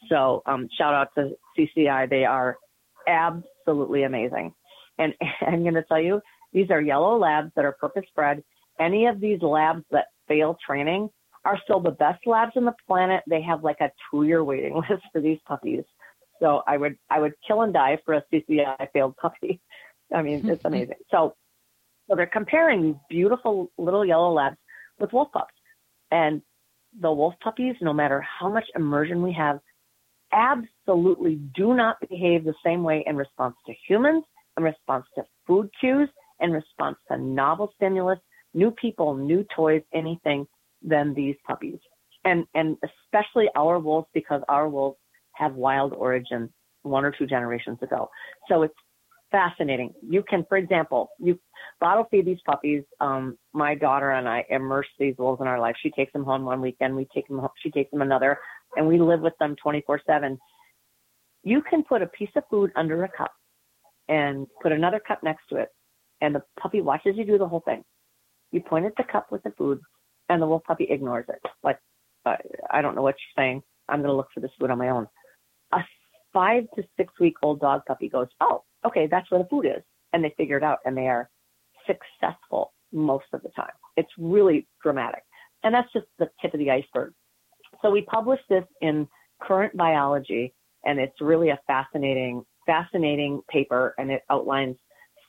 So 0.09 0.41
um, 0.45 0.67
shout 0.77 0.93
out 0.93 1.09
to 1.15 1.37
CCI. 1.57 2.09
They 2.09 2.25
are 2.25 2.57
absolutely 3.07 4.03
amazing. 4.03 4.53
And 4.97 5.13
I'm 5.41 5.63
going 5.63 5.73
to 5.75 5.83
tell 5.83 6.01
you, 6.01 6.21
these 6.53 6.69
are 6.69 6.81
yellow 6.81 7.17
labs 7.17 7.51
that 7.55 7.65
are 7.65 7.73
purpose 7.73 8.05
bred. 8.15 8.43
Any 8.79 9.07
of 9.07 9.19
these 9.19 9.41
labs 9.41 9.83
that 9.91 10.05
fail 10.27 10.57
training 10.65 11.09
are 11.45 11.59
still 11.63 11.79
the 11.79 11.91
best 11.91 12.25
labs 12.25 12.53
on 12.55 12.65
the 12.65 12.73
planet. 12.87 13.23
They 13.27 13.41
have 13.41 13.63
like 13.63 13.81
a 13.81 13.91
two 14.11 14.23
year 14.23 14.43
waiting 14.43 14.75
list 14.89 15.03
for 15.11 15.21
these 15.21 15.39
puppies. 15.45 15.83
So 16.39 16.61
I 16.67 16.77
would, 16.77 16.97
I 17.09 17.19
would 17.19 17.33
kill 17.45 17.61
and 17.63 17.73
die 17.73 17.97
for 18.05 18.13
a 18.13 18.23
CCI 18.31 18.87
failed 18.93 19.15
puppy. 19.17 19.59
I 20.15 20.21
mean, 20.21 20.47
it's 20.47 20.63
amazing. 20.63 20.95
So, 21.11 21.35
so 22.09 22.15
they're 22.15 22.27
comparing 22.27 22.97
beautiful 23.09 23.71
little 23.77 24.05
yellow 24.05 24.31
labs 24.31 24.55
with 24.99 25.11
wolf 25.11 25.29
pups 25.33 25.53
and 26.11 26.41
the 26.99 27.11
wolf 27.11 27.33
puppies, 27.41 27.75
no 27.81 27.93
matter 27.93 28.21
how 28.21 28.49
much 28.49 28.63
immersion 28.75 29.21
we 29.21 29.33
have, 29.33 29.59
absolutely 30.33 31.35
do 31.55 31.73
not 31.73 31.97
behave 32.09 32.43
the 32.43 32.53
same 32.65 32.83
way 32.83 33.03
in 33.05 33.15
response 33.15 33.55
to 33.65 33.73
humans, 33.87 34.23
in 34.57 34.63
response 34.63 35.05
to 35.15 35.23
food 35.45 35.69
cues, 35.79 36.09
in 36.39 36.51
response 36.51 36.97
to 37.09 37.17
novel 37.17 37.71
stimulus, 37.75 38.19
new 38.53 38.71
people, 38.71 39.15
new 39.15 39.45
toys, 39.55 39.81
anything 39.93 40.45
than 40.81 41.13
these 41.13 41.35
puppies. 41.45 41.79
And 42.25 42.45
and 42.53 42.77
especially 42.83 43.47
our 43.55 43.79
wolves 43.79 44.07
because 44.13 44.41
our 44.49 44.67
wolves 44.67 44.97
have 45.33 45.53
wild 45.53 45.93
origins 45.93 46.49
one 46.83 47.05
or 47.05 47.11
two 47.11 47.25
generations 47.25 47.77
ago. 47.81 48.09
So 48.49 48.63
it's 48.63 48.73
fascinating. 49.31 49.93
You 50.01 50.23
can, 50.27 50.45
for 50.47 50.57
example, 50.57 51.09
you 51.19 51.39
bottle 51.79 52.07
feed 52.09 52.25
these 52.25 52.39
puppies. 52.45 52.83
Um, 52.99 53.37
my 53.53 53.75
daughter 53.75 54.11
and 54.11 54.27
I 54.27 54.45
immerse 54.49 54.87
these 54.99 55.15
wolves 55.17 55.41
in 55.41 55.47
our 55.47 55.59
life. 55.59 55.75
She 55.81 55.91
takes 55.91 56.13
them 56.13 56.23
home 56.23 56.45
one 56.45 56.61
weekend. 56.61 56.95
We 56.95 57.07
take 57.13 57.27
them 57.27 57.39
home. 57.39 57.49
She 57.61 57.71
takes 57.71 57.91
them 57.91 58.01
another 58.01 58.39
and 58.75 58.87
we 58.87 58.99
live 58.99 59.21
with 59.21 59.37
them 59.39 59.55
24 59.61 60.01
seven. 60.05 60.37
You 61.43 61.61
can 61.61 61.83
put 61.83 62.01
a 62.01 62.07
piece 62.07 62.29
of 62.35 62.43
food 62.49 62.71
under 62.75 63.03
a 63.03 63.09
cup 63.09 63.31
and 64.09 64.47
put 64.61 64.71
another 64.71 64.99
cup 64.99 65.23
next 65.23 65.43
to 65.49 65.57
it. 65.57 65.69
And 66.21 66.33
the 66.33 66.43
puppy 66.59 66.81
watches 66.81 67.15
you 67.15 67.25
do 67.25 67.37
the 67.37 67.47
whole 67.47 67.61
thing. 67.61 67.83
You 68.51 68.61
point 68.61 68.85
at 68.85 68.93
the 68.97 69.03
cup 69.03 69.27
with 69.31 69.43
the 69.43 69.51
food 69.57 69.79
and 70.29 70.41
the 70.41 70.47
wolf 70.47 70.63
puppy 70.63 70.85
ignores 70.89 71.25
it. 71.29 71.41
Like, 71.63 71.79
uh, 72.25 72.35
I 72.71 72.81
don't 72.81 72.95
know 72.95 73.01
what 73.01 73.15
you're 73.15 73.43
saying. 73.43 73.61
I'm 73.87 73.99
going 73.99 74.09
to 74.09 74.15
look 74.15 74.29
for 74.33 74.39
this 74.39 74.51
food 74.59 74.71
on 74.71 74.77
my 74.77 74.89
own. 74.89 75.07
A 75.73 75.79
five 76.33 76.63
to 76.75 76.83
six 76.97 77.13
week 77.19 77.35
old 77.41 77.59
dog 77.59 77.81
puppy 77.87 78.09
goes, 78.09 78.27
Oh, 78.41 78.63
okay, 78.85 79.07
that's 79.09 79.29
where 79.31 79.41
the 79.41 79.49
food 79.49 79.65
is. 79.65 79.83
And 80.13 80.23
they 80.23 80.33
figure 80.37 80.57
it 80.57 80.63
out 80.63 80.79
and 80.85 80.97
they 80.97 81.07
are 81.07 81.29
successful 81.85 82.73
most 82.91 83.25
of 83.33 83.41
the 83.43 83.49
time. 83.49 83.71
It's 83.95 84.11
really 84.17 84.67
dramatic. 84.81 85.23
And 85.63 85.73
that's 85.73 85.91
just 85.93 86.05
the 86.19 86.29
tip 86.41 86.53
of 86.53 86.59
the 86.59 86.71
iceberg. 86.71 87.13
So 87.81 87.91
we 87.91 88.01
published 88.01 88.43
this 88.49 88.63
in 88.81 89.07
Current 89.41 89.75
Biology, 89.77 90.53
and 90.85 90.99
it's 90.99 91.19
really 91.21 91.49
a 91.49 91.59
fascinating, 91.67 92.43
fascinating 92.65 93.41
paper, 93.49 93.93
and 93.97 94.11
it 94.11 94.23
outlines 94.29 94.77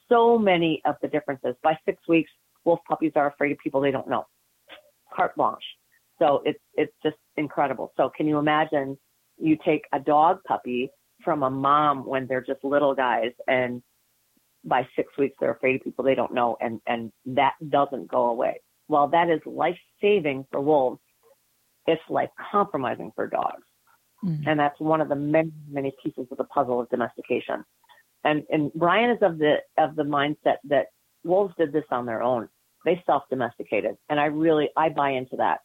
so 0.09 0.38
many 0.38 0.80
of 0.86 0.96
the 1.03 1.09
differences. 1.09 1.55
By 1.62 1.78
six 1.84 2.01
weeks, 2.09 2.30
wolf 2.64 2.80
puppies 2.88 3.12
are 3.16 3.28
afraid 3.28 3.53
of 3.53 3.59
people 3.59 3.80
they 3.80 3.90
don't 3.90 4.09
know. 4.09 4.26
Carte 5.14 5.36
blanche. 5.36 5.64
So 6.18 6.42
it's 6.44 6.61
it's 6.74 6.92
just 7.03 7.16
incredible. 7.36 7.92
So 7.96 8.11
can 8.14 8.26
you 8.26 8.38
imagine 8.38 8.99
you 9.38 9.57
take 9.64 9.82
a 9.92 10.01
dog 10.01 10.40
puppy 10.46 10.90
from 11.24 11.42
a 11.42 11.51
mom 11.51 12.05
when 12.05 12.26
they're 12.26 12.42
just 12.42 12.62
little 12.64 12.94
guys 12.94 13.32
and 13.46 13.82
by 14.64 14.86
six 14.96 15.16
weeks 15.16 15.36
they're 15.40 15.53
afraid 15.53 15.76
of 15.76 15.82
people 15.82 16.05
they 16.05 16.14
don't 16.14 16.34
know 16.34 16.57
and 16.61 16.80
and 16.86 17.12
that 17.26 17.55
doesn't 17.68 18.09
go 18.09 18.30
away. 18.30 18.61
While 18.86 19.09
that 19.09 19.30
is 19.30 19.40
life 19.46 19.78
saving 20.01 20.46
for 20.51 20.61
wolves, 20.61 21.01
it's 21.89 22.03
life 22.11 22.28
compromising 22.53 23.11
for 23.16 23.26
dogs. 23.26 23.64
Mm. 24.24 24.47
And 24.47 24.61
that's 24.61 24.78
one 24.78 25.01
of 25.01 25.09
the 25.09 25.16
many, 25.16 25.51
many 25.68 25.93
pieces 26.03 26.26
of 26.30 26.36
the 26.36 26.45
puzzle 26.45 26.80
of 26.80 26.89
domestication. 26.91 27.64
And 28.24 28.45
and 28.51 28.72
Brian 28.74 29.11
is 29.11 29.18
of 29.22 29.39
the 29.39 29.57
of 29.78 29.97
the 29.97 30.03
mindset 30.03 30.57
that 30.64 30.86
wolves 31.24 31.55
did 31.57 31.72
this 31.72 31.84
on 31.91 32.05
their 32.05 32.22
own. 32.22 32.49
They 32.84 33.03
self 33.07 33.22
domesticated. 33.30 33.97
And 34.09 34.20
I 34.20 34.26
really 34.26 34.68
I 34.76 34.91
buy 34.91 35.11
into 35.11 35.36
that. 35.36 35.61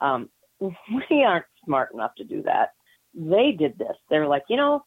Um, 0.00 0.28
we 0.60 1.24
aren't 1.24 1.44
smart 1.64 1.90
enough 1.94 2.14
to 2.16 2.24
do 2.24 2.42
that. 2.42 2.70
They 3.14 3.52
did 3.56 3.78
this. 3.78 3.96
They're 4.08 4.26
like, 4.26 4.44
you 4.48 4.56
know, 4.56 4.82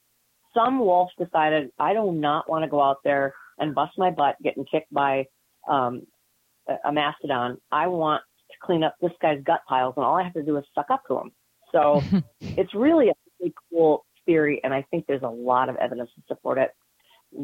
some 0.53 0.79
wolves 0.79 1.13
decided 1.17 1.71
I 1.79 1.93
do 1.93 2.11
not 2.11 2.49
want 2.49 2.63
to 2.63 2.69
go 2.69 2.81
out 2.81 2.97
there 3.03 3.33
and 3.59 3.75
bust 3.75 3.93
my 3.97 4.09
butt 4.09 4.35
getting 4.43 4.65
kicked 4.65 4.91
by 4.91 5.25
um, 5.69 6.07
a 6.83 6.91
mastodon. 6.91 7.57
I 7.71 7.87
want 7.87 8.23
to 8.53 8.57
clean 8.65 8.83
up 8.83 8.95
this 9.01 9.11
guy's 9.21 9.43
gut 9.43 9.61
piles, 9.67 9.93
and 9.97 10.05
all 10.05 10.15
I 10.15 10.23
have 10.23 10.33
to 10.33 10.43
do 10.43 10.57
is 10.57 10.63
suck 10.73 10.87
up 10.89 11.03
to 11.07 11.19
him. 11.19 11.31
So 11.71 12.01
it's 12.41 12.73
really 12.73 13.09
a 13.09 13.13
really 13.39 13.53
cool 13.71 14.05
theory, 14.25 14.61
and 14.63 14.73
I 14.73 14.85
think 14.89 15.05
there's 15.07 15.23
a 15.23 15.29
lot 15.29 15.69
of 15.69 15.75
evidence 15.77 16.09
to 16.15 16.21
support 16.27 16.57
it 16.57 16.71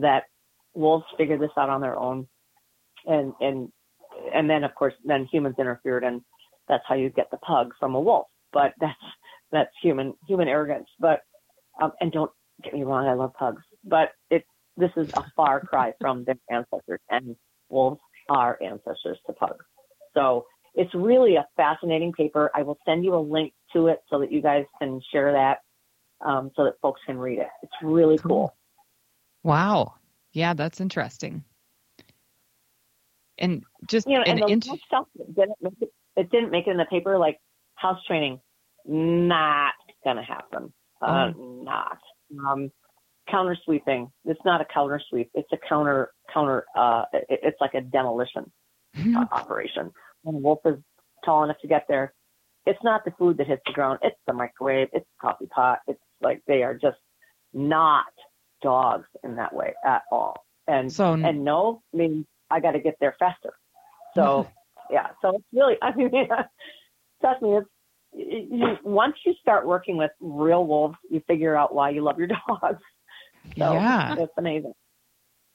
that 0.01 0.24
wolves 0.74 1.05
figured 1.18 1.41
this 1.41 1.51
out 1.57 1.70
on 1.70 1.82
their 1.82 1.97
own, 1.97 2.28
and 3.05 3.34
and 3.39 3.72
and 4.34 4.49
then 4.49 4.64
of 4.64 4.74
course 4.76 4.93
then 5.03 5.28
humans 5.32 5.55
interfered, 5.60 6.03
and 6.03 6.22
that's 6.68 6.84
how 6.88 6.95
you 6.95 7.10
get 7.10 7.32
the 7.32 7.38
pug 7.38 7.74
from 7.80 7.95
a 7.95 7.99
wolf. 7.99 8.28
But 8.53 8.74
that's 8.80 8.97
that's 9.51 9.72
human 9.82 10.14
human 10.28 10.47
arrogance. 10.47 10.88
But 10.99 11.22
um, 11.82 11.91
and 11.99 12.12
don't 12.12 12.32
get 12.64 12.74
me 12.74 12.84
wrong, 12.84 13.07
I 13.07 13.14
love 13.14 13.34
pugs, 13.34 13.64
but 13.84 14.12
it 14.30 14.45
this 14.78 14.91
is 14.95 15.12
a 15.14 15.24
far 15.36 15.60
cry 15.62 15.93
from 15.99 16.24
their 16.24 16.38
ancestors, 16.49 17.01
and 17.10 17.36
wolves 17.70 17.99
are 18.30 18.57
ancestors 18.62 19.18
to 19.28 19.34
pugs. 19.34 19.66
So 20.14 20.45
it's 20.76 20.93
really 20.93 21.36
a 21.36 21.45
fascinating 21.57 22.11
paper. 22.13 22.51
I 22.55 22.63
will 22.63 22.78
send 22.86 23.03
you 23.03 23.15
a 23.15 23.20
link 23.20 23.53
to 23.74 23.88
it 23.88 23.99
so 24.09 24.20
that 24.20 24.32
you 24.32 24.41
guys 24.41 24.65
can 24.80 25.01
share 25.11 25.32
that, 25.34 25.59
um, 26.26 26.51
so 26.55 26.65
that 26.65 26.74
folks 26.82 27.01
can 27.05 27.17
read 27.17 27.39
it. 27.39 27.47
It's 27.63 27.74
really 27.82 28.17
cool. 28.17 28.30
cool. 28.30 28.55
Wow. 29.43 29.95
Yeah, 30.32 30.53
that's 30.53 30.80
interesting. 30.80 31.43
And 33.38 33.63
just 33.88 34.07
you 34.07 34.17
know, 34.17 34.24
and 34.24 34.39
the 34.39 34.47
int- 34.47 34.65
stuff 34.86 35.07
didn't 35.15 35.55
make 35.61 35.74
it, 35.82 35.89
it 36.17 36.30
didn't 36.30 36.51
make 36.51 36.67
it 36.67 36.72
in 36.72 36.78
the 36.78 36.86
paper, 36.86 37.17
like 37.17 37.39
house 37.76 37.99
training, 38.05 38.41
not 38.86 39.74
gonna 40.03 40.24
happen. 40.24 40.74
Uh, 41.01 41.32
oh. 41.36 41.63
Not. 41.63 41.97
Um, 42.47 42.70
counter 43.30 43.57
sweeping. 43.63 44.11
It's 44.26 44.39
not 44.43 44.61
a 44.61 44.65
counter 44.65 45.01
sweep. 45.09 45.30
It's 45.34 45.51
a 45.53 45.57
counter 45.67 46.11
counter. 46.34 46.65
Uh, 46.76 47.05
it, 47.13 47.39
it's 47.43 47.61
like 47.61 47.74
a 47.74 47.82
demolition 47.82 48.51
uh, 49.15 49.26
operation. 49.32 49.91
When 50.24 50.36
a 50.36 50.39
wolf 50.39 50.59
is 50.65 50.76
tall 51.24 51.43
enough 51.43 51.59
to 51.61 51.67
get 51.67 51.86
there, 51.88 52.13
it's 52.65 52.80
not 52.84 53.05
the 53.05 53.11
food 53.17 53.38
that 53.38 53.47
hits 53.47 53.61
the 53.65 53.74
ground. 53.74 53.99
It's 54.03 54.20
the 54.28 54.34
microwave. 54.34 54.89
It's 54.93 55.05
the 55.05 55.28
coffee 55.28 55.47
pot. 55.47 55.80
It's 55.88 55.99
like 56.22 56.41
they 56.47 56.63
are 56.63 56.74
just 56.74 56.97
not 57.53 58.05
dogs 58.61 59.07
in 59.24 59.36
that 59.38 59.53
way 59.53 59.74
at 59.86 60.03
all. 60.11 60.45
And 60.67 60.91
so, 60.91 61.13
and 61.13 61.43
no 61.43 61.82
means 61.93 62.26
I 62.51 62.59
got 62.59 62.72
to 62.72 62.80
get 62.80 62.95
there 62.99 63.15
faster. 63.17 63.53
So 64.15 64.47
yeah, 64.91 65.07
so 65.22 65.36
it's 65.36 65.45
really. 65.53 65.76
I 65.82 65.95
mean, 65.95 66.11
trust 67.22 67.41
me, 67.41 67.57
it's 67.57 67.70
you, 68.13 68.78
once 68.84 69.15
you 69.26 69.34
start 69.41 69.65
working 69.67 69.97
with 69.97 70.11
real 70.20 70.65
wolves, 70.65 70.97
you 71.09 71.22
figure 71.28 71.55
out 71.55 71.74
why 71.74 71.89
you 71.89 72.01
love 72.01 72.17
your 72.17 72.28
dogs. 72.47 72.82
So 73.57 73.74
yeah. 73.74 74.15
It's 74.17 74.34
amazing. 74.38 74.74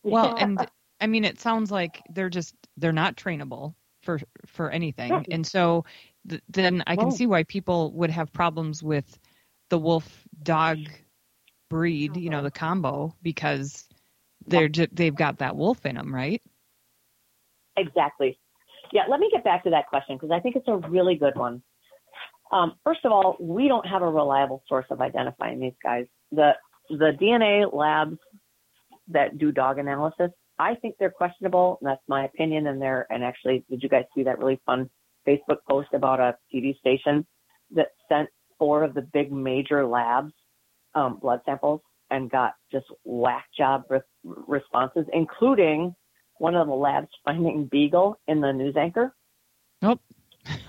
Well, 0.02 0.34
yeah. 0.36 0.44
and 0.44 0.66
I 1.00 1.06
mean, 1.06 1.24
it 1.24 1.40
sounds 1.40 1.70
like 1.70 2.02
they're 2.10 2.30
just, 2.30 2.54
they're 2.76 2.92
not 2.92 3.16
trainable 3.16 3.74
for, 4.04 4.20
for 4.46 4.70
anything. 4.70 5.10
Yeah. 5.10 5.22
And 5.30 5.46
so 5.46 5.84
th- 6.28 6.42
then 6.48 6.82
I 6.86 6.96
can 6.96 7.10
see 7.10 7.26
why 7.26 7.42
people 7.44 7.92
would 7.92 8.10
have 8.10 8.32
problems 8.32 8.82
with 8.82 9.18
the 9.70 9.78
wolf 9.78 10.24
dog 10.42 10.78
breed, 11.70 12.16
you 12.16 12.30
know, 12.30 12.42
the 12.42 12.50
combo, 12.50 13.14
because 13.22 13.88
they're 14.46 14.68
just, 14.68 14.94
they've 14.94 15.14
got 15.14 15.38
that 15.38 15.56
wolf 15.56 15.84
in 15.86 15.96
them, 15.96 16.14
right? 16.14 16.42
Exactly. 17.76 18.38
Yeah, 18.92 19.02
let 19.08 19.18
me 19.18 19.28
get 19.32 19.42
back 19.42 19.64
to 19.64 19.70
that 19.70 19.88
question 19.88 20.16
because 20.16 20.30
I 20.30 20.40
think 20.40 20.56
it's 20.56 20.68
a 20.68 20.76
really 20.88 21.16
good 21.16 21.36
one. 21.36 21.62
Um, 22.52 22.74
first 22.84 23.00
of 23.04 23.10
all, 23.10 23.36
we 23.40 23.66
don't 23.66 23.86
have 23.86 24.02
a 24.02 24.08
reliable 24.08 24.62
source 24.68 24.86
of 24.90 25.00
identifying 25.00 25.58
these 25.58 25.72
guys 25.82 26.06
the 26.30 26.52
the 26.90 27.12
DNA 27.20 27.72
labs 27.72 28.18
that 29.08 29.38
do 29.38 29.50
dog 29.52 29.78
analysis, 29.78 30.30
I 30.58 30.74
think 30.76 30.96
they're 30.98 31.10
questionable. 31.10 31.78
And 31.80 31.90
that's 31.90 32.02
my 32.08 32.24
opinion. 32.24 32.66
And 32.66 32.80
they're 32.80 33.06
and 33.10 33.24
actually, 33.24 33.64
did 33.70 33.82
you 33.82 33.88
guys 33.88 34.04
see 34.14 34.24
that 34.24 34.38
really 34.38 34.60
fun 34.66 34.90
Facebook 35.26 35.58
post 35.68 35.88
about 35.92 36.20
a 36.20 36.36
TV 36.52 36.76
station 36.78 37.26
that 37.74 37.88
sent 38.08 38.28
four 38.58 38.84
of 38.84 38.94
the 38.94 39.02
big 39.02 39.32
major 39.32 39.86
labs 39.86 40.32
um, 40.94 41.18
blood 41.20 41.40
samples 41.44 41.80
and 42.10 42.30
got 42.30 42.52
just 42.70 42.86
whack 43.04 43.46
job 43.56 43.84
re- 43.88 44.00
responses, 44.22 45.06
including 45.12 45.94
one 46.38 46.54
of 46.54 46.66
the 46.66 46.74
labs 46.74 47.08
finding 47.24 47.66
beagle 47.70 48.18
in 48.28 48.40
the 48.40 48.52
news 48.52 48.76
anchor. 48.76 49.14
Nope. 49.82 50.00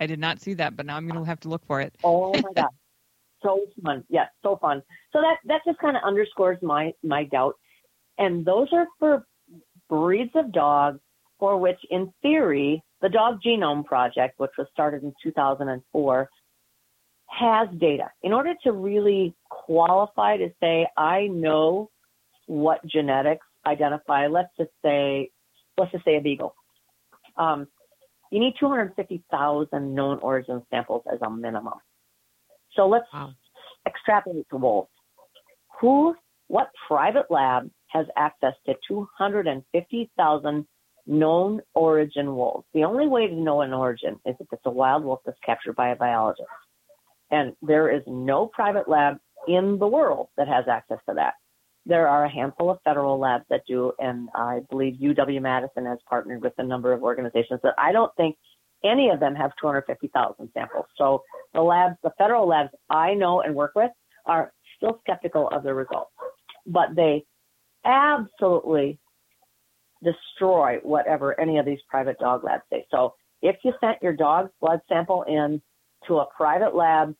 I 0.00 0.06
did 0.06 0.18
not 0.18 0.40
see 0.40 0.54
that, 0.54 0.76
but 0.76 0.86
now 0.86 0.96
I'm 0.96 1.06
going 1.06 1.20
to 1.20 1.26
have 1.26 1.40
to 1.40 1.48
look 1.48 1.64
for 1.66 1.80
it. 1.80 1.94
Oh 2.02 2.32
my 2.32 2.52
god, 2.56 2.70
so 3.42 3.60
fun! 3.82 4.04
Yeah, 4.08 4.26
so 4.42 4.56
fun. 4.56 4.82
So 5.12 5.20
that 5.20 5.36
that 5.46 5.60
just 5.66 5.78
kind 5.78 5.96
of 5.96 6.02
underscores 6.04 6.58
my 6.62 6.92
my 7.02 7.24
doubt. 7.24 7.54
And 8.20 8.44
those 8.44 8.68
are 8.72 8.86
for 8.98 9.26
breeds 9.88 10.30
of 10.36 10.52
dogs 10.52 11.00
for 11.40 11.58
which, 11.58 11.78
in 11.90 12.12
theory, 12.20 12.84
the 13.00 13.08
Dog 13.08 13.40
Genome 13.44 13.84
Project, 13.84 14.38
which 14.38 14.50
was 14.58 14.66
started 14.72 15.02
in 15.02 15.14
2004, 15.22 16.28
has 17.26 17.68
data. 17.78 18.10
In 18.22 18.34
order 18.34 18.52
to 18.64 18.72
really 18.72 19.34
qualify 19.48 20.36
to 20.36 20.50
say, 20.60 20.86
I 20.98 21.28
know 21.28 21.90
what 22.46 22.84
genetics 22.86 23.46
identify, 23.66 24.26
let's 24.26 24.50
just 24.58 24.70
say, 24.84 25.30
let's 25.78 25.92
just 25.92 26.04
say 26.04 26.16
a 26.16 26.20
beagle. 26.20 26.54
Um, 27.38 27.68
you 28.30 28.38
need 28.38 28.54
250,000 28.60 29.94
known 29.94 30.18
origin 30.18 30.62
samples 30.70 31.04
as 31.10 31.20
a 31.22 31.30
minimum. 31.30 31.78
So 32.76 32.86
let's 32.86 33.06
wow. 33.14 33.32
extrapolate 33.86 34.46
to 34.50 34.56
wolves. 34.56 34.90
Who, 35.80 36.14
what 36.48 36.68
private 36.86 37.30
lab 37.30 37.70
has 37.92 38.06
access 38.16 38.54
to 38.66 38.74
250,000 38.88 40.66
known 41.06 41.60
origin 41.74 42.34
wolves? 42.34 42.66
The 42.74 42.84
only 42.84 43.06
way 43.06 43.26
to 43.28 43.34
know 43.34 43.62
an 43.62 43.72
origin 43.72 44.20
is 44.26 44.36
if 44.38 44.46
it's 44.52 44.62
a 44.64 44.70
wild 44.70 45.04
wolf 45.04 45.20
that's 45.24 45.38
captured 45.44 45.76
by 45.76 45.90
a 45.90 45.96
biologist. 45.96 46.48
And 47.30 47.54
there 47.62 47.90
is 47.90 48.02
no 48.06 48.46
private 48.46 48.88
lab 48.88 49.18
in 49.46 49.78
the 49.78 49.86
world 49.86 50.28
that 50.36 50.48
has 50.48 50.66
access 50.68 50.98
to 51.08 51.14
that. 51.14 51.34
There 51.86 52.08
are 52.08 52.24
a 52.24 52.30
handful 52.30 52.70
of 52.70 52.78
federal 52.84 53.18
labs 53.18 53.44
that 53.50 53.62
do, 53.66 53.92
and 53.98 54.28
I 54.34 54.60
believe 54.68 55.00
UW 55.00 55.40
Madison 55.40 55.86
has 55.86 55.98
partnered 56.08 56.42
with 56.42 56.52
a 56.58 56.62
number 56.62 56.92
of 56.92 57.02
organizations 57.02 57.60
that 57.62 57.74
I 57.78 57.92
don't 57.92 58.14
think 58.16 58.36
any 58.84 59.08
of 59.10 59.20
them 59.20 59.34
have 59.34 59.52
250,000 59.60 60.50
samples. 60.52 60.86
So 60.96 61.22
the 61.54 61.62
labs, 61.62 61.96
the 62.02 62.12
federal 62.18 62.46
labs 62.46 62.70
I 62.88 63.14
know 63.14 63.40
and 63.40 63.54
work 63.54 63.72
with 63.74 63.90
are 64.26 64.52
still 64.76 64.98
skeptical 65.00 65.48
of 65.48 65.62
the 65.62 65.74
results, 65.74 66.12
but 66.66 66.94
they 66.94 67.24
absolutely 67.84 68.98
destroy 70.02 70.78
whatever 70.82 71.38
any 71.38 71.58
of 71.58 71.66
these 71.66 71.80
private 71.88 72.18
dog 72.18 72.44
labs 72.44 72.62
say. 72.72 72.86
So 72.90 73.14
if 73.42 73.56
you 73.64 73.72
sent 73.80 74.02
your 74.02 74.14
dog's 74.14 74.50
blood 74.60 74.80
sample 74.88 75.24
in 75.24 75.60
to 76.08 76.18
a 76.18 76.26
private 76.36 76.74
lab 76.74 77.14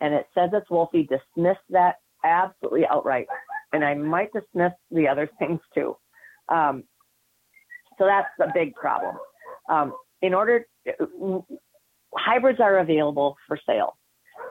and 0.00 0.14
it 0.14 0.26
says 0.34 0.50
it's 0.52 0.68
Wolfie, 0.70 1.08
dismiss 1.08 1.56
that 1.70 1.96
absolutely 2.24 2.86
outright 2.86 3.26
and 3.72 3.84
I 3.84 3.94
might 3.94 4.32
dismiss 4.32 4.72
the 4.90 5.08
other 5.08 5.28
things 5.38 5.60
too. 5.74 5.96
Um, 6.48 6.84
so 7.98 8.06
that's 8.06 8.28
a 8.40 8.52
big 8.52 8.74
problem. 8.74 9.16
Um, 9.68 9.94
in 10.22 10.34
order, 10.34 10.66
hybrids 12.14 12.60
are 12.60 12.78
available 12.78 13.36
for 13.46 13.58
sale. 13.66 13.96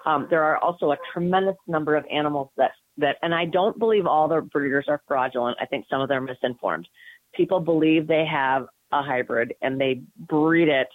Um, 0.06 0.28
there 0.30 0.44
are 0.44 0.58
also 0.58 0.92
a 0.92 0.98
tremendous 1.14 1.56
number 1.68 1.96
of 1.96 2.06
animals 2.12 2.50
that 2.58 2.72
that, 2.98 3.18
and 3.22 3.34
I 3.34 3.46
don't 3.46 3.80
believe 3.80 4.06
all 4.06 4.28
the 4.28 4.42
breeders 4.42 4.86
are 4.88 5.02
fraudulent. 5.08 5.58
I 5.60 5.66
think 5.66 5.86
some 5.90 6.02
of 6.02 6.10
them 6.10 6.24
are 6.24 6.34
misinformed. 6.34 6.88
People 7.34 7.60
believe 7.60 8.08
they 8.08 8.26
have 8.26 8.68
a 8.92 9.02
hybrid 9.02 9.54
and 9.62 9.80
they 9.80 10.02
breed 10.18 10.68
it, 10.68 10.88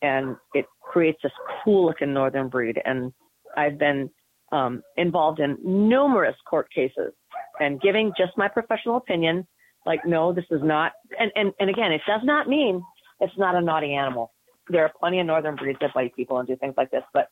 and 0.00 0.36
it 0.54 0.66
creates 0.80 1.18
this 1.22 1.32
cool 1.64 1.86
looking 1.86 2.12
northern 2.12 2.48
breed. 2.48 2.80
And 2.84 3.12
I've 3.56 3.78
been 3.78 4.10
um, 4.52 4.82
involved 4.96 5.40
in 5.40 5.58
numerous 5.64 6.36
court 6.48 6.68
cases 6.72 7.12
and 7.58 7.80
giving 7.80 8.12
just 8.16 8.32
my 8.36 8.48
professional 8.48 8.96
opinion, 8.96 9.46
like, 9.86 10.00
no, 10.06 10.32
this 10.32 10.44
is 10.50 10.60
not, 10.62 10.92
and, 11.18 11.32
and, 11.34 11.52
and 11.58 11.70
again, 11.70 11.92
it 11.92 12.02
does 12.06 12.20
not 12.22 12.48
mean 12.48 12.82
it's 13.20 13.32
not 13.36 13.54
a 13.54 13.60
naughty 13.60 13.94
animal. 13.94 14.32
There 14.68 14.84
are 14.84 14.92
plenty 15.00 15.18
of 15.20 15.26
northern 15.26 15.56
breeds 15.56 15.78
that 15.80 15.94
bite 15.94 16.14
people 16.14 16.38
and 16.38 16.46
do 16.46 16.56
things 16.56 16.74
like 16.76 16.90
this, 16.90 17.02
but 17.12 17.28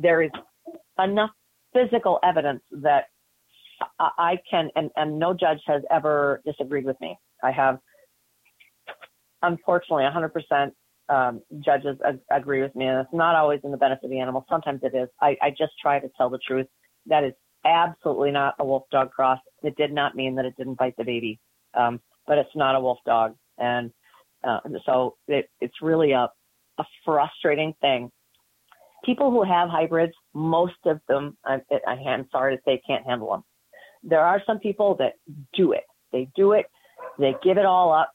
there 0.00 0.22
is 0.22 0.30
enough 0.98 1.30
physical 1.74 2.18
evidence 2.22 2.62
that 2.70 3.04
I 3.98 4.38
can, 4.50 4.70
and, 4.76 4.90
and 4.96 5.18
no 5.18 5.34
judge 5.34 5.60
has 5.66 5.82
ever 5.90 6.40
disagreed 6.44 6.84
with 6.84 7.00
me. 7.00 7.18
I 7.42 7.50
have, 7.50 7.78
unfortunately, 9.42 10.04
100% 10.04 10.70
um, 11.08 11.42
judges 11.64 11.96
ag- 12.06 12.20
agree 12.30 12.62
with 12.62 12.74
me, 12.74 12.86
and 12.86 13.00
it's 13.00 13.12
not 13.12 13.34
always 13.34 13.60
in 13.64 13.70
the 13.70 13.76
benefit 13.76 14.04
of 14.04 14.10
the 14.10 14.20
animal. 14.20 14.44
Sometimes 14.48 14.80
it 14.82 14.94
is. 14.96 15.08
I, 15.20 15.36
I 15.42 15.50
just 15.50 15.72
try 15.80 15.98
to 15.98 16.08
tell 16.16 16.30
the 16.30 16.38
truth. 16.46 16.66
That 17.06 17.24
is 17.24 17.32
absolutely 17.64 18.30
not 18.30 18.54
a 18.58 18.64
wolf 18.64 18.84
dog 18.90 19.10
cross. 19.10 19.38
It 19.62 19.76
did 19.76 19.92
not 19.92 20.14
mean 20.14 20.34
that 20.36 20.44
it 20.44 20.54
didn't 20.56 20.78
bite 20.78 20.96
the 20.96 21.04
baby, 21.04 21.40
um, 21.74 22.00
but 22.26 22.38
it's 22.38 22.54
not 22.54 22.74
a 22.74 22.80
wolf 22.80 22.98
dog, 23.04 23.34
and 23.58 23.90
uh, 24.44 24.60
so 24.86 25.16
it, 25.28 25.48
it's 25.60 25.74
really 25.82 26.12
a 26.12 26.28
a 26.78 26.84
frustrating 27.04 27.74
thing. 27.80 28.10
People 29.04 29.30
who 29.30 29.42
have 29.42 29.68
hybrids, 29.68 30.12
most 30.32 30.74
of 30.86 31.00
them, 31.08 31.36
I, 31.44 31.60
I'm 31.86 32.28
sorry 32.30 32.56
to 32.56 32.62
say, 32.64 32.80
can't 32.86 33.04
handle 33.04 33.30
them. 33.30 33.44
There 34.02 34.20
are 34.20 34.42
some 34.46 34.58
people 34.58 34.96
that 34.96 35.14
do 35.54 35.72
it. 35.72 35.84
They 36.12 36.28
do 36.34 36.52
it. 36.52 36.66
They 37.18 37.34
give 37.42 37.58
it 37.58 37.66
all 37.66 37.92
up. 37.92 38.12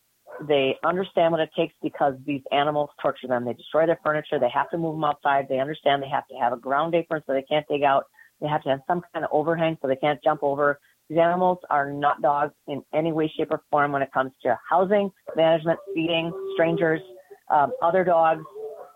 They 0.47 0.75
understand 0.83 1.31
what 1.31 1.41
it 1.41 1.49
takes 1.55 1.73
because 1.81 2.13
these 2.25 2.41
animals 2.51 2.89
torture 3.01 3.27
them. 3.27 3.45
They 3.45 3.53
destroy 3.53 3.85
their 3.85 3.99
furniture. 4.03 4.39
They 4.39 4.49
have 4.49 4.69
to 4.71 4.77
move 4.77 4.95
them 4.95 5.03
outside. 5.03 5.47
They 5.49 5.59
understand 5.59 6.03
they 6.03 6.09
have 6.09 6.27
to 6.27 6.35
have 6.35 6.53
a 6.53 6.57
ground 6.57 6.93
apron 6.93 7.23
so 7.25 7.33
they 7.33 7.43
can't 7.43 7.65
dig 7.67 7.83
out. 7.83 8.03
They 8.41 8.47
have 8.47 8.61
to 8.63 8.69
have 8.69 8.81
some 8.87 9.01
kind 9.13 9.25
of 9.25 9.31
overhang 9.33 9.77
so 9.81 9.87
they 9.87 9.95
can't 9.95 10.19
jump 10.23 10.43
over. 10.43 10.79
These 11.09 11.19
animals 11.19 11.59
are 11.69 11.91
not 11.91 12.21
dogs 12.21 12.53
in 12.67 12.83
any 12.93 13.13
way, 13.13 13.31
shape, 13.35 13.47
or 13.51 13.61
form 13.71 13.93
when 13.93 14.01
it 14.01 14.11
comes 14.13 14.31
to 14.43 14.59
housing, 14.69 15.09
management, 15.35 15.79
feeding, 15.95 16.31
strangers, 16.53 17.01
um, 17.49 17.71
other 17.81 18.03
dogs. 18.03 18.43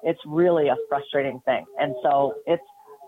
It's 0.03 0.19
really 0.27 0.67
a 0.67 0.75
frustrating 0.89 1.39
thing. 1.45 1.65
And 1.79 1.95
so 2.03 2.35
it's 2.45 2.63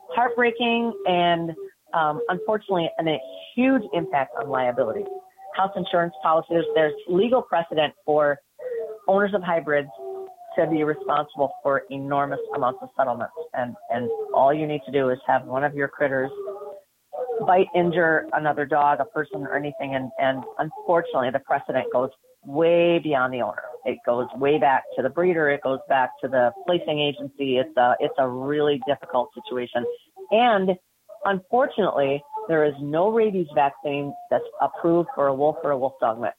heartbreaking 0.09 0.93
and 1.07 1.51
um, 1.93 2.21
unfortunately, 2.29 2.89
and 2.97 3.07
a 3.07 3.17
huge 3.55 3.83
impact 3.93 4.33
on 4.39 4.49
liability. 4.49 5.03
House 5.55 5.71
insurance 5.75 6.13
policies, 6.23 6.63
there's 6.75 6.93
legal 7.07 7.41
precedent 7.41 7.93
for 8.05 8.39
owners 9.07 9.33
of 9.33 9.43
hybrids 9.43 9.89
to 10.57 10.67
be 10.67 10.83
responsible 10.83 11.51
for 11.61 11.83
enormous 11.89 12.39
amounts 12.55 12.79
of 12.81 12.89
settlements. 12.97 13.33
And, 13.53 13.75
and 13.89 14.09
all 14.33 14.53
you 14.53 14.67
need 14.67 14.81
to 14.85 14.91
do 14.91 15.09
is 15.09 15.19
have 15.27 15.45
one 15.45 15.63
of 15.63 15.73
your 15.73 15.87
critters 15.87 16.31
bite, 17.45 17.67
injure 17.75 18.27
another 18.33 18.65
dog, 18.65 18.99
a 18.99 19.05
person, 19.05 19.41
or 19.41 19.55
anything. 19.55 19.95
And, 19.95 20.11
and 20.19 20.43
unfortunately, 20.59 21.29
the 21.31 21.39
precedent 21.39 21.91
goes 21.91 22.09
way 22.45 22.99
beyond 22.99 23.33
the 23.33 23.41
owner. 23.41 23.63
It 23.85 23.97
goes 24.05 24.27
way 24.35 24.59
back 24.59 24.83
to 24.95 25.01
the 25.01 25.09
breeder. 25.09 25.49
It 25.49 25.61
goes 25.61 25.79
back 25.89 26.11
to 26.21 26.27
the 26.27 26.51
placing 26.65 26.99
agency. 26.99 27.57
It's 27.57 27.75
a, 27.77 27.95
it's 27.99 28.15
a 28.17 28.27
really 28.27 28.81
difficult 28.87 29.29
situation. 29.33 29.85
And 30.31 30.71
unfortunately, 31.25 32.21
there 32.47 32.65
is 32.65 32.73
no 32.81 33.09
rabies 33.09 33.47
vaccine 33.55 34.13
that's 34.29 34.43
approved 34.61 35.09
for 35.15 35.27
a 35.27 35.33
wolf 35.33 35.57
or 35.63 35.71
a 35.71 35.77
wolf 35.77 35.93
dog 35.99 36.19
mix. 36.19 36.35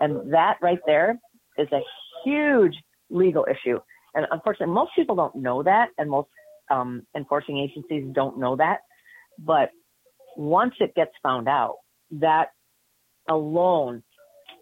And 0.00 0.32
that 0.32 0.56
right 0.60 0.80
there 0.86 1.18
is 1.58 1.68
a 1.72 1.80
huge 2.24 2.74
legal 3.10 3.46
issue. 3.50 3.78
And 4.14 4.26
unfortunately, 4.30 4.74
most 4.74 4.92
people 4.94 5.16
don't 5.16 5.36
know 5.36 5.62
that, 5.62 5.88
and 5.96 6.10
most 6.10 6.28
um, 6.70 7.06
enforcing 7.16 7.58
agencies 7.58 8.12
don't 8.14 8.38
know 8.38 8.56
that. 8.56 8.80
But 9.38 9.70
once 10.36 10.74
it 10.80 10.94
gets 10.94 11.12
found 11.22 11.48
out, 11.48 11.76
that 12.12 12.48
alone 13.28 14.02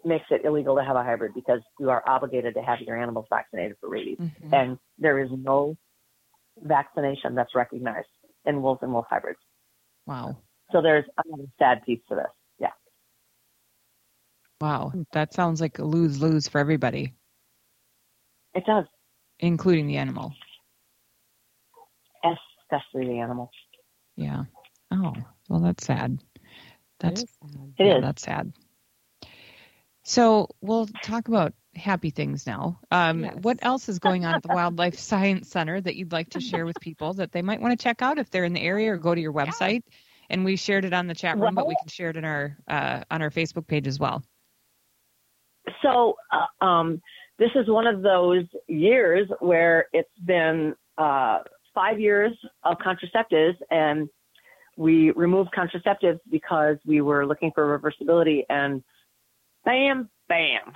makes 0.05 0.25
it 0.31 0.45
illegal 0.45 0.75
to 0.77 0.83
have 0.83 0.95
a 0.95 1.03
hybrid 1.03 1.33
because 1.33 1.59
you 1.79 1.89
are 1.89 2.03
obligated 2.07 2.53
to 2.55 2.61
have 2.61 2.79
your 2.79 2.97
animals 2.97 3.25
vaccinated 3.29 3.75
for 3.79 3.89
rabies. 3.89 4.17
Mm-hmm. 4.19 4.53
And 4.53 4.77
there 4.97 5.19
is 5.19 5.29
no 5.31 5.75
vaccination 6.57 7.35
that's 7.35 7.53
recognized 7.55 8.07
in 8.45 8.61
wolves 8.61 8.79
and 8.81 8.93
wolf 8.93 9.05
hybrids. 9.09 9.39
Wow. 10.05 10.37
So 10.71 10.81
there's 10.81 11.05
a 11.17 11.23
sad 11.59 11.83
piece 11.85 11.99
to 12.09 12.15
this. 12.15 12.25
Yeah. 12.59 12.71
Wow. 14.59 14.93
That 15.13 15.33
sounds 15.33 15.61
like 15.61 15.79
a 15.79 15.83
lose 15.83 16.21
lose 16.21 16.47
for 16.47 16.59
everybody. 16.59 17.13
It 18.53 18.65
does. 18.65 18.85
Including 19.39 19.87
the 19.87 19.97
animal. 19.97 20.33
Especially 22.23 23.07
the 23.07 23.19
animal. 23.19 23.51
Yeah. 24.15 24.43
Oh, 24.91 25.13
well, 25.49 25.59
that's 25.59 25.85
sad. 25.85 26.19
That's 26.99 27.23
it 27.23 27.29
is. 27.29 27.73
yeah, 27.79 27.99
that's 28.01 28.21
sad. 28.21 28.53
So 30.03 30.49
we'll 30.61 30.87
talk 31.03 31.27
about 31.27 31.53
happy 31.75 32.09
things 32.09 32.45
now. 32.45 32.79
Um, 32.91 33.23
yes. 33.23 33.35
What 33.41 33.59
else 33.61 33.87
is 33.87 33.99
going 33.99 34.25
on 34.25 34.35
at 34.35 34.43
the 34.43 34.49
Wildlife 34.53 34.97
Science 34.97 35.49
Center 35.49 35.79
that 35.79 35.95
you'd 35.95 36.11
like 36.11 36.31
to 36.31 36.41
share 36.41 36.65
with 36.65 36.79
people 36.81 37.13
that 37.15 37.31
they 37.31 37.41
might 37.41 37.61
want 37.61 37.77
to 37.77 37.81
check 37.81 38.01
out 38.01 38.17
if 38.17 38.29
they're 38.29 38.43
in 38.43 38.53
the 38.53 38.61
area 38.61 38.93
or 38.93 38.97
go 38.97 39.13
to 39.13 39.21
your 39.21 39.33
website 39.33 39.83
and 40.31 40.45
we 40.45 40.55
shared 40.55 40.85
it 40.85 40.93
on 40.93 41.07
the 41.07 41.13
chat 41.13 41.37
room, 41.37 41.53
but 41.53 41.67
we 41.67 41.75
can 41.75 41.89
share 41.89 42.09
it 42.09 42.15
in 42.15 42.25
our 42.25 42.57
uh, 42.67 43.03
on 43.11 43.21
our 43.21 43.29
Facebook 43.29 43.67
page 43.67 43.85
as 43.85 43.99
well. 43.99 44.23
So 45.83 46.15
uh, 46.31 46.65
um, 46.65 47.01
this 47.37 47.51
is 47.53 47.67
one 47.67 47.85
of 47.85 48.01
those 48.01 48.45
years 48.67 49.27
where 49.39 49.87
it's 49.93 50.09
been 50.25 50.73
uh, 50.97 51.39
five 51.75 51.99
years 51.99 52.31
of 52.63 52.77
contraceptives, 52.77 53.57
and 53.69 54.09
we 54.77 55.11
removed 55.11 55.51
contraceptives 55.55 56.19
because 56.29 56.77
we 56.85 57.01
were 57.01 57.25
looking 57.25 57.51
for 57.53 57.77
reversibility, 57.77 58.43
and 58.49 58.81
bam, 59.65 60.09
bam, 60.27 60.73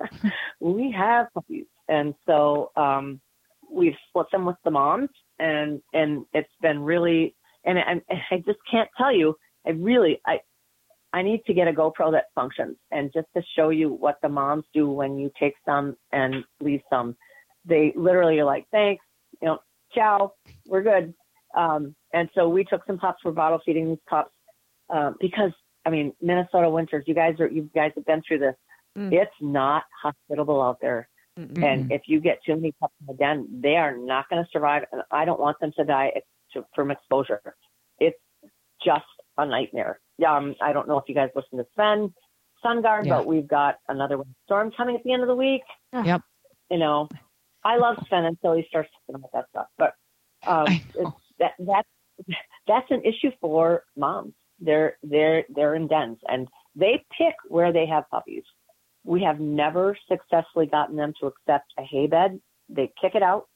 we 0.60 0.94
have 0.96 1.26
puppies, 1.34 1.66
and 1.88 2.14
so 2.26 2.70
um, 2.76 3.20
we've 3.70 3.96
split 4.08 4.26
them 4.32 4.44
with 4.44 4.56
the 4.64 4.70
moms, 4.70 5.10
and 5.38 5.80
and 5.92 6.24
it's 6.32 6.48
been 6.60 6.80
really, 6.80 7.34
and 7.64 7.78
I, 7.78 8.02
I 8.30 8.38
just 8.38 8.58
can't 8.70 8.88
tell 8.96 9.14
you, 9.14 9.34
I 9.66 9.70
really, 9.70 10.20
I 10.26 10.40
I 11.12 11.22
need 11.22 11.44
to 11.46 11.54
get 11.54 11.68
a 11.68 11.72
GoPro 11.72 12.12
that 12.12 12.26
functions 12.34 12.76
and 12.90 13.10
just 13.12 13.28
to 13.36 13.42
show 13.56 13.70
you 13.70 13.90
what 13.92 14.16
the 14.22 14.28
moms 14.28 14.64
do 14.74 14.90
when 14.90 15.18
you 15.18 15.30
take 15.40 15.54
some 15.64 15.96
and 16.12 16.44
leave 16.60 16.80
some. 16.90 17.16
They 17.64 17.92
literally 17.96 18.38
are 18.40 18.44
like, 18.44 18.66
thanks, 18.70 19.04
you 19.40 19.48
know, 19.48 19.58
ciao, 19.94 20.32
we're 20.66 20.82
good. 20.82 21.14
Um, 21.56 21.94
and 22.12 22.28
so 22.34 22.48
we 22.48 22.64
took 22.64 22.84
some 22.86 22.98
pups, 22.98 23.24
we're 23.24 23.32
bottle 23.32 23.60
feeding 23.64 23.88
these 23.88 23.98
pups, 24.08 24.32
um, 24.90 25.16
because 25.18 25.52
I 25.88 25.90
mean, 25.90 26.12
Minnesota 26.20 26.68
winters, 26.68 27.04
you 27.06 27.14
guys 27.14 27.40
are, 27.40 27.48
you 27.48 27.70
guys 27.74 27.92
have 27.96 28.04
been 28.04 28.20
through 28.26 28.40
this. 28.40 28.54
Mm. 28.96 29.10
It's 29.10 29.30
not 29.40 29.84
hospitable 30.02 30.60
out 30.60 30.78
there. 30.82 31.08
Mm-mm. 31.38 31.64
And 31.64 31.90
if 31.90 32.02
you 32.06 32.20
get 32.20 32.40
too 32.44 32.56
many 32.56 32.72
pups 32.72 32.94
in 33.00 33.06
the 33.06 33.14
den, 33.14 33.48
they 33.62 33.76
are 33.76 33.96
not 33.96 34.28
going 34.28 34.44
to 34.44 34.50
survive. 34.52 34.82
And 34.92 35.00
I 35.10 35.24
don't 35.24 35.40
want 35.40 35.58
them 35.60 35.72
to 35.78 35.84
die 35.84 36.12
to, 36.52 36.66
from 36.74 36.90
exposure. 36.90 37.40
It's 37.98 38.18
just 38.84 39.06
a 39.38 39.46
nightmare. 39.46 39.98
Um, 40.26 40.54
I 40.60 40.74
don't 40.74 40.88
know 40.88 40.98
if 40.98 41.04
you 41.08 41.14
guys 41.14 41.30
listen 41.34 41.56
to 41.58 41.66
Sven 41.74 42.12
Sundgaard, 42.62 43.06
Yeah. 43.06 43.18
but 43.18 43.26
we've 43.26 43.48
got 43.48 43.76
another 43.88 44.18
storm 44.44 44.72
coming 44.76 44.96
at 44.96 45.04
the 45.04 45.12
end 45.12 45.22
of 45.22 45.28
the 45.28 45.36
week. 45.36 45.62
Yep. 45.92 46.20
You 46.70 46.78
know, 46.78 47.08
I 47.64 47.78
love 47.78 47.96
Sven 48.08 48.24
until 48.26 48.54
he 48.54 48.66
starts 48.68 48.90
talking 49.06 49.22
about 49.22 49.30
that 49.32 49.46
stuff. 49.50 49.66
But 49.78 49.94
um, 50.46 50.66
I 50.68 50.84
it's, 50.96 51.10
that 51.38 51.52
that's 51.58 51.88
that's 52.66 52.90
an 52.90 53.02
issue 53.04 53.30
for 53.40 53.84
moms. 53.96 54.34
They're 54.60 54.96
they're 55.02 55.44
they're 55.48 55.74
in 55.74 55.86
dens 55.86 56.18
and 56.28 56.48
they 56.74 57.04
pick 57.16 57.34
where 57.48 57.72
they 57.72 57.86
have 57.86 58.08
puppies. 58.10 58.44
We 59.04 59.22
have 59.22 59.40
never 59.40 59.96
successfully 60.08 60.66
gotten 60.66 60.96
them 60.96 61.12
to 61.20 61.26
accept 61.26 61.72
a 61.78 61.82
hay 61.82 62.06
bed. 62.06 62.40
They 62.68 62.92
kick 63.00 63.14
it 63.14 63.22
out. 63.22 63.46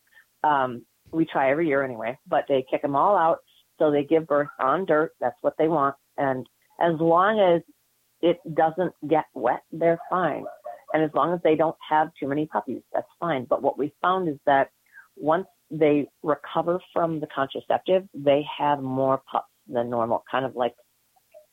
Um, 0.42 0.84
we 1.12 1.26
try 1.26 1.50
every 1.50 1.68
year 1.68 1.84
anyway, 1.84 2.18
but 2.26 2.44
they 2.48 2.64
kick 2.70 2.82
them 2.82 2.96
all 2.96 3.16
out. 3.16 3.38
So 3.78 3.90
they 3.90 4.04
give 4.04 4.26
birth 4.26 4.48
on 4.60 4.86
dirt. 4.86 5.12
That's 5.20 5.36
what 5.40 5.54
they 5.58 5.68
want. 5.68 5.94
And 6.16 6.46
as 6.80 6.94
long 6.98 7.38
as 7.40 7.62
it 8.20 8.38
doesn't 8.54 8.94
get 9.08 9.24
wet, 9.34 9.62
they're 9.72 10.00
fine. 10.08 10.44
And 10.92 11.02
as 11.02 11.10
long 11.14 11.32
as 11.34 11.40
they 11.42 11.56
don't 11.56 11.76
have 11.88 12.10
too 12.18 12.28
many 12.28 12.46
puppies, 12.46 12.82
that's 12.92 13.08
fine. 13.18 13.44
But 13.44 13.62
what 13.62 13.78
we 13.78 13.92
found 14.02 14.28
is 14.28 14.36
that 14.46 14.70
once 15.16 15.46
they 15.70 16.08
recover 16.22 16.80
from 16.92 17.20
the 17.20 17.26
contraceptive, 17.34 18.04
they 18.14 18.44
have 18.58 18.80
more 18.82 19.22
pups 19.30 19.48
than 19.66 19.90
normal, 19.90 20.22
kind 20.30 20.44
of 20.44 20.54
like 20.54 20.74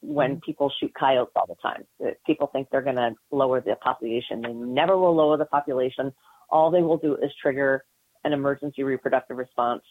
when 0.01 0.39
people 0.41 0.71
shoot 0.79 0.91
coyotes 0.97 1.31
all 1.35 1.45
the 1.47 1.55
time. 1.61 1.83
Uh, 2.03 2.11
People 2.25 2.47
think 2.53 2.67
they're 2.71 2.81
going 2.81 2.95
to 2.95 3.11
lower 3.31 3.61
the 3.61 3.75
population. 3.75 4.41
They 4.41 4.53
never 4.53 4.97
will 4.97 5.15
lower 5.15 5.37
the 5.37 5.45
population. 5.45 6.13
All 6.49 6.71
they 6.71 6.81
will 6.81 6.97
do 6.97 7.15
is 7.15 7.31
trigger 7.41 7.83
an 8.23 8.33
emergency 8.33 8.83
reproductive 8.83 9.37
response. 9.37 9.81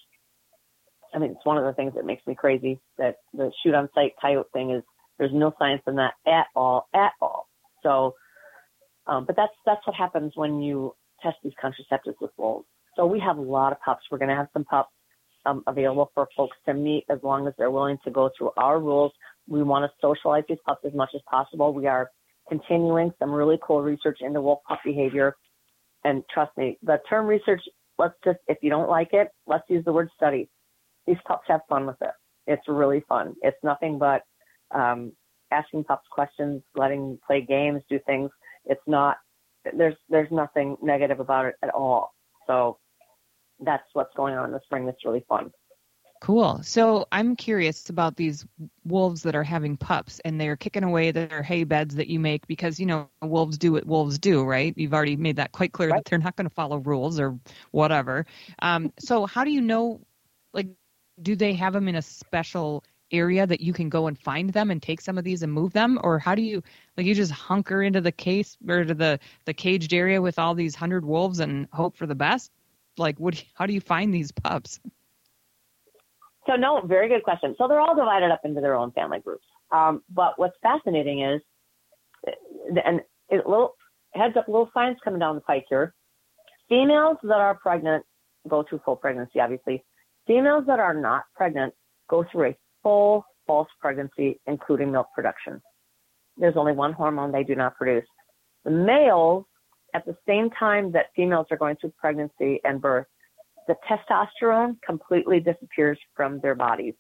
I 1.15 1.19
mean, 1.19 1.33
it's 1.33 1.45
one 1.45 1.57
of 1.59 1.65
the 1.65 1.73
things 1.73 1.95
that 1.95 2.05
makes 2.05 2.27
me 2.27 2.35
crazy 2.35 2.81
that 2.99 3.17
the 3.33 3.51
shoot 3.63 3.75
on 3.75 3.89
sight 3.95 4.13
coyote 4.21 4.49
thing 4.53 4.71
is 4.71 4.83
there's 5.19 5.33
no 5.33 5.53
science 5.59 5.83
in 5.87 5.97
that 5.97 6.15
at 6.27 6.47
all, 6.55 6.89
at 6.95 7.13
all. 7.21 7.49
So, 7.83 8.15
um, 9.07 9.25
but 9.25 9.37
that's, 9.37 9.53
that's 9.65 9.87
what 9.87 9.97
happens 9.97 10.33
when 10.35 10.61
you 10.61 10.95
test 11.23 11.37
these 11.43 11.55
contraceptives 11.63 12.17
with 12.21 12.31
wolves. 12.37 12.67
So 12.97 13.07
we 13.07 13.21
have 13.21 13.39
a 13.39 13.43
lot 13.43 13.73
of 13.73 13.81
pups. 13.81 14.03
We're 14.11 14.19
going 14.19 14.29
to 14.31 14.37
have 14.37 14.49
some 14.53 14.65
pups 14.65 14.91
um, 15.47 15.63
available 15.67 16.11
for 16.15 16.29
folks 16.37 16.57
to 16.67 16.75
meet 16.75 17.05
as 17.09 17.19
long 17.23 17.47
as 17.47 17.55
they're 17.57 17.71
willing 17.71 17.99
to 18.05 18.11
go 18.11 18.31
through 18.37 18.51
our 18.57 18.79
rules. 18.81 19.13
We 19.49 19.63
want 19.63 19.91
to 19.91 19.97
socialize 20.01 20.45
these 20.49 20.59
pups 20.67 20.85
as 20.87 20.95
much 20.95 21.11
as 21.15 21.21
possible. 21.31 21.73
We 21.73 21.87
are 21.87 22.11
continuing 22.49 23.13
some 23.19 23.31
really 23.31 23.59
cool 23.63 23.83
research 23.83 24.19
into 24.21 24.41
wolf 24.41 24.61
pup 24.69 24.81
behavior. 24.85 25.35
And 26.05 26.23
trust 26.33 26.53
me, 26.57 26.79
the 26.83 26.99
term 27.09 27.27
research, 27.27 27.61
let's 27.99 28.15
just, 28.25 28.39
if 28.47 28.59
you 28.63 28.71
don't 28.71 28.89
like 28.89 29.09
it, 29.13 29.29
let's 29.47 29.65
use 29.69 29.85
the 29.85 29.93
word 29.93 30.09
study. 30.17 30.49
These 31.07 31.17
pups 31.27 31.45
have 31.49 31.61
fun 31.69 31.87
with 31.87 31.97
it. 32.03 32.11
It's 32.47 32.63
really 32.69 33.03
fun. 33.09 33.35
It's 33.43 33.57
nothing 33.63 33.99
but 33.99 34.23
um, 34.75 35.13
asking 35.51 35.85
pups 35.85 36.07
questions, 36.11 36.63
letting 36.77 37.01
them 37.01 37.19
play 37.27 37.41
games, 37.47 37.83
do 37.91 37.99
things. 38.07 38.31
It's 38.65 38.81
not, 38.87 39.17
there's, 39.77 39.97
there's 40.09 40.31
nothing 40.31 40.77
negative 40.83 41.21
about 41.21 41.47
it 41.47 41.55
at 41.63 41.71
all. 41.71 42.13
So 42.47 42.79
that's 43.61 43.85
what's 43.93 44.15
going 44.17 44.35
on 44.35 44.47
in 44.47 44.53
the 44.53 44.61
spring. 44.65 44.87
That's 44.87 45.05
really 45.05 45.25
fun. 45.29 45.51
Cool. 46.21 46.61
So 46.65 47.07
I'm 47.13 47.37
curious 47.37 47.91
about 47.91 48.17
these 48.17 48.45
wolves 48.85 49.23
that 49.23 49.37
are 49.37 49.45
having 49.45 49.77
pups 49.77 50.19
and 50.25 50.41
they're 50.41 50.57
kicking 50.57 50.83
away 50.83 51.13
their 51.13 51.45
hay 51.45 51.63
beds 51.63 51.95
that 51.95 52.09
you 52.09 52.19
make 52.19 52.45
because, 52.49 52.81
you 52.81 52.87
know, 52.87 53.09
wolves 53.23 53.57
do 53.57 53.73
what 53.73 53.87
wolves 53.87 54.19
do, 54.19 54.43
right? 54.43 54.75
You've 54.77 54.95
already 54.95 55.17
made 55.17 55.37
that 55.37 55.53
quite 55.53 55.73
clear 55.73 55.91
Right. 55.91 56.03
that 56.03 56.07
they're 56.07 56.19
not 56.19 56.35
going 56.35 56.49
to 56.49 56.55
follow 56.55 56.79
rules 56.79 57.21
or 57.21 57.39
whatever. 57.71 58.27
Um, 58.61 58.93
so 58.99 59.27
how 59.27 59.45
do 59.45 59.53
you 59.53 59.61
know, 59.61 60.01
like, 60.53 60.69
do 61.23 61.37
they 61.37 61.55
have 61.55 61.73
them 61.73 61.87
in 61.87 61.95
a 61.95 62.03
special 62.03 62.83
area 63.13 63.47
that 63.47 63.61
you 63.61 63.73
can 63.73 63.89
go 63.89 64.09
and 64.09 64.19
find 64.19 64.51
them 64.53 64.71
and 64.73 64.83
take 64.83 65.01
some 65.01 65.19
of 65.19 65.25
these 65.25 65.43
and 65.45 65.53
move 65.53 65.73
them? 65.73 66.01
Or 66.03 66.19
how 66.19 66.35
do 66.35 66.43
you, 66.43 66.65
like, 66.97 67.07
you 67.07 67.15
just 67.15 67.31
hunker 67.33 67.81
into 67.81 68.01
the 68.01 68.13
case 68.13 68.57
or 68.69 68.85
to 68.85 68.95
the, 68.95 69.21
the 69.45 69.55
caged 69.55 69.95
area 69.95 70.21
with 70.21 70.37
all 70.41 70.57
these 70.57 70.75
hundred 70.75 71.05
wolves 71.05 71.39
and 71.39 71.69
hope 71.73 71.97
for 71.97 72.07
the 72.07 72.17
best? 72.17 72.51
Like, 72.97 73.21
what, 73.21 73.43
how 73.55 73.67
do 73.67 73.73
you 73.73 73.81
find 73.81 74.13
these 74.13 74.33
pups? 74.33 74.81
So 76.49 76.57
no, 76.57 76.81
very 76.81 77.09
good 77.09 77.23
question. 77.23 77.55
So 77.59 77.69
they're 77.69 77.81
all 77.81 77.95
divided 77.95 78.31
up 78.31 78.41
into 78.45 78.61
their 78.61 78.75
own 78.75 78.91
family 78.93 79.19
groups. 79.19 79.45
Um, 79.71 80.03
but 80.09 80.39
what's 80.39 80.57
fascinating 80.63 81.23
is, 81.23 81.43
and 82.85 83.01
it 83.29 83.47
little 83.47 83.75
heads 84.15 84.35
up, 84.37 84.49
little 84.49 84.71
science 84.73 84.99
coming 85.05 85.21
down 85.21 85.35
the 85.35 85.43
pike 85.43 85.67
here. 85.69 85.95
Females 86.69 87.19
that 87.23 87.39
are 87.39 87.55
pregnant 87.55 88.05
go 88.49 88.65
through 88.69 88.81
full 88.85 88.97
pregnancy, 88.97 89.41
obviously. 89.41 89.85
Females 90.27 90.65
that 90.67 90.79
are 90.79 90.95
not 90.95 91.25
pregnant 91.35 91.75
go 92.09 92.25
through 92.31 92.51
a 92.51 92.57
full 92.83 93.25
false 93.47 93.69
pregnancy, 93.81 94.41
including 94.47 94.91
milk 94.93 95.09
production. 95.15 95.61
There's 96.37 96.57
only 96.57 96.73
one 96.73 96.93
hormone 96.93 97.33
they 97.33 97.45
do 97.45 97.57
not 97.57 97.77
produce. 97.77 98.07
The 98.65 98.71
males, 98.71 99.45
at 99.95 100.05
the 100.07 100.17
same 100.27 100.51
time 100.51 100.93
that 100.93 101.07
females 101.17 101.47
are 101.51 101.57
going 101.57 101.77
through 101.77 101.93
pregnancy 101.99 102.61
and 102.65 102.81
birth, 102.81 103.07
the 103.69 103.77
testosterone 103.89 104.77
completely 104.85 105.39
disappears 105.39 105.99
from 106.17 106.41
their 106.41 106.57
bodies. 106.57 106.95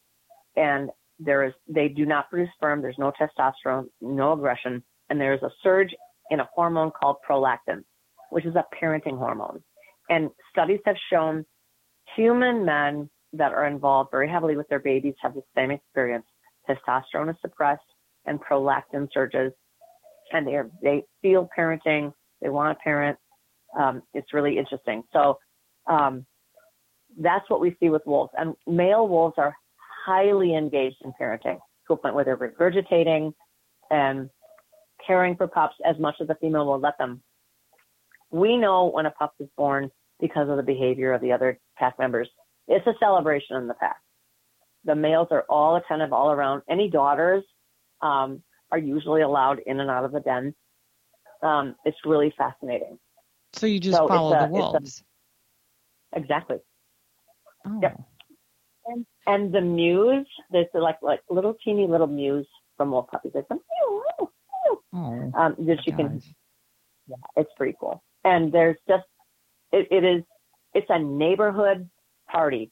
And 0.57 0.91
there 1.19 1.45
is 1.45 1.53
they 1.69 1.89
do 1.89 2.07
not 2.07 2.31
produce 2.31 2.51
sperm. 2.55 2.81
There's 2.81 2.99
no 2.99 3.13
testosterone 3.21 3.87
no 4.01 4.35
aggression. 4.35 4.85
And 5.11 5.21
there 5.21 5.35
is 5.35 5.43
a 5.43 5.51
surge 5.63 5.93
in 6.31 6.41
a 6.41 6.49
hormone 6.55 6.93
called 6.93 7.17
prolactin 7.29 7.83
which 8.31 8.45
is 8.45 8.55
a 8.57 8.65
parenting 8.83 9.19
hormone. 9.19 9.63
And 10.09 10.31
studies 10.51 10.81
have 10.87 10.97
shown 11.13 11.45
human 12.17 12.65
men 12.65 13.11
that 13.33 13.53
are 13.53 13.67
involved 13.67 14.11
very 14.11 14.29
heavily 14.29 14.57
with 14.57 14.69
their 14.69 14.79
babies 14.81 15.15
have 15.23 15.35
the 15.35 15.43
same 15.57 15.71
experience. 15.71 16.25
Testosterone 16.69 17.31
is 17.31 17.37
suppressed 17.41 17.83
and 18.27 18.41
prolactin 18.41 19.09
surges 19.13 19.53
and 20.33 20.47
they 20.47 20.55
are, 20.55 20.71
they 20.83 21.03
feel 21.23 21.49
parenting. 21.57 22.13
They 22.43 22.49
want 22.51 22.77
to 22.77 22.83
parent. 22.83 23.19
Um, 23.79 24.03
it's 24.15 24.33
really 24.33 24.59
interesting. 24.59 25.03
So 25.13 25.39
um, 25.89 26.27
that's 27.19 27.49
what 27.51 27.61
we 27.61 27.77
see 27.81 27.91
with 27.91 28.03
wolves. 28.07 28.33
And 28.37 28.55
male 28.67 29.07
wolves 29.09 29.35
are 29.39 29.55
highly 30.07 30.55
engaged 30.55 30.97
in 31.05 31.13
parenting 31.21 31.59
to 31.87 31.93
a 31.93 31.97
point 31.97 32.15
where 32.15 32.25
they're 32.25 32.37
regurgitating 32.37 33.33
and 33.91 34.31
caring 35.07 35.37
for 35.37 35.47
pups 35.49 35.75
as 35.85 35.99
much 35.99 36.17
as 36.21 36.29
the 36.29 36.35
female 36.37 36.67
will 36.67 36.81
let 36.81 36.97
them. 36.99 37.23
We 38.31 38.57
know 38.57 38.87
when 38.87 39.07
a 39.07 39.11
pup 39.11 39.35
is 39.41 39.49
born 39.57 39.91
because 40.21 40.49
of 40.49 40.57
the 40.57 40.63
behavior 40.63 41.13
of 41.13 41.21
the 41.21 41.33
other 41.33 41.59
pack 41.77 41.99
members. 41.99 42.29
It's 42.67 42.87
a 42.87 42.93
celebration 43.01 43.57
in 43.57 43.67
the 43.69 43.75
pack. 43.75 43.97
The 44.85 44.95
males 44.95 45.29
are 45.31 45.45
all 45.49 45.77
attentive 45.77 46.13
all 46.13 46.31
around. 46.31 46.63
Any 46.69 46.91
daughters 46.91 47.45
um, 48.03 48.43
are 48.71 48.79
usually 48.79 49.23
allowed 49.23 49.61
in 49.67 49.81
and 49.81 49.91
out 49.91 50.05
of 50.05 50.13
the 50.13 50.21
den. 50.21 50.55
Um, 51.43 51.75
it's 51.85 51.97
really 52.05 52.33
fascinating. 52.37 52.99
So 53.55 53.67
you 53.67 53.81
just 53.81 53.97
So 53.97 54.07
follow 54.09 54.35
a- 54.35 54.39
the 54.39 54.45
it's 54.45 54.51
a- 54.51 54.53
wolves. 54.53 55.05
Exactly. 56.15 56.59
Oh. 57.69 57.79
Yep. 57.83 58.01
And, 58.87 59.07
and 59.27 59.53
the 59.55 59.61
mews, 59.61 60.27
there's 60.51 60.67
the, 60.73 60.81
like 60.81 60.97
like 61.03 61.21
little 61.29 61.55
teeny 61.63 61.87
little 61.87 62.07
mews 62.07 62.47
from 62.77 62.91
wolf 62.91 63.09
puppies. 63.11 63.33
It's 63.35 63.51
like. 63.51 63.61
Oh, 64.95 65.31
um, 65.35 65.55
that 65.59 65.87
you 65.87 65.93
can. 65.93 66.23
Yeah, 67.07 67.17
it's 67.37 67.51
pretty 67.57 67.77
cool. 67.79 68.03
And 68.25 68.53
there's 68.53 68.77
just 68.89 69.05
it, 69.73 69.89
it 69.91 70.05
is 70.05 70.23
it's 70.75 70.87
a 70.89 70.99
neighborhood 70.99 71.89
party. 72.31 72.71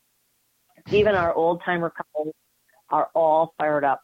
Even 0.91 1.15
our 1.15 1.35
old 1.35 1.63
timer 1.65 1.91
couples 1.91 2.35
are 2.91 3.09
all 3.15 3.55
fired 3.59 3.85
up 3.85 4.01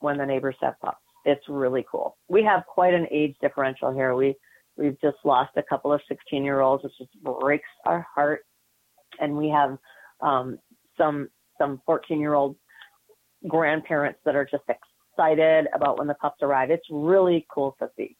when 0.00 0.16
the 0.18 0.26
neighbors 0.26 0.56
have 0.60 0.74
pups. 0.82 0.98
It's 1.24 1.42
really 1.48 1.84
cool. 1.90 2.16
We 2.28 2.42
have 2.44 2.64
quite 2.66 2.94
an 2.94 3.06
age 3.10 3.36
differential 3.40 3.92
here. 3.92 4.14
We 4.14 4.34
we've 4.76 5.00
just 5.00 5.18
lost 5.24 5.52
a 5.56 5.62
couple 5.62 5.92
of 5.92 6.00
16 6.08 6.44
year 6.44 6.60
olds, 6.60 6.84
which 6.84 6.92
just 6.98 7.10
breaks 7.22 7.68
our 7.84 8.06
heart, 8.14 8.44
and 9.20 9.36
we 9.36 9.48
have 9.48 9.78
um, 10.22 10.58
some 10.96 11.28
some 11.58 11.80
14 11.86 12.20
year 12.20 12.34
old 12.34 12.56
grandparents 13.48 14.18
that 14.24 14.34
are 14.34 14.44
just 14.50 14.64
excited 14.68 15.66
about 15.74 15.98
when 15.98 16.06
the 16.06 16.14
pups 16.14 16.38
arrive. 16.42 16.70
It's 16.70 16.86
really 16.90 17.46
cool 17.52 17.76
to 17.80 17.88
see. 17.96 18.16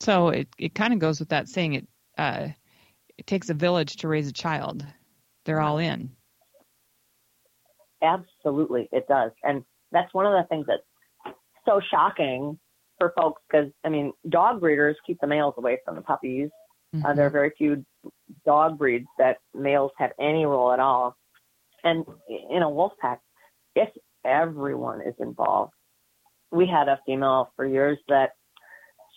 So 0.00 0.28
it, 0.28 0.48
it 0.58 0.74
kind 0.74 0.92
of 0.92 0.98
goes 0.98 1.18
with 1.18 1.28
that 1.30 1.48
saying 1.48 1.74
it 1.74 1.88
uh, 2.16 2.48
it 3.16 3.26
takes 3.26 3.50
a 3.50 3.54
village 3.54 3.96
to 3.96 4.08
raise 4.08 4.28
a 4.28 4.32
child. 4.32 4.84
They're 5.44 5.60
all 5.60 5.78
in. 5.78 6.10
Absolutely, 8.02 8.88
it 8.92 9.06
does, 9.08 9.32
and 9.42 9.64
that's 9.90 10.12
one 10.14 10.26
of 10.26 10.32
the 10.32 10.46
things 10.48 10.66
that's 10.68 11.34
so 11.66 11.80
shocking 11.90 12.58
for 12.98 13.12
folks 13.16 13.42
because 13.50 13.70
I 13.84 13.88
mean, 13.88 14.12
dog 14.28 14.60
breeders 14.60 14.96
keep 15.06 15.20
the 15.20 15.26
males 15.26 15.54
away 15.56 15.78
from 15.84 15.96
the 15.96 16.02
puppies. 16.02 16.50
Mm-hmm. 16.94 17.04
Uh, 17.04 17.14
there 17.14 17.26
are 17.26 17.30
very 17.30 17.52
few 17.56 17.84
dog 18.46 18.78
breeds 18.78 19.08
that 19.18 19.38
males 19.54 19.92
have 19.98 20.12
any 20.18 20.46
role 20.46 20.72
at 20.72 20.80
all, 20.80 21.16
and 21.84 22.04
in 22.50 22.62
a 22.62 22.70
wolf 22.70 22.92
pack, 23.00 23.20
if 23.74 23.88
everyone 24.24 25.00
is 25.02 25.14
involved, 25.18 25.72
we 26.50 26.66
had 26.66 26.88
a 26.88 26.98
female 27.06 27.52
for 27.56 27.66
years 27.66 27.98
that 28.08 28.30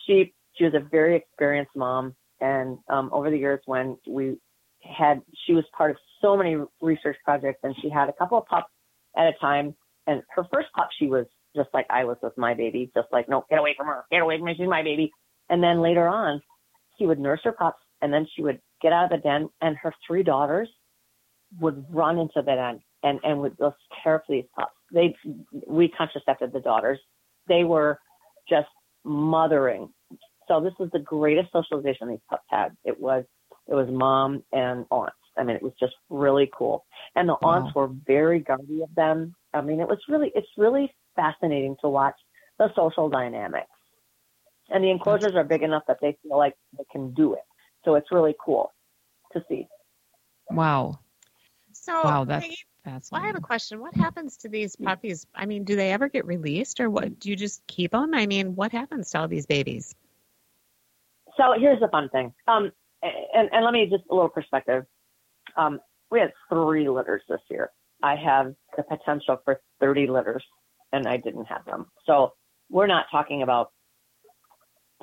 she 0.05 0.33
she 0.55 0.65
was 0.65 0.73
a 0.73 0.79
very 0.79 1.15
experienced 1.15 1.75
mom, 1.75 2.15
and 2.41 2.77
um, 2.89 3.09
over 3.13 3.29
the 3.29 3.37
years 3.37 3.61
when 3.65 3.97
we 4.07 4.37
had, 4.83 5.21
she 5.45 5.53
was 5.53 5.63
part 5.77 5.91
of 5.91 5.97
so 6.21 6.35
many 6.35 6.57
research 6.81 7.17
projects, 7.23 7.59
and 7.63 7.75
she 7.81 7.89
had 7.89 8.09
a 8.09 8.13
couple 8.13 8.37
of 8.37 8.45
pups 8.45 8.71
at 9.17 9.27
a 9.27 9.33
time. 9.39 9.75
And 10.07 10.23
her 10.35 10.43
first 10.51 10.67
pup, 10.75 10.89
she 10.97 11.07
was 11.07 11.25
just 11.55 11.69
like 11.73 11.85
I 11.89 12.05
was 12.05 12.17
with 12.21 12.37
my 12.37 12.53
baby, 12.53 12.91
just 12.95 13.07
like, 13.11 13.29
no, 13.29 13.45
get 13.49 13.59
away 13.59 13.75
from 13.77 13.87
her, 13.87 14.03
get 14.11 14.21
away 14.21 14.37
from 14.37 14.45
me, 14.45 14.55
she's 14.57 14.67
my 14.67 14.83
baby. 14.83 15.11
And 15.49 15.61
then 15.61 15.81
later 15.81 16.07
on, 16.07 16.41
she 17.01 17.07
would 17.07 17.19
nurse 17.19 17.41
her 17.43 17.51
pups, 17.51 17.81
and 18.01 18.13
then 18.13 18.27
she 18.35 18.43
would 18.43 18.59
get 18.81 18.93
out 18.93 19.05
of 19.05 19.09
the 19.09 19.17
den, 19.17 19.49
and 19.61 19.75
her 19.77 19.93
three 20.05 20.23
daughters 20.23 20.69
would 21.59 21.85
run 21.89 22.17
into 22.17 22.41
the 22.41 22.43
den 22.43 22.79
and 23.03 23.19
and 23.23 23.41
would 23.41 23.57
just 23.57 23.77
care 24.03 24.23
for 24.25 24.33
these 24.33 24.45
pups. 24.57 24.73
They 24.93 25.15
we 25.67 25.89
contracepted 25.89 26.53
the 26.53 26.61
daughters. 26.61 26.99
They 27.47 27.63
were 27.63 27.99
just 28.47 28.69
mothering 29.03 29.89
so 30.51 30.59
this 30.59 30.73
was 30.79 30.89
the 30.91 30.99
greatest 30.99 31.51
socialization 31.51 32.09
these 32.09 32.19
pups 32.29 32.43
had. 32.49 32.69
It 32.83 32.99
was 32.99 33.23
it 33.67 33.73
was 33.73 33.87
mom 33.89 34.43
and 34.51 34.85
aunts. 34.91 35.15
I 35.37 35.43
mean, 35.43 35.55
it 35.55 35.63
was 35.63 35.73
just 35.79 35.93
really 36.09 36.49
cool. 36.53 36.85
And 37.15 37.29
the 37.29 37.37
wow. 37.41 37.51
aunts 37.51 37.75
were 37.75 37.89
very 38.05 38.39
guardy 38.39 38.81
of 38.81 38.93
them. 38.95 39.33
I 39.53 39.61
mean, 39.61 39.79
it 39.79 39.87
was 39.87 39.99
really 40.09 40.31
it's 40.35 40.47
really 40.57 40.93
fascinating 41.15 41.77
to 41.81 41.89
watch 41.89 42.15
the 42.59 42.69
social 42.75 43.09
dynamics. 43.09 43.69
And 44.73 44.83
the 44.83 44.89
enclosures 44.89 45.33
are 45.35 45.43
big 45.43 45.63
enough 45.63 45.83
that 45.87 45.97
they 46.01 46.17
feel 46.23 46.37
like 46.37 46.55
they 46.77 46.85
can 46.91 47.13
do 47.13 47.33
it. 47.33 47.43
So 47.83 47.95
it's 47.95 48.11
really 48.11 48.35
cool 48.43 48.71
to 49.33 49.43
see. 49.49 49.67
Wow. 50.49 50.99
So 51.73 51.93
wow, 51.93 52.25
that's 52.25 53.11
well, 53.11 53.21
I 53.21 53.27
have 53.27 53.35
a 53.35 53.41
question. 53.41 53.79
What 53.79 53.95
happens 53.95 54.37
to 54.37 54.49
these 54.49 54.75
puppies? 54.75 55.25
I 55.35 55.45
mean, 55.45 55.63
do 55.63 55.75
they 55.75 55.91
ever 55.91 56.09
get 56.09 56.25
released 56.25 56.79
or 56.79 56.89
what? 56.89 57.19
Do 57.19 57.29
you 57.29 57.35
just 57.35 57.65
keep 57.67 57.91
them? 57.91 58.13
I 58.13 58.25
mean, 58.25 58.55
what 58.55 58.71
happens 58.71 59.11
to 59.11 59.19
all 59.19 59.27
these 59.27 59.45
babies? 59.45 59.95
So 61.37 61.53
here's 61.57 61.79
the 61.79 61.87
fun 61.87 62.09
thing. 62.09 62.33
Um, 62.47 62.71
and, 63.01 63.49
and 63.51 63.63
let 63.63 63.73
me 63.73 63.87
just 63.89 64.03
a 64.09 64.13
little 64.13 64.29
perspective. 64.29 64.85
Um, 65.55 65.79
we 66.09 66.19
had 66.19 66.31
three 66.49 66.89
litters 66.89 67.21
this 67.29 67.39
year. 67.49 67.71
I 68.03 68.15
have 68.15 68.53
the 68.75 68.83
potential 68.83 69.37
for 69.45 69.61
30 69.79 70.07
litters, 70.07 70.43
and 70.91 71.07
I 71.07 71.17
didn't 71.17 71.45
have 71.45 71.65
them. 71.65 71.87
So 72.05 72.33
we're 72.69 72.87
not 72.87 73.05
talking 73.11 73.43
about 73.43 73.71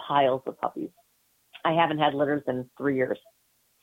piles 0.07 0.42
of 0.46 0.59
puppies. 0.59 0.90
I 1.64 1.72
haven't 1.72 1.99
had 1.99 2.14
litters 2.14 2.42
in 2.46 2.68
three 2.76 2.96
years. 2.96 3.18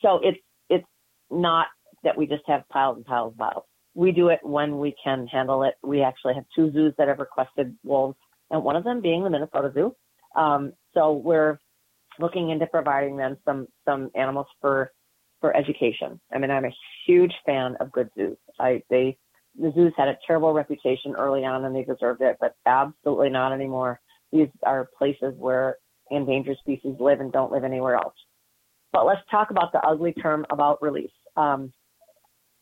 So 0.01 0.19
it's 0.23 0.39
it's 0.69 0.87
not 1.29 1.67
that 2.03 2.17
we 2.17 2.27
just 2.27 2.43
have 2.47 2.67
piles 2.69 2.97
and 2.97 3.05
piles 3.05 3.33
of 3.33 3.37
bottles. 3.37 3.65
We 3.93 4.11
do 4.11 4.29
it 4.29 4.39
when 4.43 4.79
we 4.79 4.95
can 5.03 5.27
handle 5.27 5.63
it. 5.63 5.75
We 5.83 6.01
actually 6.01 6.35
have 6.35 6.45
two 6.55 6.71
zoos 6.71 6.93
that 6.97 7.07
have 7.07 7.19
requested 7.19 7.75
wolves, 7.83 8.17
and 8.51 8.63
one 8.63 8.75
of 8.75 8.83
them 8.83 9.01
being 9.01 9.23
the 9.23 9.29
Minnesota 9.29 9.71
Zoo. 9.73 9.95
Um, 10.35 10.73
so 10.93 11.13
we're 11.13 11.59
looking 12.19 12.49
into 12.49 12.67
providing 12.67 13.17
them 13.17 13.37
some 13.45 13.67
some 13.85 14.11
animals 14.15 14.47
for 14.61 14.91
for 15.41 15.55
education. 15.55 16.19
I 16.33 16.39
mean, 16.39 16.51
I'm 16.51 16.65
a 16.65 16.75
huge 17.05 17.33
fan 17.45 17.75
of 17.79 17.91
good 17.91 18.09
zoos. 18.17 18.37
I 18.59 18.83
they 18.89 19.17
the 19.57 19.71
zoos 19.73 19.93
had 19.97 20.07
a 20.07 20.17
terrible 20.25 20.53
reputation 20.53 21.15
early 21.17 21.45
on 21.45 21.63
and 21.65 21.75
they 21.75 21.83
deserved 21.83 22.21
it, 22.21 22.37
but 22.39 22.55
absolutely 22.65 23.29
not 23.29 23.53
anymore. 23.53 24.01
These 24.31 24.49
are 24.63 24.89
places 24.97 25.33
where 25.37 25.77
endangered 26.11 26.57
species 26.59 26.95
live 26.99 27.19
and 27.19 27.31
don't 27.31 27.51
live 27.51 27.63
anywhere 27.63 27.95
else. 27.95 28.15
But 28.91 29.05
let's 29.05 29.21
talk 29.29 29.51
about 29.51 29.71
the 29.71 29.79
ugly 29.79 30.13
term 30.13 30.45
about 30.49 30.81
release. 30.81 31.11
Um, 31.35 31.73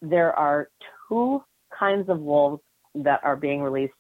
there 0.02 0.34
are 0.34 0.70
two 1.08 1.44
kinds 1.78 2.10
of 2.10 2.20
wolves 2.20 2.62
that 2.96 3.20
are 3.24 3.36
being 3.36 3.62
released 3.62 3.94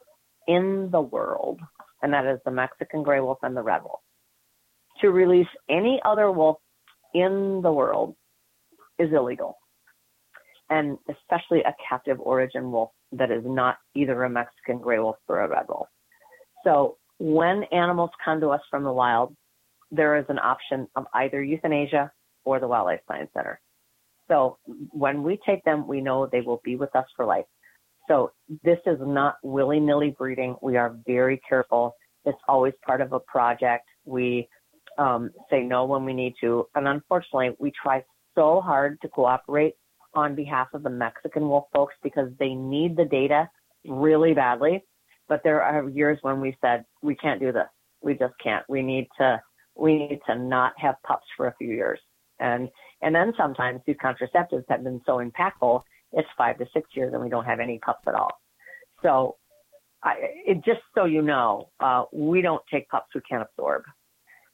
in 0.47 0.89
the 0.91 1.01
world, 1.01 1.59
and 2.01 2.13
that 2.13 2.25
is 2.25 2.39
the 2.45 2.51
Mexican 2.51 3.03
gray 3.03 3.19
wolf 3.19 3.37
and 3.43 3.55
the 3.55 3.61
red 3.61 3.83
wolf 3.83 3.99
to 5.01 5.09
release 5.09 5.47
any 5.69 5.99
other 6.05 6.31
wolf 6.31 6.57
in 7.13 7.61
the 7.61 7.71
world 7.71 8.15
is 8.99 9.09
illegal. 9.13 9.57
And 10.69 10.97
especially 11.09 11.59
a 11.59 11.75
captive 11.87 12.19
origin 12.19 12.71
wolf 12.71 12.91
that 13.11 13.31
is 13.31 13.43
not 13.45 13.77
either 13.95 14.23
a 14.23 14.29
Mexican 14.29 14.79
gray 14.79 14.99
wolf 14.99 15.17
or 15.27 15.41
a 15.41 15.49
red 15.49 15.65
wolf. 15.67 15.87
So 16.63 16.97
when 17.23 17.63
animals 17.71 18.09
come 18.23 18.41
to 18.41 18.49
us 18.49 18.59
from 18.69 18.83
the 18.83 18.91
wild, 18.91 19.33
there 19.91 20.17
is 20.17 20.25
an 20.27 20.39
option 20.39 20.89
of 20.97 21.05
either 21.13 21.41
euthanasia 21.41 22.11
or 22.43 22.59
the 22.59 22.67
Wildlife 22.67 22.99
Science 23.07 23.29
Center. 23.33 23.61
So 24.27 24.57
when 24.89 25.23
we 25.23 25.39
take 25.45 25.63
them, 25.63 25.87
we 25.87 26.01
know 26.01 26.27
they 26.27 26.41
will 26.41 26.59
be 26.65 26.75
with 26.75 26.93
us 26.97 27.05
for 27.15 27.25
life. 27.25 27.45
So 28.09 28.33
this 28.65 28.79
is 28.85 28.97
not 28.99 29.35
willy-nilly 29.41 30.15
breeding. 30.17 30.57
We 30.61 30.75
are 30.75 30.97
very 31.07 31.39
careful. 31.47 31.95
It's 32.25 32.37
always 32.49 32.73
part 32.85 32.99
of 32.99 33.13
a 33.13 33.21
project. 33.21 33.85
We 34.03 34.49
um, 34.97 35.31
say 35.49 35.61
no 35.63 35.85
when 35.85 36.03
we 36.03 36.13
need 36.13 36.33
to. 36.41 36.67
And 36.75 36.89
unfortunately, 36.89 37.51
we 37.57 37.71
try 37.81 38.03
so 38.35 38.59
hard 38.59 38.99
to 39.01 39.07
cooperate 39.07 39.75
on 40.13 40.35
behalf 40.35 40.67
of 40.73 40.83
the 40.83 40.89
Mexican 40.89 41.47
wolf 41.47 41.67
folks 41.71 41.95
because 42.03 42.29
they 42.37 42.53
need 42.53 42.97
the 42.97 43.05
data 43.05 43.49
really 43.87 44.33
badly. 44.33 44.83
But 45.27 45.41
there 45.43 45.61
are 45.61 45.89
years 45.89 46.19
when 46.21 46.41
we 46.41 46.57
said 46.61 46.85
we 47.01 47.15
can't 47.15 47.39
do 47.39 47.51
this. 47.51 47.67
We 48.01 48.13
just 48.13 48.33
can't. 48.43 48.65
We 48.67 48.81
need 48.81 49.07
to 49.19 49.41
we 49.75 49.97
need 49.97 50.19
to 50.27 50.35
not 50.35 50.73
have 50.77 50.95
pups 51.05 51.25
for 51.35 51.47
a 51.47 51.55
few 51.57 51.69
years. 51.69 51.99
And 52.39 52.69
and 53.01 53.13
then 53.15 53.33
sometimes 53.37 53.81
these 53.85 53.95
contraceptives 54.03 54.65
have 54.69 54.83
been 54.83 55.01
so 55.05 55.23
impactful, 55.23 55.81
it's 56.13 56.27
five 56.37 56.57
to 56.59 56.65
six 56.73 56.89
years 56.93 57.13
and 57.13 57.21
we 57.21 57.29
don't 57.29 57.45
have 57.45 57.59
any 57.59 57.79
pups 57.79 58.03
at 58.07 58.15
all. 58.15 58.31
So 59.01 59.37
I, 60.03 60.15
it, 60.45 60.65
just 60.65 60.81
so 60.95 61.05
you 61.05 61.21
know, 61.21 61.69
uh, 61.79 62.03
we 62.11 62.41
don't 62.41 62.61
take 62.71 62.89
pups 62.89 63.07
who 63.13 63.21
can't 63.27 63.41
absorb. 63.43 63.83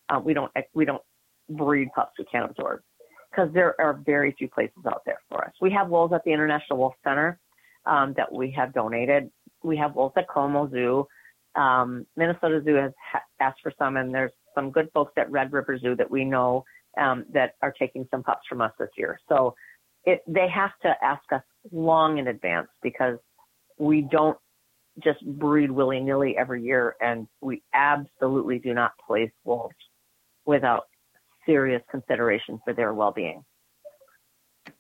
Uh, 0.10 0.20
we 0.24 0.34
don't 0.34 0.52
we 0.74 0.86
don't 0.86 1.02
breed 1.50 1.90
pups 1.96 2.14
who 2.18 2.26
can't 2.32 2.50
absorb 2.50 2.82
because 3.30 3.54
there 3.54 3.80
are 3.80 3.94
very 3.94 4.34
few 4.38 4.48
places 4.48 4.86
out 4.88 5.02
there 5.06 5.20
for 5.30 5.44
us. 5.46 5.52
We 5.62 5.72
have 5.72 5.90
wolves 5.90 6.14
at 6.14 6.24
the 6.24 6.32
International 6.32 6.80
Wolf 6.80 6.94
Center 7.04 7.40
um, 7.86 8.14
that 8.18 8.32
we 8.32 8.52
have 8.52 8.74
donated. 8.74 9.30
We 9.64 9.78
have 9.78 9.96
wolves 9.96 10.16
at 10.18 10.28
Como 10.28 10.70
Zoo. 10.70 11.08
Um, 11.56 12.06
Minnesota 12.16 12.62
Zoo 12.64 12.76
has 12.76 12.92
ha- 13.12 13.24
asked 13.40 13.60
for 13.62 13.74
some, 13.78 13.98
and 13.98 14.14
there's 14.14 14.32
some 14.56 14.72
good 14.72 14.90
folks 14.94 15.14
at 15.18 15.30
Red 15.32 15.52
River 15.52 15.78
Zoo 15.78 15.96
that 15.96 16.10
we 16.10 16.26
know 16.26 16.64
um, 17.00 17.26
that 17.34 17.56
are 17.62 17.74
taking 17.78 18.08
some 18.12 18.24
pups 18.24 18.42
from 18.48 18.62
us 18.62 18.72
this 18.80 18.90
year. 18.98 19.20
So 19.28 19.56
it, 20.06 20.22
they 20.28 20.48
have 20.50 20.72
to 20.84 20.94
ask 21.04 21.24
us 21.32 21.44
long 21.72 22.18
in 22.18 22.28
advance 22.28 22.70
because 22.82 23.18
we 23.78 24.02
don't 24.02 24.38
just 25.04 25.26
breed 25.26 25.72
willy 25.72 26.00
nilly 26.00 26.36
every 26.38 26.64
year, 26.64 26.96
and 27.02 27.28
we 27.42 27.64
absolutely 27.74 28.60
do 28.60 28.74
not 28.74 28.92
place 29.06 29.32
wolves 29.44 29.76
without 30.46 30.88
serious 31.46 31.82
consideration 31.90 32.60
for 32.64 32.74
their 32.74 32.94
well 32.94 33.12
being. 33.12 33.44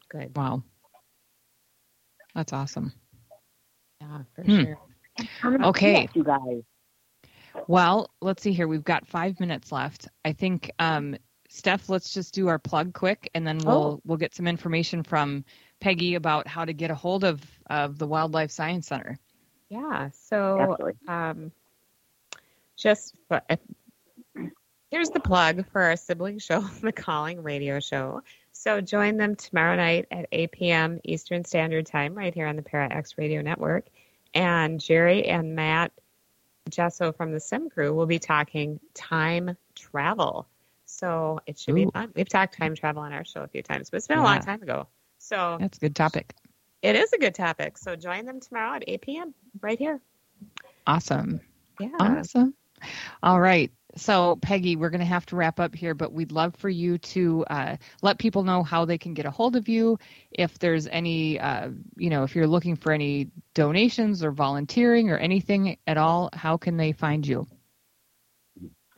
Good. 0.09 0.35
Wow. 0.35 0.63
That's 2.35 2.53
awesome. 2.53 2.93
Yeah, 4.01 4.19
for 4.35 4.43
hmm. 4.43 4.63
sure. 4.63 5.65
Okay. 5.65 6.07
You 6.13 6.23
guys. 6.23 6.63
Well, 7.67 8.11
let's 8.21 8.41
see 8.41 8.53
here. 8.53 8.67
We've 8.67 8.83
got 8.83 9.07
five 9.07 9.39
minutes 9.39 9.71
left. 9.71 10.07
I 10.23 10.31
think, 10.33 10.71
um, 10.79 11.17
Steph, 11.49 11.89
let's 11.89 12.13
just 12.13 12.33
do 12.33 12.47
our 12.47 12.59
plug 12.59 12.93
quick, 12.93 13.29
and 13.33 13.45
then 13.45 13.57
we'll 13.57 13.75
oh. 13.75 14.01
we'll 14.05 14.17
get 14.17 14.35
some 14.35 14.47
information 14.47 15.03
from 15.03 15.43
Peggy 15.81 16.15
about 16.15 16.47
how 16.47 16.63
to 16.63 16.73
get 16.73 16.91
a 16.91 16.95
hold 16.95 17.23
of 17.23 17.41
of 17.69 17.97
the 17.97 18.07
Wildlife 18.07 18.51
Science 18.51 18.87
Center. 18.87 19.17
Yeah. 19.69 20.09
So, 20.13 20.93
um, 21.07 21.51
just 22.77 23.15
Here's 24.91 25.09
the 25.09 25.19
plug 25.19 25.65
for 25.71 25.81
our 25.81 25.95
sibling 25.95 26.39
show, 26.39 26.61
The 26.81 26.91
Calling 26.91 27.43
Radio 27.43 27.79
Show. 27.79 28.23
So 28.51 28.81
join 28.81 29.17
them 29.17 29.35
tomorrow 29.35 29.75
night 29.75 30.07
at 30.11 30.27
8 30.31 30.51
p.m. 30.51 30.99
Eastern 31.03 31.45
Standard 31.45 31.85
Time 31.85 32.13
right 32.15 32.33
here 32.33 32.47
on 32.47 32.55
the 32.55 32.61
Para 32.61 32.91
X 32.91 33.17
Radio 33.17 33.41
Network. 33.41 33.85
And 34.33 34.79
Jerry 34.79 35.25
and 35.25 35.55
Matt 35.55 35.91
Jesso 36.69 37.11
from 37.11 37.31
the 37.31 37.39
Sim 37.39 37.69
Crew 37.69 37.93
will 37.93 38.05
be 38.05 38.19
talking 38.19 38.79
time 38.93 39.57
travel. 39.75 40.47
So 40.85 41.39
it 41.45 41.57
should 41.57 41.71
Ooh. 41.73 41.85
be 41.85 41.91
fun. 41.91 42.11
We've 42.15 42.29
talked 42.29 42.57
time 42.57 42.75
travel 42.75 43.01
on 43.03 43.13
our 43.13 43.25
show 43.25 43.41
a 43.41 43.47
few 43.47 43.61
times, 43.61 43.89
but 43.89 43.97
it's 43.97 44.07
been 44.07 44.17
a 44.19 44.23
long 44.23 44.41
time 44.41 44.61
ago. 44.61 44.87
So 45.19 45.57
That's 45.59 45.77
a 45.77 45.81
good 45.81 45.95
topic. 45.95 46.33
it 46.81 46.95
is 46.95 47.13
a 47.13 47.17
good 47.17 47.35
topic. 47.35 47.77
So 47.77 47.95
join 47.95 48.25
them 48.25 48.39
tomorrow 48.39 48.75
at 48.75 48.83
8 48.87 49.01
p.m. 49.01 49.33
right 49.61 49.77
here. 49.77 50.01
Awesome. 50.87 51.41
Yeah. 51.79 51.89
Awesome. 51.99 52.53
All 53.21 53.39
right. 53.39 53.71
So, 53.95 54.37
Peggy, 54.41 54.75
we're 54.75 54.91
going 54.91 54.99
to 54.99 55.05
have 55.05 55.25
to 55.27 55.35
wrap 55.35 55.59
up 55.59 55.73
here, 55.73 55.93
but 55.93 56.13
we'd 56.13 56.31
love 56.31 56.55
for 56.55 56.69
you 56.69 56.97
to 56.99 57.43
uh, 57.49 57.77
let 58.01 58.19
people 58.19 58.43
know 58.43 58.63
how 58.63 58.85
they 58.85 58.97
can 58.97 59.13
get 59.13 59.25
a 59.25 59.31
hold 59.31 59.55
of 59.55 59.67
you. 59.67 59.97
If 60.31 60.59
there's 60.59 60.87
any, 60.87 61.39
uh, 61.39 61.69
you 61.97 62.09
know, 62.09 62.23
if 62.23 62.35
you're 62.35 62.47
looking 62.47 62.75
for 62.75 62.91
any 62.91 63.29
donations 63.55 64.23
or 64.23 64.31
volunteering 64.31 65.09
or 65.09 65.17
anything 65.17 65.77
at 65.87 65.97
all, 65.97 66.29
how 66.33 66.57
can 66.57 66.77
they 66.77 66.91
find 66.91 67.25
you? 67.25 67.47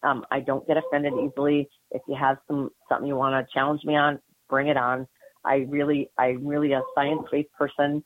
Um, 0.03 0.25
I 0.31 0.41
don't 0.41 0.67
get 0.67 0.77
offended 0.77 1.13
easily. 1.13 1.69
If 1.91 2.01
you 2.07 2.15
have 2.19 2.37
some 2.47 2.69
something 2.89 3.07
you 3.07 3.15
want 3.15 3.33
to 3.47 3.53
challenge 3.53 3.81
me 3.85 3.95
on, 3.95 4.19
bring 4.49 4.67
it 4.67 4.77
on. 4.77 5.07
I 5.45 5.65
really, 5.69 6.09
I'm 6.17 6.45
really 6.45 6.73
a 6.73 6.81
science-based 6.95 7.51
person. 7.57 8.03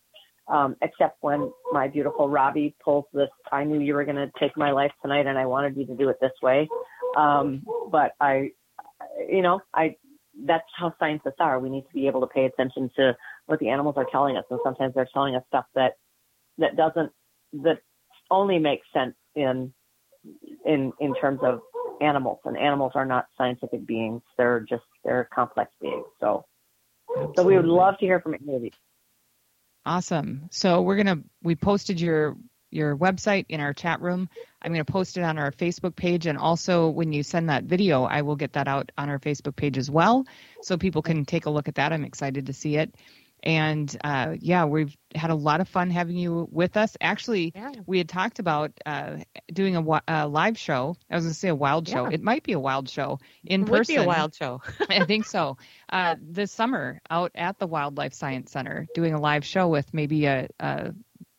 Um, 0.48 0.78
except 0.82 1.18
when 1.20 1.52
my 1.74 1.90
beautiful 1.90 2.30
Robbie 2.30 2.74
pulls 2.82 3.04
this, 3.14 3.28
I 3.52 3.66
knew 3.66 3.82
you 3.82 3.96
were 3.96 4.06
going 4.06 4.16
to 4.16 4.32
take 4.40 4.56
my 4.56 4.72
life 4.72 4.94
tonight, 5.02 5.28
and 5.28 5.38
I 5.38 5.46
wanted 5.46 5.76
you 5.76 5.86
to 5.88 5.96
do 5.96 6.08
it 6.08 6.18
this 6.22 6.32
way. 6.42 6.70
Um, 7.18 7.64
but 7.92 8.14
I, 8.22 8.52
you 9.30 9.42
know, 9.42 9.60
I 9.74 9.96
that's 10.46 10.64
how 10.78 10.94
scientists 11.00 11.36
are. 11.40 11.60
We 11.60 11.70
need 11.70 11.82
to 11.82 11.94
be 11.94 12.08
able 12.08 12.22
to 12.22 12.28
pay 12.28 12.46
attention 12.46 12.90
to 12.96 13.18
what 13.48 13.60
the 13.60 13.70
animals 13.70 13.96
are 13.98 14.08
telling 14.10 14.38
us, 14.38 14.46
and 14.50 14.60
sometimes 14.64 14.94
they're 14.94 15.10
telling 15.14 15.36
us 15.36 15.44
stuff 15.48 15.66
that 15.76 15.94
that 16.60 16.78
doesn't 16.78 17.12
that 17.64 17.80
only 18.30 18.60
makes 18.60 18.86
sense 18.94 19.16
in 19.36 19.74
in 20.66 20.94
in 21.00 21.16
terms 21.16 21.40
of 21.44 21.62
animals. 22.02 22.40
And 22.46 22.58
animals 22.58 22.94
are 22.96 23.06
not 23.06 23.28
scientific 23.38 23.86
beings; 23.86 24.22
they're 24.38 24.62
just 24.62 24.84
they're 25.04 25.30
complex 25.34 25.72
beings. 25.82 26.06
So, 26.20 26.46
so 27.36 27.44
we 27.44 27.56
would 27.56 27.66
love 27.66 27.98
to 28.00 28.06
hear 28.06 28.20
from 28.20 28.36
any 28.36 28.56
of 28.56 28.64
you. 28.64 28.72
Awesome. 29.86 30.50
So 30.52 30.82
we're 30.82 30.98
gonna 30.98 31.20
we 31.42 31.56
posted 31.56 32.02
your 32.02 32.36
your 32.70 32.98
website 32.98 33.46
in 33.50 33.62
our 33.62 33.74
chat 33.74 34.02
room. 34.02 34.30
I'm 34.62 34.74
gonna 34.74 34.84
post 34.84 35.18
it 35.18 35.24
on 35.24 35.38
our 35.38 35.52
Facebook 35.52 35.96
page, 35.96 36.26
and 36.26 36.38
also 36.38 36.90
when 36.90 37.14
you 37.14 37.24
send 37.24 37.50
that 37.50 37.64
video, 37.64 38.04
I 38.04 38.22
will 38.22 38.36
get 38.36 38.54
that 38.54 38.68
out 38.68 38.92
on 38.98 39.10
our 39.10 39.20
Facebook 39.20 39.56
page 39.56 39.78
as 39.78 39.90
well, 39.90 40.26
so 40.62 40.78
people 40.78 41.02
can 41.02 41.26
take 41.26 41.46
a 41.46 41.50
look 41.50 41.68
at 41.68 41.76
that. 41.76 41.94
I'm 41.94 42.04
excited 42.04 42.48
to 42.48 42.54
see 42.54 42.76
it. 42.76 42.94
And 43.44 43.96
uh, 44.04 44.36
yeah, 44.40 44.66
we've 44.66 44.96
had 45.16 45.30
a 45.30 45.36
lot 45.36 45.62
of 45.62 45.68
fun 45.68 45.90
having 45.90 46.18
you 46.18 46.48
with 46.52 46.76
us. 46.76 46.98
Actually, 47.00 47.54
Yeah. 47.56 47.72
we 47.86 47.98
had 48.00 48.10
talked 48.10 48.40
about 48.40 48.72
uh, 48.86 49.18
doing 49.54 49.76
a, 49.78 50.02
a 50.08 50.28
live 50.28 50.58
show. 50.58 50.96
I 51.10 51.16
was 51.16 51.24
going 51.26 51.34
to 51.34 51.40
say 51.40 51.48
a 51.50 51.56
wild 51.56 51.88
show. 51.88 52.06
Yeah. 52.06 52.14
It 52.16 52.22
might 52.24 52.44
be 52.44 52.54
a 52.54 52.60
wild 52.60 52.90
show 52.90 53.20
in 53.46 53.62
it 53.62 53.70
would 53.70 53.78
person. 53.80 53.96
be 53.96 54.02
a 54.02 54.06
wild 54.06 54.36
show. 54.36 54.62
I 54.90 55.06
think 55.06 55.26
so. 55.26 55.58
Uh, 55.90 56.16
this 56.22 56.52
summer, 56.52 57.00
out 57.10 57.32
at 57.34 57.60
the 57.60 57.66
Wildlife 57.66 58.14
Science 58.14 58.52
Center, 58.52 58.88
doing 58.94 59.14
a 59.14 59.22
live 59.22 59.46
show 59.46 59.70
with 59.70 59.94
maybe 59.94 60.26
a, 60.26 60.50
a 60.60 60.94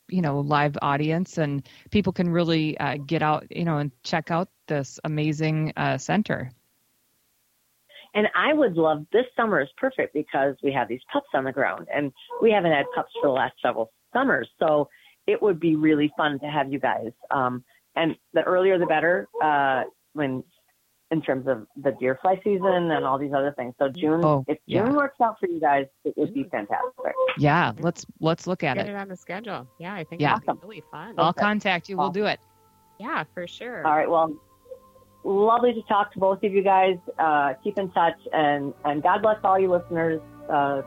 you 0.08 0.22
know 0.22 0.40
live 0.40 0.78
audience, 0.80 1.36
and 1.36 1.68
people 1.90 2.14
can 2.14 2.30
really 2.30 2.78
uh, 2.78 2.96
get 2.96 3.20
out, 3.22 3.44
you 3.50 3.64
know, 3.66 3.76
and 3.76 3.92
check 4.04 4.30
out 4.30 4.48
this 4.66 4.98
amazing 5.04 5.74
uh, 5.76 5.98
center. 5.98 6.50
And 8.18 8.26
I 8.34 8.52
would 8.52 8.74
love 8.74 9.06
this 9.12 9.26
summer 9.36 9.60
is 9.60 9.68
perfect 9.76 10.12
because 10.12 10.56
we 10.60 10.72
have 10.72 10.88
these 10.88 11.02
pups 11.12 11.28
on 11.34 11.44
the 11.44 11.52
ground 11.52 11.86
and 11.94 12.12
we 12.42 12.50
haven't 12.50 12.72
had 12.72 12.84
pups 12.92 13.12
for 13.22 13.28
the 13.28 13.32
last 13.32 13.54
several 13.62 13.92
summers. 14.12 14.48
So 14.58 14.88
it 15.28 15.40
would 15.40 15.60
be 15.60 15.76
really 15.76 16.12
fun 16.16 16.40
to 16.40 16.46
have 16.46 16.72
you 16.72 16.80
guys. 16.80 17.12
Um, 17.30 17.62
and 17.94 18.16
the 18.34 18.42
earlier 18.42 18.76
the 18.76 18.86
better, 18.86 19.28
uh, 19.40 19.84
when 20.14 20.42
in 21.12 21.22
terms 21.22 21.46
of 21.46 21.68
the 21.80 21.92
deer 22.00 22.18
fly 22.20 22.40
season 22.42 22.90
and 22.90 23.04
all 23.04 23.18
these 23.20 23.32
other 23.32 23.54
things. 23.56 23.72
So 23.78 23.88
June, 23.88 24.24
Oh, 24.24 24.44
if 24.48 24.58
June 24.68 24.88
yeah. 24.88 24.96
works 24.96 25.20
out 25.22 25.36
for 25.38 25.46
you 25.48 25.60
guys, 25.60 25.86
it 26.04 26.14
would 26.16 26.34
be 26.34 26.42
fantastic. 26.50 27.14
Yeah, 27.38 27.70
let's 27.78 28.04
let's 28.18 28.48
look 28.48 28.64
at 28.64 28.78
Get 28.78 28.88
it. 28.88 28.90
it 28.90 28.96
on 28.96 29.06
the 29.06 29.16
schedule. 29.16 29.68
Yeah, 29.78 29.94
I 29.94 30.02
think 30.02 30.20
Yeah. 30.20 30.40
that'd 30.44 30.60
be 30.60 30.66
really 30.66 30.82
fun. 30.90 31.14
I'll 31.18 31.28
Okay. 31.28 31.40
contact 31.40 31.88
you. 31.88 31.96
We'll 31.96 32.10
do 32.10 32.26
it. 32.26 32.40
Yeah, 32.98 33.22
for 33.32 33.46
sure. 33.46 33.86
All 33.86 33.94
right. 33.96 34.10
Well, 34.10 34.34
lovely 35.28 35.74
to 35.74 35.82
talk 35.82 36.12
to 36.12 36.18
both 36.18 36.42
of 36.42 36.52
you 36.52 36.62
guys. 36.62 36.96
Uh, 37.18 37.54
keep 37.62 37.78
in 37.78 37.90
touch 37.92 38.18
and, 38.32 38.72
and 38.84 39.02
God 39.02 39.22
bless 39.22 39.38
all 39.44 39.58
you 39.58 39.70
listeners. 39.70 40.20
Uh, 40.48 40.82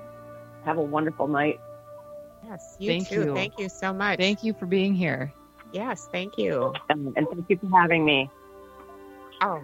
have 0.66 0.78
a 0.78 0.82
wonderful 0.82 1.28
night. 1.28 1.60
Yes, 2.44 2.76
you 2.80 2.92
Thank 2.92 3.10
too. 3.10 3.26
you. 3.26 3.36
Thank 3.36 3.60
you 3.60 3.70
so 3.70 3.94
much. 3.94 4.18
Thank 4.18 4.44
you 4.44 4.54
for 4.54 4.66
being 4.66 4.96
here. 4.96 5.32
Yes, 5.72 6.10
thank 6.12 6.38
you. 6.38 6.74
And, 6.90 7.14
and 7.16 7.28
thank 7.32 7.46
you 7.50 7.58
for 7.58 7.80
having 7.80 8.04
me. 8.04 8.30
Oh, 9.42 9.62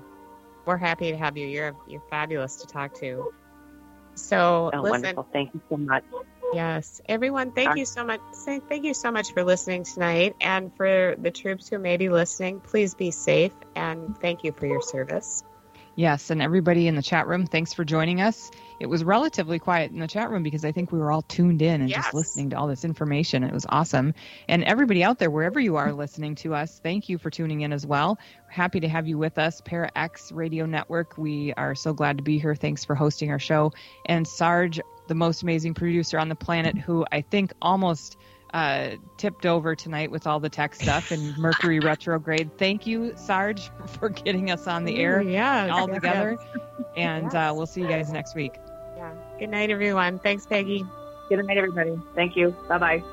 we're 0.65 0.77
happy 0.77 1.11
to 1.11 1.17
have 1.17 1.37
you. 1.37 1.47
You're 1.47 1.75
you're 1.87 2.03
fabulous 2.09 2.57
to 2.57 2.67
talk 2.67 2.93
to. 2.99 3.31
So 4.15 4.71
Oh, 4.73 4.81
listen, 4.81 5.01
wonderful. 5.01 5.27
Thank 5.33 5.53
you 5.53 5.61
so 5.69 5.77
much. 5.77 6.03
Yes, 6.53 7.01
everyone, 7.07 7.51
thank 7.51 7.77
you 7.77 7.85
so 7.85 8.03
much. 8.03 8.21
Thank 8.69 8.83
you 8.83 8.93
so 8.93 9.11
much 9.11 9.33
for 9.33 9.43
listening 9.43 9.83
tonight, 9.83 10.35
and 10.41 10.75
for 10.75 11.15
the 11.17 11.31
troops 11.31 11.69
who 11.69 11.79
may 11.79 11.97
be 11.97 12.09
listening, 12.09 12.59
please 12.59 12.95
be 12.95 13.11
safe 13.11 13.53
and 13.75 14.17
thank 14.19 14.43
you 14.43 14.51
for 14.51 14.65
your 14.65 14.81
service. 14.81 15.43
Yes, 15.95 16.29
and 16.29 16.43
everybody 16.43 16.87
in 16.87 16.95
the 16.95 17.01
chat 17.01 17.25
room, 17.25 17.47
thanks 17.47 17.73
for 17.73 17.83
joining 17.83 18.21
us. 18.21 18.51
It 18.79 18.85
was 18.85 19.03
relatively 19.03 19.57
quiet 19.57 19.89
in 19.91 19.97
the 19.97 20.05
chat 20.07 20.29
room 20.29 20.43
because 20.43 20.63
I 20.63 20.71
think 20.71 20.91
we 20.91 20.99
were 20.99 21.11
all 21.11 21.23
tuned 21.23 21.63
in 21.63 21.81
and 21.81 21.89
Yes. 21.89 22.03
just 22.03 22.13
listening 22.13 22.51
to 22.51 22.55
all 22.55 22.67
this 22.67 22.85
information. 22.85 23.43
It 23.43 23.51
was 23.51 23.65
awesome. 23.67 24.13
And 24.47 24.63
everybody 24.63 25.03
out 25.03 25.17
there, 25.17 25.31
wherever 25.31 25.59
you 25.59 25.77
are 25.77 25.91
listening 25.91 26.35
to 26.35 26.53
us, 26.53 26.79
thank 26.83 27.09
you 27.09 27.17
for 27.17 27.31
tuning 27.31 27.61
in 27.61 27.73
as 27.73 27.83
well. 27.83 28.19
We're 28.45 28.51
happy 28.51 28.81
to 28.81 28.87
have 28.87 29.07
you 29.07 29.17
with 29.17 29.39
us, 29.39 29.59
Para 29.61 29.89
X 29.95 30.31
Radio 30.31 30.67
Network. 30.67 31.17
We 31.17 31.53
are 31.57 31.73
so 31.73 31.93
glad 31.93 32.17
to 32.17 32.23
be 32.23 32.37
here. 32.37 32.53
Thanks 32.53 32.85
for 32.85 32.93
hosting 32.93 33.31
our 33.31 33.39
show. 33.39 33.71
And 34.05 34.27
Sarge, 34.27 34.79
the 35.07 35.15
most 35.15 35.43
amazing 35.43 35.73
producer 35.73 36.19
on 36.19 36.29
the 36.29 36.35
planet, 36.35 36.77
who 36.77 37.05
I 37.11 37.21
think 37.21 37.53
almost 37.61 38.17
uh, 38.53 38.91
tipped 39.17 39.45
over 39.45 39.75
tonight 39.75 40.09
with 40.09 40.25
all 40.25 40.39
the 40.39 40.49
tech 40.49 40.75
stuff 40.75 41.11
and 41.11 41.37
Mercury 41.37 41.79
retrograde. 41.79 42.57
Thank 42.57 42.87
you, 42.87 43.13
Sarge, 43.15 43.69
for 43.99 44.09
getting 44.09 44.51
us 44.51 44.67
on 44.67 44.85
the 44.85 44.97
air 44.97 45.21
yeah, 45.21 45.69
all 45.69 45.87
together. 45.87 46.37
And 46.95 47.35
uh, 47.35 47.53
we'll 47.55 47.67
see 47.67 47.81
you 47.81 47.87
guys 47.87 48.11
next 48.11 48.33
week. 48.33 48.53
Yeah. 48.95 49.13
Good 49.37 49.49
night, 49.51 49.69
everyone. 49.69 50.17
Thanks, 50.17 50.47
Peggy. 50.47 50.83
Good 51.29 51.45
night, 51.45 51.57
everybody. 51.57 51.95
Thank 52.15 52.35
you. 52.35 52.55
Bye 52.67 52.79
bye. 52.79 53.03